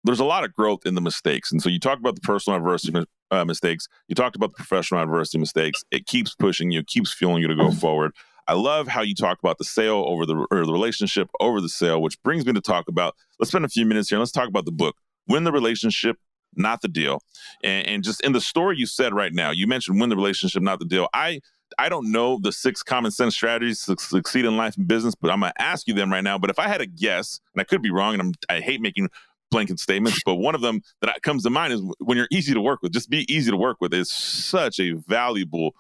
there's 0.04 0.20
a 0.20 0.26
lot 0.26 0.44
of 0.44 0.54
growth 0.54 0.86
in 0.86 0.96
the 0.96 1.02
mistakes. 1.02 1.52
And 1.52 1.62
so 1.62 1.70
you 1.70 1.80
talk 1.80 2.00
about 2.00 2.16
the 2.16 2.22
personal 2.22 2.58
adversity 2.58 3.06
uh, 3.30 3.46
mistakes. 3.46 3.88
You 4.08 4.16
talked 4.16 4.36
about 4.36 4.50
the 4.50 4.56
professional 4.56 5.02
adversity 5.02 5.38
mistakes. 5.38 5.84
It 5.92 6.08
keeps 6.08 6.36
pushing 6.36 6.72
you, 6.72 6.84
keeps 6.84 7.14
fueling 7.14 7.42
you 7.42 7.48
to 7.48 7.56
go 7.56 7.72
forward. 7.72 8.14
I 8.48 8.54
love 8.54 8.88
how 8.88 9.02
you 9.02 9.16
talk 9.16 9.40
about 9.40 9.58
the 9.58 9.64
sale 9.64 10.04
over 10.08 10.26
the 10.26 10.48
or 10.52 10.66
the 10.66 10.74
relationship 10.74 11.30
over 11.40 11.62
the 11.62 11.70
sale, 11.70 12.02
which 12.02 12.22
brings 12.24 12.46
me 12.46 12.54
to 12.54 12.62
talk 12.62 12.88
about. 12.88 13.16
Let's 13.40 13.52
spend 13.52 13.66
a 13.66 13.70
few 13.70 13.86
minutes 13.86 14.10
here. 14.10 14.20
Let's 14.20 14.32
talk 14.32 14.48
about 14.48 14.66
the 14.66 14.72
book, 14.72 14.96
"Win 15.28 15.44
the 15.44 15.52
Relationship, 15.52 16.18
Not 16.56 16.82
the 16.82 16.88
Deal," 16.88 17.22
and, 17.64 17.88
and 17.88 18.04
just 18.04 18.22
in 18.22 18.34
the 18.34 18.42
story 18.42 18.78
you 18.78 18.86
said 18.86 19.14
right 19.14 19.34
now. 19.34 19.52
You 19.52 19.68
mentioned 19.68 20.00
"Win 20.00 20.10
the 20.10 20.16
Relationship, 20.16 20.62
Not 20.62 20.80
the 20.80 20.86
Deal." 20.86 21.08
I 21.14 21.42
I 21.78 21.90
don't 21.90 22.12
know 22.12 22.40
the 22.42 22.52
six 22.52 22.84
common 22.84 23.12
sense 23.12 23.36
strategies 23.36 23.86
to 23.86 23.96
succeed 23.98 24.46
in 24.46 24.58
life 24.58 24.76
and 24.78 24.88
business, 24.88 25.16
but 25.16 25.32
I'm 25.32 25.42
gonna 25.42 25.54
ask 25.58 25.88
you 25.88 25.94
them 25.94 26.12
right 26.12 26.24
now. 26.24 26.38
But 26.38 26.50
if 26.50 26.60
I 26.60 26.68
had 26.68 26.82
a 26.82 26.88
guess, 26.88 27.40
and 27.54 27.62
I 27.62 27.64
could 27.64 27.82
be 27.82 27.92
wrong, 27.92 28.14
and 28.14 28.22
I'm, 28.22 28.34
I 28.50 28.60
hate 28.60 28.82
making 28.82 29.10
blanket 29.50 29.80
statements, 29.80 30.22
but 30.26 30.36
one 30.36 30.56
of 30.56 30.62
them 30.62 30.82
that 31.02 31.22
comes 31.22 31.44
to 31.44 31.50
mind 31.50 31.74
is 31.74 31.82
when 32.00 32.18
you're 32.18 32.28
easy 32.32 32.54
to 32.54 32.62
work 32.62 32.82
with. 32.82 32.94
Just 32.94 33.10
be 33.10 33.32
easy 33.34 33.52
to 33.52 33.58
work 33.58 33.78
with 33.80 33.94
is 33.94 34.12
such 34.12 34.80
a 34.80 34.94
valuable 34.94 35.76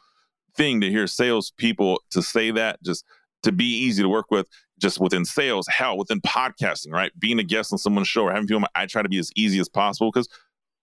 thing 0.55 0.81
to 0.81 0.89
hear 0.89 1.07
salespeople 1.07 2.01
to 2.11 2.21
say 2.21 2.51
that. 2.51 2.81
Just 2.83 3.05
to 3.43 3.51
be 3.51 3.65
easy 3.65 4.03
to 4.03 4.09
work 4.09 4.29
with, 4.29 4.47
just 4.79 4.99
within 4.99 5.25
sales, 5.25 5.67
hell, 5.67 5.97
within 5.97 6.21
podcasting, 6.21 6.91
right? 6.91 7.11
Being 7.19 7.39
a 7.39 7.43
guest 7.43 7.71
on 7.71 7.79
someone's 7.79 8.07
show 8.07 8.23
or 8.23 8.31
having 8.31 8.47
people, 8.47 8.67
I 8.75 8.85
try 8.85 9.01
to 9.01 9.09
be 9.09 9.17
as 9.17 9.31
easy 9.35 9.59
as 9.59 9.69
possible 9.69 10.11
because 10.11 10.27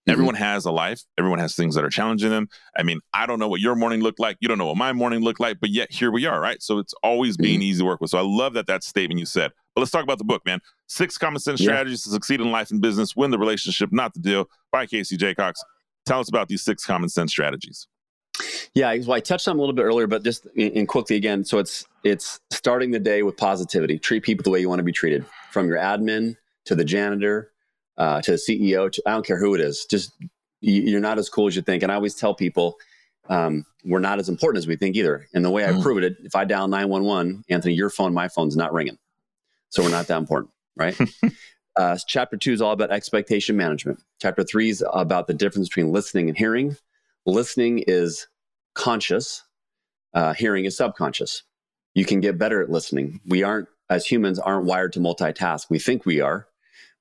Mm-hmm. 0.09 0.13
Everyone 0.13 0.35
has 0.37 0.65
a 0.65 0.73
life. 0.73 1.03
Everyone 1.19 1.39
has 1.39 1.55
things 1.55 1.75
that 1.75 1.85
are 1.85 1.91
challenging 1.91 2.31
them. 2.31 2.49
I 2.77 2.83
mean, 2.83 3.01
I 3.13 3.27
don't 3.27 3.39
know 3.39 3.49
what 3.49 3.61
your 3.61 3.75
morning 3.75 4.01
looked 4.01 4.19
like. 4.19 4.39
You 4.41 4.49
don't 4.49 4.57
know 4.57 4.67
what 4.67 4.79
my 4.79 4.95
morning 4.95 5.21
looked 5.21 5.41
like, 5.41 5.61
but 5.61 5.69
yet 5.69 5.93
here 5.93 6.11
we 6.11 6.25
are, 6.25 6.41
right? 6.41 6.63
So 6.63 6.79
it's 6.79 6.95
always 7.03 7.37
being 7.37 7.57
mm-hmm. 7.57 7.65
easy 7.65 7.81
to 7.81 7.85
work 7.85 8.01
with. 8.01 8.11
So 8.11 8.19
I 8.19 8.23
love 8.23 8.55
that 8.55 8.67
that 8.69 8.83
statement 8.85 9.21
you 9.21 9.27
said. 9.27 9.53
But 9.75 9.83
let's 9.83 9.91
talk 9.91 10.03
about 10.03 10.17
the 10.17 10.25
book, 10.25 10.47
man. 10.47 10.61
Six 10.87 11.19
common 11.19 11.41
sense 11.41 11.61
yeah. 11.61 11.67
strategies 11.67 12.05
to 12.05 12.11
succeed 12.11 12.41
in 12.41 12.51
life 12.51 12.71
and 12.71 12.81
business, 12.81 13.17
win 13.17 13.31
the 13.31 13.39
relationship, 13.39 13.93
not 13.93 14.15
the 14.15 14.21
deal. 14.21 14.47
By 14.73 14.87
Casey 14.87 15.19
Jacox. 15.19 15.63
Tell 16.07 16.21
us 16.21 16.29
about 16.31 16.49
these 16.49 16.63
six 16.63 16.87
common 16.87 17.11
sense 17.11 17.31
strategies. 17.31 17.87
Yeah, 18.74 18.94
well, 18.98 19.12
I 19.12 19.20
touched 19.20 19.48
on 19.48 19.57
a 19.57 19.59
little 19.59 19.74
bit 19.74 19.83
earlier, 19.83 20.07
but 20.07 20.22
just 20.22 20.46
in, 20.55 20.87
quickly 20.87 21.16
again. 21.16 21.44
So 21.44 21.59
it's 21.59 21.87
it's 22.05 22.40
starting 22.51 22.90
the 22.90 22.98
day 22.98 23.22
with 23.22 23.37
positivity. 23.37 23.98
Treat 23.98 24.22
people 24.22 24.42
the 24.44 24.51
way 24.51 24.61
you 24.61 24.68
want 24.68 24.79
to 24.79 24.85
be 24.85 24.92
treated, 24.92 25.24
from 25.51 25.68
your 25.68 25.79
admin 25.79 26.37
to 26.66 26.74
the 26.74 26.85
janitor 26.85 27.51
uh, 27.96 28.20
to 28.22 28.33
the 28.33 28.37
CEO. 28.37 28.90
To, 28.90 29.03
I 29.07 29.11
don't 29.11 29.27
care 29.27 29.38
who 29.38 29.55
it 29.55 29.61
is. 29.61 29.87
Just 29.87 30.12
you're 30.61 31.01
not 31.01 31.18
as 31.18 31.29
cool 31.29 31.46
as 31.46 31.57
you 31.57 31.62
think. 31.62 31.83
And 31.83 31.92
I 31.92 31.94
always 31.94 32.14
tell 32.14 32.35
people 32.35 32.77
um, 33.29 33.64
we're 33.85 34.01
not 34.01 34.18
as 34.18 34.29
important 34.29 34.59
as 34.59 34.66
we 34.66 34.77
think 34.77 34.96
either. 34.96 35.29
And 35.35 35.44
the 35.44 35.51
way 35.51 35.64
I 35.64 35.72
mm. 35.72 35.83
prove 35.83 36.03
it, 36.03 36.16
if 36.24 36.35
I 36.35 36.44
dial 36.44 36.68
911, 36.68 37.44
Anthony, 37.48 37.74
your 37.74 37.90
phone, 37.90 38.14
my 38.14 38.29
phone's 38.29 38.57
not 38.57 38.72
ringing. 38.72 38.98
So 39.70 39.83
we're 39.83 39.90
not 39.90 40.07
that 40.07 40.18
important, 40.18 40.51
right? 40.77 40.98
uh, 41.77 41.98
chapter 42.07 42.37
two 42.37 42.53
is 42.53 42.62
all 42.62 42.72
about 42.72 42.90
expectation 42.90 43.57
management. 43.57 44.03
Chapter 44.20 44.42
three 44.42 44.70
is 44.70 44.83
about 44.92 45.27
the 45.27 45.35
difference 45.35 45.68
between 45.68 45.92
listening 45.92 46.29
and 46.29 46.37
hearing. 46.37 46.77
Listening 47.29 47.85
is 47.87 48.27
conscious, 48.75 49.43
uh, 50.14 50.33
hearing 50.33 50.64
is 50.64 50.79
subconscious. 50.79 51.43
You 51.95 52.07
can 52.07 52.21
get 52.21 52.38
better 52.38 52.62
at 52.62 52.71
listening. 52.71 53.21
We 53.27 53.43
aren't, 53.43 53.69
as 53.91 54.07
humans, 54.07 54.38
aren't 54.38 54.64
wired 54.64 54.95
to 54.95 55.01
multitask. 55.01 55.67
We 55.69 55.79
think 55.79 56.07
we 56.07 56.23
are. 56.23 56.47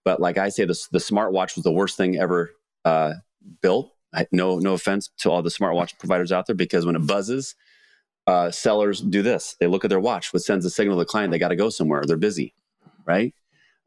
But 0.04 0.20
like 0.20 0.38
I 0.38 0.50
say, 0.50 0.66
the, 0.66 0.78
the 0.92 1.00
smartwatch 1.00 1.56
was 1.56 1.64
the 1.64 1.72
worst 1.72 1.96
thing 1.96 2.18
ever 2.18 2.52
uh, 2.84 3.14
built. 3.62 3.94
I, 4.14 4.28
no, 4.34 4.60
no 4.60 4.74
offense 4.74 5.10
to 5.20 5.32
all 5.32 5.42
the 5.42 5.50
smartwatch 5.50 5.98
providers 5.98 6.34
out 6.34 6.46
there, 6.46 6.58
because 6.58 6.86
when 6.86 6.98
it 6.98 7.08
buzzes, 7.08 7.56
uh, 8.26 8.52
sellers 8.52 9.00
do 9.00 9.22
this. 9.22 9.56
They 9.62 9.68
look 9.68 9.86
at 9.86 9.90
their 9.90 10.02
watch, 10.02 10.34
which 10.34 10.44
sends 10.44 10.66
a 10.66 10.70
signal 10.70 10.98
to 10.98 11.00
the 11.00 11.06
client 11.06 11.32
they 11.32 11.40
got 11.40 11.50
to 11.50 11.56
go 11.56 11.70
somewhere. 11.70 12.04
They're 12.06 12.18
busy, 12.18 12.54
right? 13.06 13.34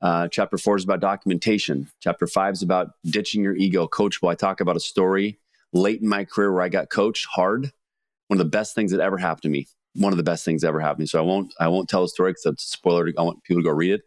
Uh, 0.00 0.28
chapter 0.28 0.56
four 0.56 0.76
is 0.76 0.84
about 0.84 1.00
documentation. 1.00 1.90
Chapter 2.00 2.26
five 2.26 2.54
is 2.54 2.62
about 2.62 2.92
ditching 3.04 3.42
your 3.42 3.56
ego, 3.56 3.86
coachable. 3.86 4.30
I 4.30 4.36
talk 4.36 4.62
about 4.62 4.76
a 4.76 4.80
story 4.80 5.38
late 5.72 6.00
in 6.00 6.08
my 6.08 6.24
career 6.24 6.52
where 6.52 6.62
I 6.62 6.68
got 6.68 6.90
coached 6.90 7.26
hard. 7.32 7.72
One 8.28 8.38
of 8.40 8.44
the 8.44 8.50
best 8.50 8.74
things 8.74 8.92
that 8.92 9.00
ever 9.00 9.18
happened 9.18 9.42
to 9.42 9.48
me. 9.48 9.68
One 9.94 10.12
of 10.12 10.16
the 10.16 10.22
best 10.22 10.44
things 10.44 10.62
ever 10.62 10.80
happened 10.80 10.98
to 10.98 11.02
me. 11.02 11.06
So 11.06 11.18
I 11.18 11.22
won't 11.22 11.52
I 11.58 11.68
won't 11.68 11.88
tell 11.88 12.02
the 12.02 12.08
story 12.08 12.30
because 12.32 12.46
it's 12.46 12.64
a 12.64 12.68
spoiler. 12.68 13.10
I 13.18 13.22
want 13.22 13.42
people 13.42 13.62
to 13.62 13.68
go 13.68 13.74
read 13.74 13.92
it. 13.92 14.02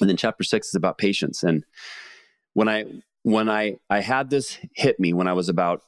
And 0.00 0.08
then 0.08 0.16
chapter 0.16 0.44
six 0.44 0.68
is 0.68 0.74
about 0.74 0.98
patience. 0.98 1.42
And 1.42 1.64
when 2.52 2.68
I 2.68 2.84
when 3.22 3.48
I 3.48 3.76
I 3.90 4.00
had 4.00 4.30
this 4.30 4.58
hit 4.74 5.00
me 5.00 5.12
when 5.12 5.28
I 5.28 5.32
was 5.32 5.48
about 5.48 5.82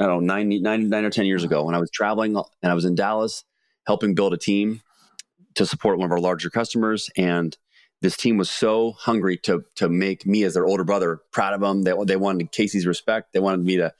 I 0.00 0.06
don't 0.06 0.26
know 0.26 0.34
nine, 0.34 0.48
nine, 0.62 0.88
nine 0.88 1.04
or 1.04 1.10
ten 1.10 1.26
years 1.26 1.44
ago 1.44 1.64
when 1.64 1.74
I 1.74 1.78
was 1.78 1.90
traveling 1.90 2.36
and 2.36 2.72
I 2.72 2.74
was 2.74 2.84
in 2.84 2.94
Dallas 2.94 3.44
helping 3.86 4.14
build 4.14 4.32
a 4.32 4.38
team 4.38 4.82
to 5.54 5.66
support 5.66 5.98
one 5.98 6.06
of 6.06 6.12
our 6.12 6.20
larger 6.20 6.50
customers 6.50 7.10
and 7.16 7.56
this 8.00 8.16
team 8.16 8.36
was 8.36 8.50
so 8.50 8.92
hungry 8.92 9.36
to 9.38 9.64
to 9.76 9.88
make 9.88 10.26
me 10.26 10.44
as 10.44 10.54
their 10.54 10.66
older 10.66 10.84
brother 10.84 11.20
proud 11.32 11.54
of 11.54 11.60
them. 11.60 11.82
They 11.82 11.92
they 12.06 12.16
wanted 12.16 12.52
Casey's 12.52 12.86
respect. 12.86 13.32
They 13.32 13.40
wanted 13.40 13.64
me 13.64 13.76
to 13.76 13.92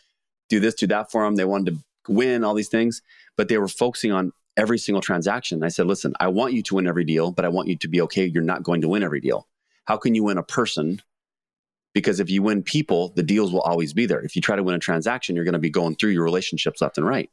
do 0.49 0.61
this, 0.61 0.75
do 0.75 0.87
that 0.89 1.11
for 1.11 1.25
them. 1.25 1.37
They 1.37 1.45
wanted 1.45 1.75
to 1.75 2.13
win 2.13 2.45
all 2.45 2.55
these 2.55 2.69
things, 2.69 3.03
but 3.37 3.49
they 3.49 3.59
were 3.59 3.69
focusing 3.69 4.13
on 4.13 4.33
every 4.57 4.79
single 4.79 5.03
transaction. 5.03 5.63
I 5.63 5.69
said, 5.69 5.87
listen, 5.87 6.15
I 6.21 6.29
want 6.29 6.53
you 6.53 6.63
to 6.65 6.75
win 6.75 6.87
every 6.87 7.05
deal, 7.05 7.31
but 7.31 7.45
I 7.45 7.49
want 7.49 7.69
you 7.69 7.77
to 7.77 7.89
be 7.89 8.01
okay. 8.03 8.27
You're 8.27 8.43
not 8.43 8.63
going 8.63 8.81
to 8.81 8.89
win 8.89 9.03
every 9.03 9.21
deal. 9.21 9.47
How 9.85 9.97
can 9.97 10.15
you 10.15 10.25
win 10.25 10.39
a 10.39 10.43
person 10.43 11.01
because 11.95 12.21
if 12.21 12.31
you 12.31 12.43
win 12.43 12.63
people, 12.63 13.13
the 13.17 13.23
deals 13.23 13.53
will 13.53 13.63
always 13.63 13.93
be 13.93 14.07
there. 14.07 14.21
If 14.21 14.37
you 14.37 14.43
try 14.43 14.57
to 14.57 14.63
win 14.63 14.75
a 14.75 14.79
transaction, 14.79 15.35
you're 15.35 15.45
going 15.45 15.55
to 15.55 15.59
be 15.59 15.71
going 15.71 15.97
through 15.97 16.11
your 16.11 16.23
relationships 16.23 16.81
left 16.81 16.99
and 16.99 17.07
right. 17.07 17.31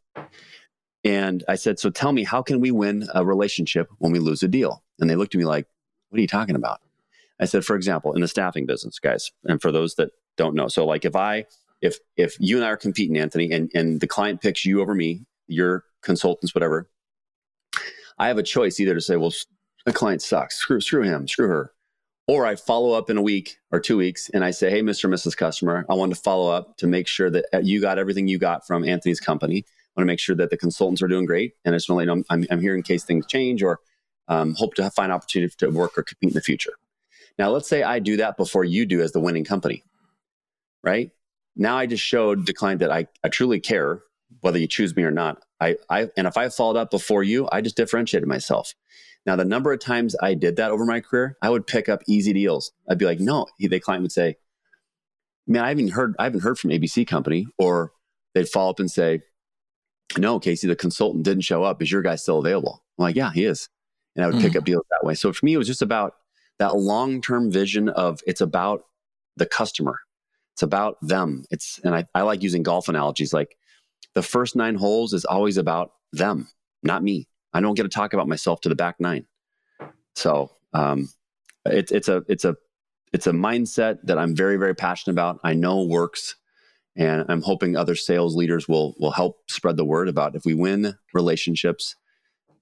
And 1.03 1.43
I 1.47 1.55
said, 1.55 1.77
So 1.77 1.89
tell 1.89 2.11
me, 2.11 2.23
how 2.23 2.41
can 2.41 2.59
we 2.59 2.71
win 2.71 3.07
a 3.13 3.23
relationship 3.23 3.89
when 3.99 4.11
we 4.11 4.19
lose 4.19 4.41
a 4.41 4.47
deal? 4.47 4.83
And 4.99 5.09
they 5.09 5.15
looked 5.15 5.35
at 5.35 5.37
me 5.37 5.45
like, 5.45 5.67
What 6.09 6.17
are 6.17 6.21
you 6.21 6.27
talking 6.27 6.55
about? 6.55 6.81
I 7.39 7.45
said, 7.45 7.63
For 7.63 7.75
example, 7.75 8.13
in 8.13 8.21
the 8.21 8.27
staffing 8.27 8.65
business, 8.65 8.97
guys, 8.97 9.31
and 9.43 9.61
for 9.61 9.71
those 9.71 9.95
that 9.95 10.09
don't 10.35 10.55
know, 10.55 10.67
so 10.67 10.85
like 10.85 11.05
if 11.05 11.15
I, 11.15 11.45
if 11.81 11.97
if 12.17 12.35
you 12.39 12.57
and 12.57 12.65
I 12.65 12.69
are 12.69 12.77
competing, 12.77 13.17
Anthony, 13.17 13.51
and, 13.51 13.71
and 13.73 13.99
the 13.99 14.07
client 14.07 14.41
picks 14.41 14.65
you 14.65 14.81
over 14.81 14.93
me, 14.93 15.25
your 15.47 15.83
consultants, 16.01 16.55
whatever, 16.55 16.89
I 18.17 18.27
have 18.27 18.37
a 18.37 18.43
choice 18.43 18.79
either 18.79 18.93
to 18.93 19.01
say, 19.01 19.17
Well, 19.17 19.33
the 19.85 19.93
client 19.93 20.21
sucks, 20.21 20.55
screw, 20.55 20.81
screw 20.81 21.03
him, 21.03 21.27
screw 21.27 21.47
her 21.47 21.71
or 22.27 22.45
I 22.45 22.55
follow 22.55 22.93
up 22.93 23.09
in 23.09 23.17
a 23.17 23.21
week 23.21 23.57
or 23.71 23.79
two 23.79 23.97
weeks 23.97 24.29
and 24.29 24.43
I 24.43 24.51
say, 24.51 24.69
Hey, 24.69 24.81
Mr. 24.81 25.05
and 25.05 25.13
Mrs. 25.13 25.37
Customer, 25.37 25.85
I 25.89 25.93
want 25.93 26.13
to 26.13 26.19
follow 26.19 26.51
up 26.51 26.77
to 26.77 26.87
make 26.87 27.07
sure 27.07 27.29
that 27.29 27.45
uh, 27.53 27.59
you 27.59 27.81
got 27.81 27.99
everything 27.99 28.27
you 28.27 28.37
got 28.37 28.65
from 28.65 28.83
Anthony's 28.83 29.19
company. 29.19 29.65
I 29.67 29.99
want 29.99 30.07
to 30.07 30.11
make 30.11 30.19
sure 30.19 30.35
that 30.35 30.49
the 30.49 30.57
consultants 30.57 31.01
are 31.01 31.07
doing 31.07 31.25
great. 31.25 31.53
And 31.63 31.73
I 31.73 31.77
just 31.77 31.89
want 31.89 32.03
to 32.03 32.11
let 32.11 32.15
you 32.15 32.19
know 32.19 32.25
I'm, 32.29 32.45
I'm 32.51 32.61
here 32.61 32.75
in 32.75 32.83
case 32.83 33.03
things 33.03 33.25
change 33.27 33.61
or 33.63 33.79
um, 34.27 34.55
hope 34.55 34.73
to 34.75 34.89
find 34.91 35.11
opportunity 35.11 35.53
to 35.59 35.69
work 35.69 35.97
or 35.97 36.03
compete 36.03 36.31
in 36.31 36.33
the 36.33 36.41
future. 36.41 36.73
Now, 37.37 37.49
let's 37.49 37.69
say 37.69 37.83
I 37.83 37.99
do 37.99 38.17
that 38.17 38.37
before 38.37 38.63
you 38.63 38.85
do 38.85 39.01
as 39.01 39.11
the 39.11 39.19
winning 39.19 39.45
company, 39.45 39.83
right? 40.83 41.11
Now 41.55 41.77
I 41.77 41.85
just 41.85 42.03
showed 42.03 42.45
the 42.45 42.53
client 42.53 42.79
that 42.79 42.91
I, 42.91 43.07
I 43.23 43.29
truly 43.29 43.59
care 43.59 44.01
whether 44.41 44.59
you 44.59 44.67
choose 44.67 44.95
me 44.95 45.03
or 45.03 45.11
not. 45.11 45.41
I, 45.61 45.77
I, 45.89 46.09
and 46.17 46.27
if 46.27 46.37
I 46.37 46.49
followed 46.49 46.77
up 46.77 46.91
before 46.91 47.23
you, 47.23 47.47
I 47.51 47.61
just 47.61 47.77
differentiated 47.77 48.27
myself. 48.27 48.73
Now, 49.25 49.35
the 49.35 49.45
number 49.45 49.73
of 49.73 49.79
times 49.79 50.15
I 50.21 50.35
did 50.35 50.57
that 50.57 50.71
over 50.71 50.85
my 50.85 50.99
career, 50.99 51.37
I 51.41 51.49
would 51.49 51.65
pick 51.65 51.89
up 51.89 52.03
easy 52.07 52.31
deals. 52.33 52.71
I'd 52.87 52.99
be 52.99 53.05
like, 53.05 53.19
no, 53.19 53.47
the 53.57 53.79
client 53.79 54.03
would 54.03 54.11
say, 54.11 54.35
man, 55.47 55.63
I 55.63 55.69
haven't 55.69 55.89
heard, 55.89 56.15
I 56.19 56.25
haven't 56.25 56.41
heard 56.41 56.59
from 56.59 56.69
ABC 56.69 57.07
company, 57.07 57.47
or 57.57 57.91
they'd 58.33 58.47
follow 58.47 58.69
up 58.69 58.79
and 58.79 58.91
say, 58.91 59.21
no, 60.17 60.39
Casey, 60.39 60.67
the 60.67 60.75
consultant 60.75 61.23
didn't 61.23 61.41
show 61.41 61.63
up. 61.63 61.81
Is 61.81 61.91
your 61.91 62.03
guy 62.03 62.15
still 62.15 62.37
available? 62.37 62.83
I'm 62.99 63.03
like, 63.03 63.15
yeah, 63.15 63.31
he 63.33 63.45
is. 63.45 63.69
And 64.15 64.23
I 64.23 64.27
would 64.27 64.37
mm. 64.37 64.41
pick 64.41 64.55
up 64.55 64.63
deals 64.63 64.85
that 64.91 65.05
way. 65.05 65.15
So 65.15 65.33
for 65.33 65.45
me, 65.45 65.53
it 65.53 65.57
was 65.57 65.67
just 65.67 65.81
about 65.81 66.13
that 66.59 66.75
long-term 66.75 67.51
vision 67.51 67.89
of 67.89 68.19
it's 68.27 68.41
about 68.41 68.83
the 69.35 69.45
customer. 69.45 69.99
It's 70.55 70.63
about 70.63 70.97
them. 71.01 71.43
It's, 71.51 71.81
and 71.83 71.93
I, 71.93 72.05
I 72.15 72.21
like 72.21 72.41
using 72.41 72.63
golf 72.63 72.87
analogies. 72.87 73.33
Like 73.33 73.57
the 74.13 74.23
first 74.23 74.55
nine 74.55 74.75
holes 74.75 75.11
is 75.11 75.25
always 75.25 75.57
about 75.57 75.91
them, 76.13 76.47
not 76.81 77.03
me. 77.03 77.27
I 77.53 77.59
don't 77.59 77.75
get 77.75 77.83
to 77.83 77.89
talk 77.89 78.13
about 78.13 78.29
myself 78.29 78.61
to 78.61 78.69
the 78.69 78.75
back 78.75 78.95
nine. 78.99 79.25
So 80.15 80.51
um, 80.73 81.09
it's 81.65 81.91
it's 81.91 82.07
a 82.07 82.23
it's 82.29 82.45
a 82.45 82.55
it's 83.11 83.27
a 83.27 83.31
mindset 83.31 83.97
that 84.03 84.17
I'm 84.17 84.33
very 84.33 84.55
very 84.55 84.73
passionate 84.73 85.13
about. 85.13 85.39
I 85.43 85.53
know 85.53 85.83
works, 85.83 86.35
and 86.95 87.25
I'm 87.27 87.41
hoping 87.41 87.75
other 87.75 87.95
sales 87.95 88.35
leaders 88.35 88.65
will 88.65 88.95
will 88.97 89.11
help 89.11 89.49
spread 89.51 89.75
the 89.75 89.83
word 89.83 90.07
about 90.07 90.35
if 90.35 90.45
we 90.45 90.53
win 90.53 90.95
relationships 91.13 91.97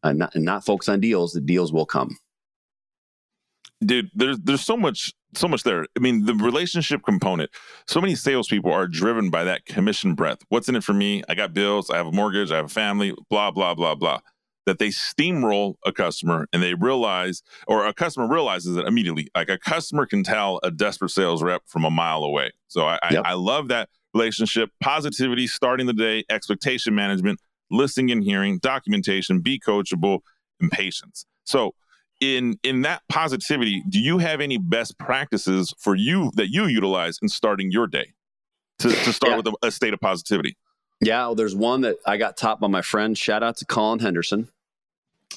and 0.01 0.17
not, 0.17 0.34
and 0.34 0.43
not 0.43 0.65
focus 0.65 0.89
on 0.89 0.99
deals, 0.99 1.34
the 1.34 1.41
deals 1.41 1.71
will 1.71 1.86
come. 1.86 2.17
Dude, 3.86 4.10
there's 4.15 4.39
there's 4.39 4.65
so 4.65 4.77
much 4.77 5.13
so 5.36 5.48
much 5.48 5.63
there. 5.63 5.86
I 5.96 6.00
mean, 6.00 6.26
the 6.26 6.36
relationship 6.36 7.04
component. 7.04 7.50
So 7.88 8.02
many 8.02 8.15
salespeople 8.15 8.72
are 8.72 8.88
driven 8.88 9.30
by 9.30 9.43
that 9.43 9.65
commission 9.65 10.15
breath. 10.15 10.39
What's 10.50 10.69
in 10.69 10.76
it 10.76 10.84
for 10.84 10.93
me? 10.93 11.24
I 11.28 11.36
got 11.36 11.54
bills. 11.54 11.89
I 11.89 11.98
have 11.98 12.08
a 12.08 12.12
mortgage. 12.12 12.52
I 12.52 12.58
have 12.58 12.65
a 12.65 12.69
family. 12.69 13.13
Blah 13.30 13.52
blah 13.52 13.74
blah 13.74 13.95
blah 13.95 14.20
that 14.66 14.80
they 14.80 14.89
steamroll 14.89 15.76
a 15.86 15.91
customer 15.91 16.47
and 16.53 16.64
they 16.64 16.74
realize, 16.74 17.43
or 17.68 17.86
a 17.86 17.93
customer 17.93 18.28
realizes 18.28 18.78
it 18.78 18.88
immediately. 18.88 19.28
Like 19.36 19.49
a 19.49 19.57
customer 19.57 20.05
can 20.05 20.24
tell 20.24 20.60
a 20.64 20.72
desperate 20.72 21.10
sales 21.10 21.43
rep 21.43 21.64
from 21.68 21.86
a 21.86 21.89
mile 21.89 22.24
away. 22.24 22.51
So 22.68 22.86
I, 22.86 22.99
yep. 23.12 23.24
I, 23.26 23.32
I 23.32 23.34
love 23.34 23.68
that 23.70 23.89
relationship, 24.14 24.70
positivity, 24.82 25.47
starting 25.47 25.88
the 25.88 25.93
day, 25.93 26.24
expectation 26.30 26.95
management, 26.95 27.39
listening 27.72 28.12
and 28.12 28.24
hearing, 28.24 28.60
documentation, 28.60 29.39
be 29.39 29.60
coachable, 29.60 30.20
and 30.60 30.72
patience. 30.72 31.26
So 31.43 31.74
in 32.24 32.57
in 32.63 32.82
that 32.84 33.01
positivity, 33.09 33.84
do 33.89 33.99
you 33.99 34.17
have 34.19 34.39
any 34.39 34.57
best 34.57 34.97
practices 34.97 35.74
for 35.78 35.95
you 35.95 36.32
that 36.36 36.49
you 36.49 36.65
utilize 36.65 37.19
in 37.21 37.28
starting 37.28 37.71
your 37.71 37.86
day 37.86 38.13
to, 38.80 38.89
to 38.89 39.13
start 39.13 39.32
yeah. 39.32 39.38
with 39.38 39.47
a, 39.47 39.67
a 39.67 39.71
state 39.71 39.93
of 39.93 39.99
positivity? 39.99 40.57
Yeah, 41.01 41.26
well, 41.26 41.36
there's 41.36 41.55
one 41.55 41.82
that 41.82 41.97
I 42.05 42.17
got 42.17 42.38
taught 42.38 42.61
by 42.61 42.67
my 42.67 42.82
friend. 42.82 43.17
Shout 43.17 43.43
out 43.43 43.57
to 43.57 43.65
Colin 43.65 43.99
Henderson. 43.99 44.47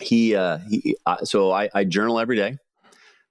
He, 0.01 0.37
uh, 0.37 0.59
he 0.59 0.97
uh, 1.07 1.25
so 1.25 1.51
I, 1.51 1.69
I 1.75 1.85
journal 1.85 2.21
every 2.21 2.37
day. 2.37 2.59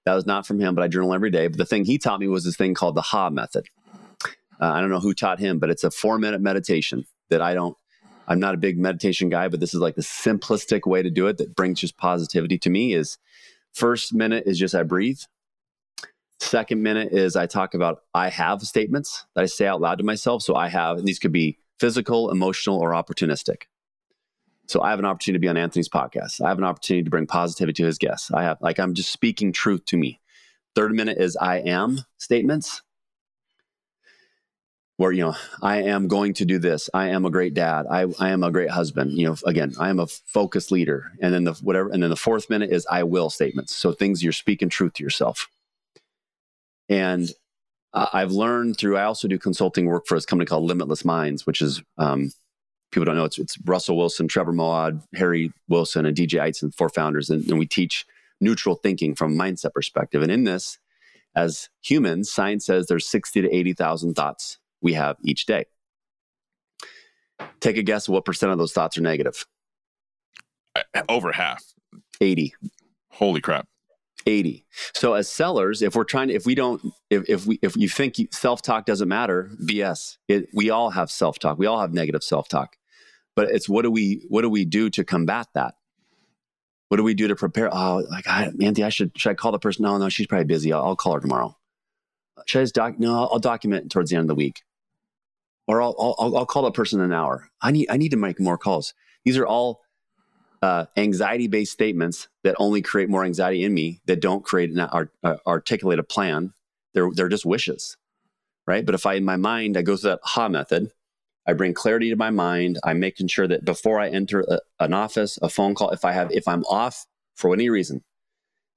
That 0.04 0.14
was 0.14 0.26
not 0.26 0.46
from 0.46 0.60
him, 0.60 0.74
but 0.74 0.82
I 0.82 0.88
journal 0.88 1.14
every 1.14 1.30
day. 1.30 1.48
But 1.48 1.58
the 1.58 1.64
thing 1.64 1.84
he 1.84 1.98
taught 1.98 2.20
me 2.20 2.28
was 2.28 2.44
this 2.44 2.56
thing 2.56 2.74
called 2.74 2.94
the 2.94 3.02
Ha 3.02 3.30
method. 3.30 3.66
Uh, 4.24 4.28
I 4.60 4.80
don't 4.80 4.90
know 4.90 5.00
who 5.00 5.14
taught 5.14 5.38
him, 5.38 5.58
but 5.58 5.70
it's 5.70 5.84
a 5.84 5.90
four 5.90 6.18
minute 6.18 6.40
meditation 6.40 7.06
that 7.30 7.40
I 7.40 7.54
don't. 7.54 7.76
I'm 8.28 8.40
not 8.40 8.54
a 8.54 8.58
big 8.58 8.76
meditation 8.78 9.28
guy, 9.28 9.48
but 9.48 9.60
this 9.60 9.72
is 9.72 9.80
like 9.80 9.94
the 9.94 10.02
simplistic 10.02 10.86
way 10.86 11.02
to 11.02 11.10
do 11.10 11.28
it 11.28 11.38
that 11.38 11.54
brings 11.54 11.80
just 11.80 11.96
positivity 11.96 12.58
to 12.58 12.70
me 12.70 12.92
is 12.92 13.18
first 13.76 14.14
minute 14.14 14.44
is 14.46 14.58
just 14.58 14.74
I 14.74 14.82
breathe. 14.82 15.20
Second 16.40 16.82
minute 16.82 17.12
is 17.12 17.36
I 17.36 17.46
talk 17.46 17.74
about 17.74 18.02
I 18.14 18.30
have 18.30 18.62
statements 18.62 19.26
that 19.34 19.42
I 19.42 19.46
say 19.46 19.66
out 19.66 19.80
loud 19.80 19.98
to 19.98 20.04
myself. 20.04 20.42
So 20.42 20.54
I 20.54 20.68
have, 20.68 20.98
and 20.98 21.06
these 21.06 21.18
could 21.18 21.32
be 21.32 21.58
physical, 21.78 22.30
emotional, 22.30 22.78
or 22.78 22.92
opportunistic. 22.92 23.64
So 24.66 24.80
I 24.80 24.90
have 24.90 24.98
an 24.98 25.04
opportunity 25.04 25.38
to 25.38 25.40
be 25.40 25.48
on 25.48 25.56
Anthony's 25.56 25.88
podcast. 25.88 26.40
I 26.42 26.48
have 26.48 26.58
an 26.58 26.64
opportunity 26.64 27.04
to 27.04 27.10
bring 27.10 27.26
positivity 27.26 27.82
to 27.82 27.86
his 27.86 27.98
guests. 27.98 28.30
I 28.32 28.42
have, 28.42 28.58
like, 28.60 28.80
I'm 28.80 28.94
just 28.94 29.12
speaking 29.12 29.52
truth 29.52 29.84
to 29.86 29.96
me. 29.96 30.20
Third 30.74 30.92
minute 30.92 31.18
is 31.18 31.36
I 31.36 31.58
am 31.58 32.00
statements 32.18 32.82
where 34.96 35.12
you 35.12 35.22
know 35.22 35.34
i 35.62 35.82
am 35.82 36.08
going 36.08 36.32
to 36.34 36.44
do 36.44 36.58
this. 36.58 36.88
I 36.94 37.08
am 37.08 37.24
a 37.24 37.30
great 37.30 37.54
dad. 37.54 37.86
I, 37.90 38.06
I 38.18 38.30
am 38.30 38.42
a 38.42 38.50
great 38.50 38.70
husband. 38.70 39.12
You 39.12 39.28
know 39.28 39.36
again 39.46 39.74
i 39.78 39.90
am 39.90 40.00
a 40.00 40.06
focused 40.06 40.72
leader. 40.72 41.12
And 41.20 41.32
then 41.32 41.44
the 41.44 41.54
whatever 41.54 41.90
and 41.90 42.02
then 42.02 42.10
the 42.10 42.16
fourth 42.16 42.50
minute 42.50 42.70
is 42.70 42.86
i 42.90 43.02
will 43.02 43.30
statements. 43.30 43.74
So 43.74 43.92
things 43.92 44.22
you're 44.22 44.32
speaking 44.32 44.68
truth 44.68 44.94
to 44.94 45.04
yourself. 45.04 45.48
And 46.88 47.30
i've 47.92 48.32
learned 48.32 48.76
through 48.76 48.98
i 48.98 49.04
also 49.04 49.26
do 49.26 49.38
consulting 49.38 49.86
work 49.86 50.06
for 50.06 50.16
this 50.16 50.26
company 50.26 50.44
called 50.44 50.64
limitless 50.64 51.02
minds 51.02 51.46
which 51.46 51.62
is 51.62 51.82
um, 51.96 52.30
people 52.90 53.06
don't 53.06 53.16
know 53.16 53.24
it's, 53.24 53.38
it's 53.38 53.56
russell 53.64 53.96
wilson 53.96 54.28
trevor 54.28 54.52
Moawad 54.52 55.02
harry 55.14 55.50
wilson 55.68 56.04
and 56.04 56.14
dj 56.14 56.38
Eitzen, 56.38 56.74
four 56.74 56.90
founders. 56.90 57.30
And, 57.30 57.48
and 57.48 57.58
we 57.58 57.66
teach 57.66 58.04
neutral 58.40 58.74
thinking 58.74 59.14
from 59.14 59.34
mindset 59.34 59.72
perspective. 59.72 60.22
And 60.22 60.30
in 60.30 60.44
this 60.44 60.78
as 61.34 61.68
humans 61.82 62.30
science 62.30 62.66
says 62.66 62.86
there's 62.86 63.08
60 63.08 63.42
to 63.42 63.54
80000 63.54 64.14
thoughts 64.14 64.58
we 64.80 64.94
have 64.94 65.16
each 65.22 65.46
day. 65.46 65.66
Take 67.60 67.76
a 67.76 67.82
guess 67.82 68.08
what 68.08 68.24
percent 68.24 68.52
of 68.52 68.58
those 68.58 68.72
thoughts 68.72 68.96
are 68.98 69.02
negative? 69.02 69.44
Uh, 70.74 71.02
over 71.08 71.32
half. 71.32 71.62
80. 72.20 72.54
Holy 73.10 73.40
crap. 73.40 73.66
80. 74.26 74.66
So 74.94 75.14
as 75.14 75.30
sellers, 75.30 75.82
if 75.82 75.94
we're 75.94 76.04
trying 76.04 76.28
to, 76.28 76.34
if 76.34 76.46
we 76.46 76.54
don't, 76.54 76.82
if, 77.10 77.28
if 77.28 77.46
we, 77.46 77.58
if 77.62 77.76
you 77.76 77.88
think 77.88 78.16
self-talk 78.32 78.84
doesn't 78.84 79.08
matter, 79.08 79.50
BS. 79.62 80.16
It, 80.28 80.48
we 80.52 80.70
all 80.70 80.90
have 80.90 81.10
self-talk. 81.10 81.58
We 81.58 81.66
all 81.66 81.80
have 81.80 81.92
negative 81.92 82.24
self-talk, 82.24 82.76
but 83.36 83.50
it's 83.50 83.68
what 83.68 83.82
do 83.82 83.90
we, 83.90 84.24
what 84.28 84.42
do 84.42 84.50
we 84.50 84.64
do 84.64 84.90
to 84.90 85.04
combat 85.04 85.46
that? 85.54 85.74
What 86.88 86.98
do 86.98 87.04
we 87.04 87.14
do 87.14 87.28
to 87.28 87.36
prepare? 87.36 87.68
Oh, 87.72 88.04
like, 88.10 88.26
I, 88.26 88.50
Andy, 88.60 88.82
I 88.84 88.88
should, 88.88 89.12
should 89.16 89.30
I 89.30 89.34
call 89.34 89.52
the 89.52 89.58
person? 89.58 89.84
No, 89.84 89.96
no, 89.98 90.08
she's 90.08 90.26
probably 90.26 90.44
busy. 90.44 90.72
I'll, 90.72 90.84
I'll 90.84 90.96
call 90.96 91.14
her 91.14 91.20
tomorrow. 91.20 91.56
Should 92.44 92.60
I 92.60 92.62
just 92.64 92.74
doc? 92.74 92.98
No, 92.98 93.24
I'll 93.24 93.38
document 93.38 93.90
towards 93.90 94.10
the 94.10 94.16
end 94.16 94.24
of 94.24 94.28
the 94.28 94.34
week 94.34 94.62
or 95.66 95.82
I'll, 95.82 95.94
I'll, 95.98 96.36
I'll 96.36 96.46
call 96.46 96.62
that 96.64 96.74
person 96.74 97.00
in 97.00 97.06
an 97.06 97.12
hour. 97.12 97.50
I 97.60 97.70
need, 97.72 97.88
I 97.90 97.96
need 97.96 98.10
to 98.10 98.16
make 98.16 98.40
more 98.40 98.58
calls. 98.58 98.94
These 99.24 99.36
are 99.36 99.46
all 99.46 99.82
uh, 100.62 100.86
anxiety 100.96 101.48
based 101.48 101.72
statements 101.72 102.28
that 102.44 102.54
only 102.58 102.82
create 102.82 103.08
more 103.08 103.24
anxiety 103.24 103.64
in 103.64 103.74
me 103.74 104.00
that 104.06 104.20
don't 104.20 104.44
create 104.44 104.70
an 104.70 104.80
art, 104.80 105.10
uh, 105.22 105.36
articulate 105.46 105.98
a 105.98 106.04
plan. 106.04 106.52
They're, 106.94 107.10
they're 107.12 107.28
just 107.28 107.44
wishes, 107.44 107.96
right? 108.66 108.86
But 108.86 108.94
if 108.94 109.06
I, 109.06 109.14
in 109.14 109.24
my 109.24 109.36
mind, 109.36 109.76
I 109.76 109.82
go 109.82 109.96
through 109.96 110.10
that 110.10 110.20
Ha 110.22 110.48
method, 110.48 110.90
I 111.46 111.52
bring 111.52 111.74
clarity 111.74 112.10
to 112.10 112.16
my 112.16 112.30
mind. 112.30 112.78
I'm 112.84 113.00
making 113.00 113.28
sure 113.28 113.46
that 113.46 113.64
before 113.64 114.00
I 114.00 114.08
enter 114.08 114.40
a, 114.40 114.60
an 114.80 114.94
office, 114.94 115.38
a 115.42 115.48
phone 115.48 115.74
call, 115.74 115.90
if 115.90 116.04
I 116.04 116.12
have, 116.12 116.30
if 116.32 116.48
I'm 116.48 116.64
off 116.64 117.06
for 117.34 117.52
any 117.52 117.68
reason, 117.68 118.02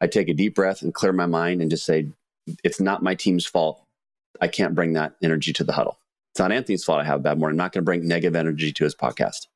I 0.01 0.07
take 0.07 0.29
a 0.29 0.33
deep 0.33 0.55
breath 0.55 0.81
and 0.81 0.93
clear 0.93 1.13
my 1.13 1.25
mind 1.25 1.61
and 1.61 1.69
just 1.69 1.85
say, 1.85 2.09
it's 2.63 2.79
not 2.79 3.03
my 3.03 3.15
team's 3.15 3.45
fault. 3.45 3.83
I 4.41 4.47
can't 4.47 4.75
bring 4.75 4.93
that 4.93 5.15
energy 5.21 5.53
to 5.53 5.63
the 5.63 5.73
huddle. 5.73 5.99
It's 6.31 6.39
not 6.39 6.51
Anthony's 6.51 6.83
fault 6.83 7.01
I 7.01 7.05
have 7.05 7.19
a 7.19 7.23
bad 7.23 7.39
morning. 7.39 7.53
I'm 7.55 7.63
not 7.63 7.71
going 7.71 7.81
to 7.81 7.85
bring 7.85 8.07
negative 8.07 8.35
energy 8.35 8.71
to 8.71 8.83
his 8.83 8.95
podcast. 8.95 9.47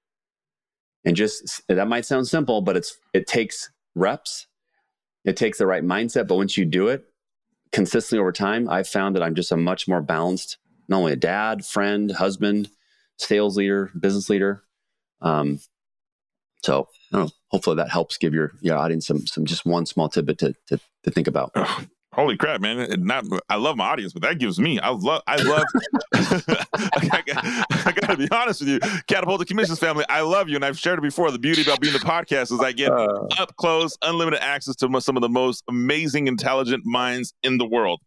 And 1.05 1.15
just 1.15 1.61
that 1.67 1.87
might 1.87 2.05
sound 2.05 2.27
simple, 2.27 2.61
but 2.61 2.77
it's 2.77 2.97
it 3.13 3.27
takes 3.27 3.69
reps. 3.95 4.47
It 5.25 5.37
takes 5.37 5.57
the 5.57 5.67
right 5.67 5.83
mindset. 5.83 6.27
But 6.27 6.35
once 6.35 6.57
you 6.57 6.65
do 6.65 6.87
it 6.87 7.05
consistently 7.71 8.19
over 8.19 8.31
time, 8.31 8.69
I've 8.69 8.87
found 8.87 9.15
that 9.15 9.23
I'm 9.23 9.35
just 9.35 9.51
a 9.51 9.57
much 9.57 9.87
more 9.87 10.01
balanced, 10.01 10.57
not 10.87 10.97
only 10.97 11.13
a 11.13 11.17
dad, 11.17 11.65
friend, 11.65 12.11
husband, 12.11 12.69
sales 13.17 13.57
leader, 13.57 13.91
business 13.99 14.29
leader. 14.29 14.63
Um, 15.21 15.59
so 16.63 16.87
know, 17.13 17.29
hopefully 17.49 17.75
that 17.77 17.89
helps 17.89 18.17
give 18.17 18.33
your 18.33 18.53
your 18.61 18.77
audience 18.77 19.07
some 19.07 19.25
some 19.27 19.45
just 19.45 19.65
one 19.65 19.85
small 19.85 20.09
tidbit 20.09 20.39
to 20.39 20.53
to, 20.67 20.79
to 21.03 21.11
think 21.11 21.27
about. 21.27 21.55
Holy 22.13 22.37
crap, 22.37 22.61
man! 22.61 22.87
Not, 23.03 23.25
I 23.49 23.55
love 23.55 23.75
my 23.75 23.85
audience, 23.85 24.13
but 24.13 24.21
that 24.21 24.37
gives 24.37 24.59
me. 24.59 24.79
I 24.79 24.89
love. 24.89 25.23
I 25.25 25.35
love. 25.37 25.63
I, 26.13 27.23
got, 27.25 27.43
I 27.87 27.91
gotta 27.95 28.17
be 28.17 28.27
honest 28.29 28.61
with 28.61 28.69
you, 28.69 28.79
catapult 29.07 29.39
the 29.39 29.45
Commissions 29.45 29.79
family. 29.79 30.05
I 30.09 30.21
love 30.21 30.47
you, 30.47 30.55
and 30.55 30.63
I've 30.63 30.77
shared 30.77 30.99
it 30.99 31.01
before. 31.01 31.31
The 31.31 31.39
beauty 31.39 31.63
about 31.63 31.81
being 31.81 31.93
the 31.93 31.99
podcast 31.99 32.51
is 32.51 32.59
I 32.59 32.71
get 32.71 32.91
uh, 32.91 33.25
up 33.39 33.55
close, 33.55 33.97
unlimited 34.03 34.41
access 34.41 34.75
to 34.75 35.01
some 35.01 35.17
of 35.17 35.21
the 35.21 35.29
most 35.29 35.63
amazing, 35.67 36.27
intelligent 36.27 36.85
minds 36.85 37.33
in 37.41 37.57
the 37.57 37.65
world. 37.65 37.99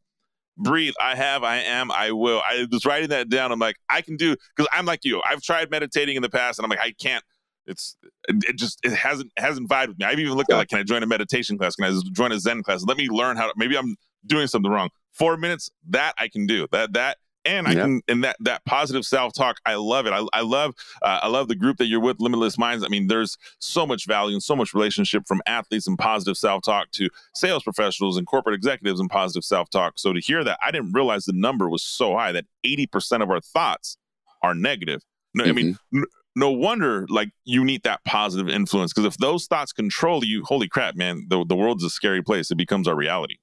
Breathe. 0.57 0.95
I 1.01 1.17
have. 1.17 1.43
I 1.43 1.57
am. 1.57 1.91
I 1.91 2.13
will. 2.13 2.41
I 2.47 2.65
was 2.71 2.87
writing 2.87 3.09
that 3.09 3.29
down. 3.29 3.51
I'm 3.51 3.59
like, 3.59 3.77
I 3.91 4.03
can 4.03 4.17
do 4.17 4.37
because 4.57 4.69
I'm 4.73 4.87
like 4.87 5.05
you. 5.05 5.21
I've 5.29 5.43
tried 5.43 5.69
meditating 5.71 6.15
in 6.15 6.23
the 6.23 6.31
past, 6.31 6.61
and 6.61 6.65
I'm 6.65 6.71
like, 6.71 6.79
I 6.79 6.93
can't 6.93 7.25
it's 7.67 7.97
it 8.29 8.57
just 8.57 8.81
it 8.85 8.93
hasn't 8.93 9.33
hasn't 9.39 9.69
vibed 9.69 9.89
with 9.89 9.99
me. 9.99 10.05
I've 10.05 10.19
even 10.19 10.35
looked 10.35 10.51
at 10.51 10.57
like, 10.57 10.69
can 10.69 10.79
I 10.79 10.83
join 10.83 11.03
a 11.03 11.07
meditation 11.07 11.59
class? 11.59 11.77
Can 11.77 11.85
I 11.85 12.01
join 12.13 12.33
a 12.33 12.39
Zen 12.39 12.63
class? 12.63 12.85
Let 12.85 12.97
me 12.97 13.09
learn 13.09 13.37
how 13.37 13.47
to. 13.47 13.53
Maybe 13.57 13.77
I'm 13.77 13.97
doing 14.27 14.47
something 14.47 14.71
wrong. 14.71 14.91
Four 15.13 15.37
minutes 15.37 15.71
that 15.89 16.15
I 16.19 16.29
can 16.29 16.47
do 16.47 16.67
that 16.73 16.93
that 16.93 17.19
and 17.45 17.69
I 17.69 17.73
yep. 17.73 17.83
can 17.83 18.03
and 18.09 18.25
that 18.25 18.37
that 18.41 18.65
positive 18.65 19.07
self 19.07 19.33
talk. 19.33 19.59
I 19.65 19.77
love 19.77 20.07
it. 20.07 20.13
I, 20.13 20.27
I 20.33 20.43
love 20.43 20.75
uh, 21.03 21.21
I 21.23 21.29
love 21.29 21.49
the 21.49 21.55
group 21.55 21.79
that 21.79 21.87
you're 21.87 22.01
with, 22.01 22.21
Limitless 22.21 22.59
Minds. 22.59 22.85
I 22.85 22.89
mean, 22.89 23.07
there's 23.07 23.39
so 23.61 23.87
much 23.87 24.07
value 24.07 24.35
and 24.35 24.43
so 24.43 24.57
much 24.57 24.75
relationship 24.75 25.27
from 25.27 25.41
athletes 25.47 25.87
and 25.87 25.99
positive 25.99 26.37
self 26.37 26.63
talk 26.63 26.91
to 26.93 27.09
sales 27.35 27.63
professionals 27.63 28.17
and 28.17 28.27
corporate 28.27 28.55
executives 28.55 29.01
and 29.01 29.09
positive 29.09 29.45
self 29.45 29.71
talk. 29.71 29.95
So 29.99 30.13
to 30.13 30.21
hear 30.21 30.45
that, 30.45 30.59
I 30.65 30.71
didn't 30.71 30.93
realize 30.93 31.25
the 31.25 31.33
number 31.33 31.69
was 31.69 31.83
so 31.83 32.17
high 32.17 32.33
that 32.33 32.47
80 32.65 32.87
percent 32.89 33.23
of 33.23 33.31
our 33.31 33.41
thoughts 33.41 33.97
are 34.43 34.55
negative. 34.55 35.03
No, 35.35 35.45
mm-hmm. 35.45 35.51
I 35.51 35.53
mean, 35.53 35.73
mm-hmm 35.75 36.03
no 36.37 36.51
wonder 36.51 37.07
like 37.09 37.31
you 37.45 37.65
need 37.65 37.83
that 37.83 38.05
positive 38.05 38.49
influence 38.49 38.93
because 38.93 39.07
if 39.07 39.17
those 39.17 39.47
thoughts 39.47 39.73
control 39.73 40.25
you 40.25 40.45
holy 40.45 40.69
crap 40.69 40.95
man 40.95 41.27
the, 41.29 41.45
the 41.45 41.57
world's 41.57 41.83
a 41.83 41.91
scary 41.91 42.23
place. 42.23 42.51
It 42.51 42.57
becomes 42.57 42.87
our 42.87 42.95
reality. 42.95 43.39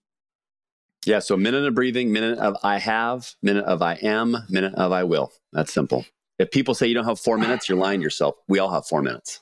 Yeah 1.05 1.19
so 1.19 1.35
minute 1.35 1.65
of 1.65 1.75
breathing 1.75 2.13
minute 2.13 2.37
of 2.39 2.55
i 2.63 2.77
have 2.77 3.31
minute 3.41 3.65
of 3.65 3.81
i 3.81 3.95
am 3.95 4.37
minute 4.49 4.75
of 4.75 4.91
i 4.93 5.03
will. 5.03 5.33
That's 5.51 5.73
simple. 5.73 6.05
If 6.39 6.51
people 6.51 6.73
say 6.73 6.87
you 6.87 6.93
don't 6.93 7.05
have 7.05 7.19
four 7.19 7.37
minutes 7.37 7.67
you're 7.67 7.77
lying 7.77 7.99
to 7.99 8.03
yourself. 8.03 8.35
We 8.47 8.59
all 8.59 8.71
have 8.71 8.85
four 8.85 9.01
minutes. 9.01 9.41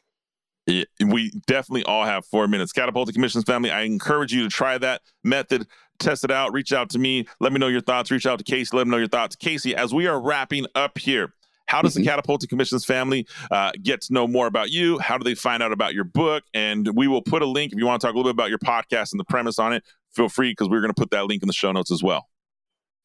Yeah, 0.67 0.83
we 1.05 1.31
definitely 1.47 1.83
all 1.83 2.05
have 2.05 2.25
four 2.25 2.47
minutes. 2.47 2.71
Catapulted 2.71 3.13
commissions 3.13 3.43
family 3.43 3.69
i 3.69 3.81
encourage 3.81 4.33
you 4.33 4.43
to 4.43 4.49
try 4.49 4.77
that 4.77 5.01
method. 5.23 5.67
Test 5.99 6.23
it 6.23 6.31
out. 6.31 6.51
Reach 6.51 6.73
out 6.73 6.89
to 6.91 6.99
me. 6.99 7.27
Let 7.39 7.53
me 7.53 7.59
know 7.59 7.67
your 7.67 7.81
thoughts. 7.81 8.09
Reach 8.09 8.25
out 8.25 8.39
to 8.39 8.43
casey. 8.43 8.75
Let 8.75 8.87
me 8.87 8.91
know 8.91 8.97
your 8.97 9.07
thoughts. 9.07 9.35
Casey 9.35 9.75
as 9.75 9.93
we 9.93 10.07
are 10.07 10.19
wrapping 10.19 10.65
up 10.73 10.97
here 10.97 11.33
how 11.71 11.81
does 11.81 11.93
mm-hmm. 11.93 12.03
the 12.03 12.09
Catapulting 12.09 12.49
Commissions 12.49 12.83
family 12.83 13.25
uh, 13.49 13.71
get 13.81 14.01
to 14.01 14.13
know 14.13 14.27
more 14.27 14.45
about 14.45 14.71
you? 14.71 14.99
How 14.99 15.17
do 15.17 15.23
they 15.23 15.35
find 15.35 15.63
out 15.63 15.71
about 15.71 15.93
your 15.93 16.03
book? 16.03 16.43
And 16.53 16.85
we 16.95 17.07
will 17.07 17.21
put 17.21 17.41
a 17.41 17.45
link 17.45 17.71
if 17.71 17.79
you 17.79 17.85
want 17.85 18.01
to 18.01 18.07
talk 18.07 18.13
a 18.13 18.17
little 18.17 18.29
bit 18.33 18.35
about 18.35 18.49
your 18.49 18.59
podcast 18.59 19.13
and 19.13 19.19
the 19.21 19.23
premise 19.23 19.57
on 19.57 19.71
it. 19.71 19.85
Feel 20.13 20.27
free 20.27 20.51
because 20.51 20.67
we're 20.67 20.81
going 20.81 20.93
to 20.93 20.99
put 20.99 21.11
that 21.11 21.27
link 21.27 21.41
in 21.43 21.47
the 21.47 21.53
show 21.53 21.71
notes 21.71 21.89
as 21.89 22.03
well. 22.03 22.27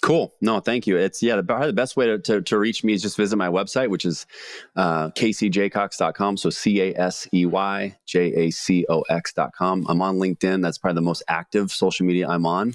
Cool. 0.03 0.35
No, 0.41 0.59
thank 0.59 0.89
you. 0.89 0.97
It's 0.97 1.23
yeah, 1.23 1.37
the, 1.37 1.45
probably 1.45 1.69
the 1.69 1.75
best 1.75 1.97
way 1.97 2.07
to, 2.07 2.19
to, 2.19 2.43
to, 2.43 2.59
reach 2.59 2.83
me 2.83 2.93
is 2.93 3.03
just 3.03 3.17
visit 3.17 3.37
my 3.37 3.47
website, 3.47 3.89
which 3.89 4.05
is 4.05 4.27
uh, 4.75 5.11
caseyjacox.com. 5.11 6.37
So 6.37 6.51
C 6.51 6.81
A 6.81 6.95
S 6.99 7.29
E 7.33 7.47
Y 7.47 7.97
J 8.05 8.21
A 8.35 8.51
C 8.51 8.85
O 8.89 9.03
X.com. 9.03 9.87
I'm 9.89 10.03
on 10.03 10.17
LinkedIn. 10.17 10.61
That's 10.61 10.77
probably 10.77 10.97
the 10.97 11.03
most 11.03 11.23
active 11.29 11.71
social 11.71 12.05
media 12.05 12.29
I'm 12.29 12.45
on. 12.45 12.75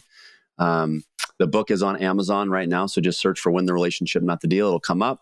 Um, 0.58 1.04
the 1.38 1.48
book 1.48 1.70
is 1.70 1.84
on 1.84 1.98
Amazon 1.98 2.50
right 2.50 2.70
now. 2.70 2.86
So 2.86 3.02
just 3.02 3.20
search 3.20 3.42
for 3.42 3.52
Win 3.52 3.66
the 3.66 3.74
Relationship, 3.74 4.24
Not 4.24 4.40
the 4.40 4.48
Deal. 4.48 4.68
It'll 4.68 4.80
come 4.80 5.02
up. 5.02 5.22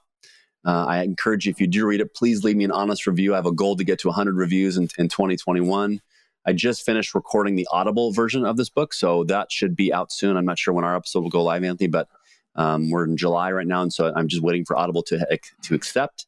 Uh, 0.66 0.86
I 0.86 1.03
encourage 1.03 1.45
you, 1.45 1.51
if 1.51 1.62
you 1.62 1.68
do 1.68 1.86
read 1.86 2.01
it, 2.01 2.14
please 2.14 2.43
leave 2.43 2.57
me 2.57 2.66
an 2.66 2.72
honest 2.72 3.07
review. 3.07 3.34
I 3.34 3.38
have 3.38 3.45
a 3.45 3.51
goal 3.51 3.76
to 3.78 3.84
get 3.84 3.99
to 3.99 4.07
100 4.07 4.36
reviews 4.36 4.78
in, 4.78 4.89
in 4.97 5.07
2021. 5.07 6.01
I 6.45 6.53
just 6.53 6.86
finished 6.86 7.16
recording 7.16 7.55
the 7.55 7.68
Audible 7.72 8.12
version 8.12 8.45
of 8.45 8.57
this 8.57 8.70
book, 8.70 8.93
so 8.93 9.24
that 9.26 9.51
should 9.51 9.76
be 9.76 9.93
out 9.93 10.12
soon. 10.12 10.36
I'm 10.36 10.45
not 10.45 10.57
sure 10.57 10.74
when 10.74 10.86
our 10.86 10.95
episode 10.95 11.22
will 11.22 11.30
go 11.30 11.43
live, 11.43 11.64
Anthony, 11.64 11.88
but 11.88 12.07
um, 12.55 12.89
we're 12.89 13.05
in 13.05 13.18
July 13.18 13.51
right 13.51 13.68
now, 13.68 13.82
and 13.82 13.93
so 13.93 14.12
I'm 14.16 14.28
just 14.28 14.41
waiting 14.41 14.66
for 14.66 14.78
Audible 14.78 15.03
to 15.03 15.39
to 15.64 15.76
accept. 15.76 16.26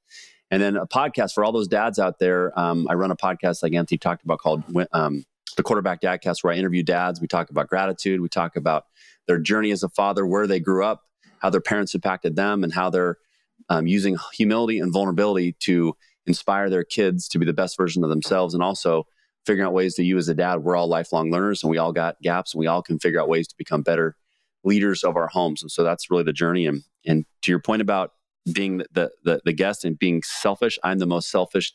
And 0.50 0.62
then 0.62 0.76
a 0.76 0.86
podcast 0.86 1.34
for 1.34 1.46
all 1.46 1.54
those 1.54 1.68
dads 1.68 1.98
out 1.98 2.20
there. 2.20 2.58
Um, 2.60 2.86
I 2.90 2.94
run 2.94 3.10
a 3.10 3.16
podcast 3.16 3.64
like 3.64 3.74
Anthony 3.74 3.98
talked 3.98 4.24
about 4.24 4.40
called 4.40 4.64
um, 4.92 5.26
the 5.56 5.64
Quarterback 5.64 6.02
Dadcast, 6.02 6.44
where 6.44 6.54
I 6.54 6.58
interview 6.58 6.84
dads. 6.84 7.22
We 7.22 7.28
talk 7.28 7.50
about 7.50 7.70
gratitude. 7.70 8.20
We 8.20 8.28
talk 8.28 8.58
about 8.58 8.86
their 9.28 9.40
journey 9.40 9.72
as 9.72 9.82
a 9.82 9.90
father, 9.90 10.26
where 10.26 10.48
they 10.48 10.60
grew 10.60 10.84
up, 10.84 11.04
how 11.40 11.50
their 11.50 11.62
parents 11.62 11.96
impacted 11.96 12.36
them, 12.36 12.64
and 12.64 12.74
how 12.74 12.90
they're 12.90 13.18
um, 13.70 13.88
using 13.88 14.18
humility 14.34 14.80
and 14.80 14.94
vulnerability 14.94 15.56
to 15.60 15.96
inspire 16.26 16.70
their 16.70 16.84
kids 16.84 17.28
to 17.30 17.40
be 17.40 17.46
the 17.46 17.54
best 17.54 17.78
version 17.78 18.04
of 18.04 18.10
themselves 18.10 18.54
and 18.54 18.62
also 18.62 19.06
figuring 19.46 19.66
out 19.66 19.74
ways 19.74 19.96
that 19.96 20.04
you 20.04 20.18
as 20.18 20.28
a 20.28 20.36
dad 20.36 20.58
we're 20.58 20.76
all 20.76 20.88
lifelong 20.88 21.32
learners 21.32 21.64
and 21.64 21.72
we 21.72 21.78
all 21.78 21.92
got 21.92 22.22
gaps 22.22 22.54
and 22.54 22.60
we 22.60 22.68
all 22.68 22.84
can 22.84 23.00
figure 23.00 23.20
out 23.20 23.28
ways 23.28 23.48
to 23.48 23.56
become 23.58 23.82
better 23.82 24.16
leaders 24.64 25.04
of 25.04 25.16
our 25.16 25.28
homes 25.28 25.64
and 25.64 25.72
so 25.72 25.84
that's 25.84 26.12
really 26.12 26.24
the 26.24 26.34
journey 26.34 26.68
and 26.68 26.84
and 27.06 27.26
to 27.42 27.52
your 27.52 27.60
point 27.60 27.82
about 27.82 28.12
being 28.52 28.78
the, 28.92 29.12
the 29.24 29.42
the 29.46 29.54
guest 29.54 29.86
and 29.86 29.98
being 29.98 30.22
selfish. 30.24 30.80
I'm 30.84 31.00
the 31.00 31.06
most 31.06 31.30
selfish 31.30 31.74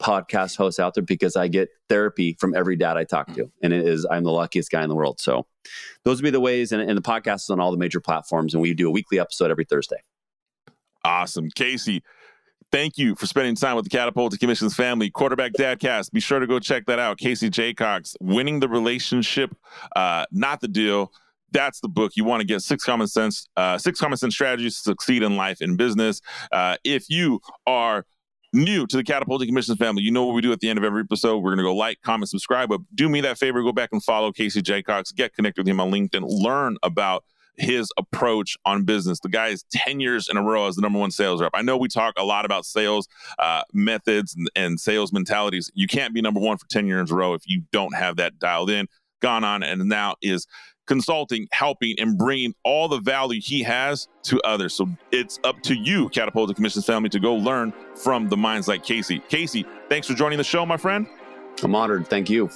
podcast 0.00 0.56
host 0.56 0.80
out 0.80 0.94
there 0.94 1.04
because 1.04 1.36
I 1.36 1.48
get 1.48 1.68
therapy 1.88 2.36
from 2.38 2.54
every 2.54 2.76
dad 2.76 2.96
I 2.96 3.04
talk 3.04 3.32
to. 3.34 3.50
And 3.62 3.72
it 3.72 3.86
is, 3.86 4.04
I'm 4.10 4.24
the 4.24 4.32
luckiest 4.32 4.70
guy 4.70 4.82
in 4.82 4.88
the 4.88 4.94
world. 4.94 5.20
So 5.20 5.46
those 6.04 6.20
would 6.20 6.24
be 6.24 6.30
the 6.30 6.40
ways. 6.40 6.72
And, 6.72 6.82
and 6.82 6.98
the 6.98 7.02
podcast 7.02 7.42
is 7.42 7.50
on 7.50 7.60
all 7.60 7.70
the 7.70 7.78
major 7.78 8.00
platforms. 8.00 8.54
And 8.54 8.60
we 8.60 8.74
do 8.74 8.88
a 8.88 8.90
weekly 8.90 9.20
episode 9.20 9.52
every 9.52 9.64
Thursday. 9.64 9.98
Awesome. 11.04 11.50
Casey, 11.50 12.02
thank 12.72 12.96
you 12.96 13.14
for 13.14 13.26
spending 13.26 13.54
time 13.54 13.76
with 13.76 13.84
the 13.84 13.90
Catapult 13.90 14.38
Commissions 14.38 14.74
family. 14.74 15.10
Quarterback 15.10 15.52
Dadcast. 15.52 16.12
Be 16.12 16.20
sure 16.20 16.40
to 16.40 16.46
go 16.46 16.58
check 16.58 16.86
that 16.86 16.98
out. 16.98 17.18
Casey 17.18 17.50
Jacox, 17.50 18.16
Winning 18.20 18.60
the 18.60 18.68
Relationship, 18.68 19.54
uh, 19.94 20.24
Not 20.32 20.60
the 20.60 20.68
Deal. 20.68 21.12
That's 21.52 21.80
the 21.80 21.88
book. 21.88 22.12
You 22.16 22.24
want 22.24 22.40
to 22.40 22.46
get 22.46 22.62
six 22.62 22.82
common 22.84 23.06
sense, 23.06 23.46
uh, 23.56 23.78
six 23.78 24.00
common 24.00 24.16
sense 24.16 24.34
strategies 24.34 24.76
to 24.78 24.82
succeed 24.82 25.22
in 25.22 25.36
life 25.36 25.60
and 25.60 25.76
business. 25.76 26.20
Uh, 26.50 26.76
if 26.84 27.08
you 27.08 27.40
are 27.66 28.06
new 28.52 28.86
to 28.86 28.96
the 28.96 29.04
Catapulting 29.04 29.46
Commissions 29.46 29.78
family, 29.78 30.02
you 30.02 30.10
know 30.10 30.24
what 30.24 30.34
we 30.34 30.40
do 30.40 30.52
at 30.52 30.60
the 30.60 30.68
end 30.70 30.78
of 30.78 30.84
every 30.84 31.02
episode. 31.02 31.38
We're 31.38 31.50
going 31.50 31.58
to 31.58 31.64
go 31.64 31.76
like, 31.76 32.00
comment, 32.02 32.30
subscribe. 32.30 32.70
But 32.70 32.80
do 32.94 33.08
me 33.08 33.20
that 33.20 33.38
favor, 33.38 33.62
go 33.62 33.72
back 33.72 33.90
and 33.92 34.02
follow 34.02 34.32
Casey 34.32 34.62
Jacox, 34.62 35.12
get 35.12 35.34
connected 35.34 35.60
with 35.60 35.68
him 35.68 35.80
on 35.80 35.92
LinkedIn, 35.92 36.24
learn 36.24 36.76
about 36.82 37.24
his 37.56 37.90
approach 37.96 38.56
on 38.64 38.84
business. 38.84 39.20
The 39.20 39.28
guy 39.28 39.48
is 39.48 39.64
10 39.72 40.00
years 40.00 40.28
in 40.28 40.36
a 40.36 40.42
row 40.42 40.66
as 40.66 40.76
the 40.76 40.82
number 40.82 40.98
one 40.98 41.10
sales 41.10 41.40
rep. 41.40 41.52
I 41.54 41.62
know 41.62 41.76
we 41.76 41.88
talk 41.88 42.14
a 42.16 42.24
lot 42.24 42.44
about 42.44 42.64
sales 42.64 43.08
uh, 43.38 43.62
methods 43.72 44.34
and, 44.34 44.50
and 44.56 44.80
sales 44.80 45.12
mentalities. 45.12 45.70
You 45.74 45.86
can't 45.86 46.14
be 46.14 46.20
number 46.20 46.40
one 46.40 46.58
for 46.58 46.66
10 46.68 46.86
years 46.86 47.10
in 47.10 47.16
a 47.16 47.18
row 47.18 47.34
if 47.34 47.42
you 47.46 47.62
don't 47.72 47.94
have 47.94 48.16
that 48.16 48.38
dialed 48.38 48.70
in, 48.70 48.88
gone 49.20 49.44
on, 49.44 49.62
and 49.62 49.88
now 49.88 50.14
is 50.22 50.46
consulting, 50.86 51.48
helping, 51.52 51.98
and 51.98 52.18
bringing 52.18 52.54
all 52.62 52.88
the 52.88 53.00
value 53.00 53.40
he 53.40 53.62
has 53.62 54.08
to 54.24 54.40
others. 54.42 54.74
So 54.74 54.88
it's 55.12 55.38
up 55.44 55.62
to 55.62 55.74
you, 55.74 56.08
Catapult 56.10 56.54
Commissions 56.54 56.84
family, 56.84 57.08
to 57.10 57.20
go 57.20 57.34
learn 57.34 57.72
from 57.96 58.28
the 58.28 58.36
minds 58.36 58.68
like 58.68 58.84
Casey. 58.84 59.20
Casey, 59.28 59.64
thanks 59.88 60.06
for 60.06 60.14
joining 60.14 60.38
the 60.38 60.44
show, 60.44 60.66
my 60.66 60.76
friend. 60.76 61.06
I'm 61.62 61.74
honored. 61.74 62.08
Thank 62.08 62.28
you. 62.28 62.50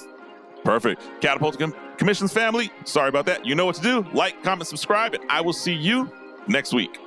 Perfect. 0.63 1.01
Catapult 1.21 1.57
Commissions 1.99 2.31
family, 2.31 2.71
sorry 2.85 3.09
about 3.09 3.25
that. 3.25 3.45
You 3.45 3.55
know 3.55 3.65
what 3.65 3.75
to 3.75 3.81
do. 3.81 4.05
Like, 4.13 4.41
comment, 4.41 4.69
subscribe, 4.69 5.13
and 5.15 5.23
I 5.29 5.41
will 5.41 5.51
see 5.51 5.73
you 5.73 6.09
next 6.47 6.73
week. 6.73 6.97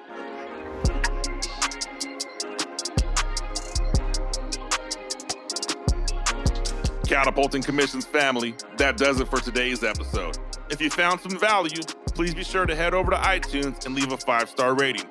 Catapulting 7.07 7.63
Commissions 7.63 8.05
family, 8.05 8.55
that 8.77 8.99
does 8.99 9.19
it 9.19 9.29
for 9.29 9.41
today's 9.41 9.83
episode. 9.83 10.37
If 10.69 10.79
you 10.83 10.91
found 10.91 11.23
some 11.23 11.39
value, 11.39 11.81
please 12.09 12.35
be 12.35 12.45
sure 12.45 12.67
to 12.67 12.77
head 12.77 12.93
over 12.93 13.13
to 13.13 13.17
iTunes 13.17 13.87
and 13.87 13.95
leave 13.95 14.13
a 14.13 14.19
five 14.19 14.51
star 14.51 14.75
rating. 14.75 15.09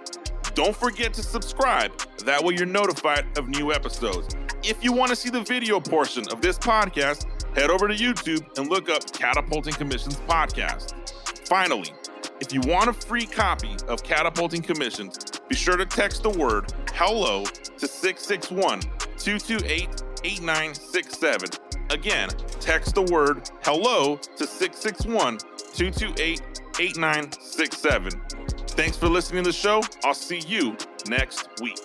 Don't 0.53 0.75
forget 0.75 1.11
to 1.15 1.23
subscribe, 1.23 1.91
that 2.25 2.43
way 2.43 2.53
you're 2.55 2.67
notified 2.67 3.35
of 3.35 3.49
new 3.49 3.73
episodes. 3.73 4.35
If 4.63 4.83
you 4.83 4.93
want 4.93 5.09
to 5.09 5.15
see 5.15 5.31
the 5.31 5.41
video 5.41 5.79
portion 5.79 6.25
of 6.31 6.39
this 6.39 6.59
podcast, 6.59 7.25
head 7.55 7.69
over 7.69 7.87
to 7.87 7.93
YouTube 7.93 8.57
and 8.57 8.69
look 8.69 8.89
up 8.89 9.11
Catapulting 9.13 9.73
Commissions 9.73 10.15
Podcast. 10.27 11.47
Finally, 11.47 11.93
if 12.39 12.53
you 12.53 12.61
want 12.61 12.89
a 12.89 12.93
free 12.93 13.25
copy 13.25 13.75
of 13.87 14.03
Catapulting 14.03 14.61
Commissions, 14.61 15.17
be 15.47 15.55
sure 15.55 15.77
to 15.77 15.85
text 15.85 16.23
the 16.23 16.29
word 16.29 16.71
HELLO 16.93 17.43
to 17.45 17.87
661 17.87 18.81
228 19.17 20.03
8967. 20.23 21.49
Again, 21.89 22.29
text 22.59 22.95
the 22.95 23.03
word 23.03 23.49
HELLO 23.61 24.17
to 24.17 24.47
661 24.47 25.37
228 25.73 26.41
8967. 26.79 28.11
Thanks 28.69 28.97
for 28.97 29.09
listening 29.09 29.43
to 29.43 29.49
the 29.49 29.53
show. 29.53 29.83
I'll 30.03 30.13
see 30.13 30.39
you 30.39 30.77
next 31.07 31.49
week. 31.61 31.77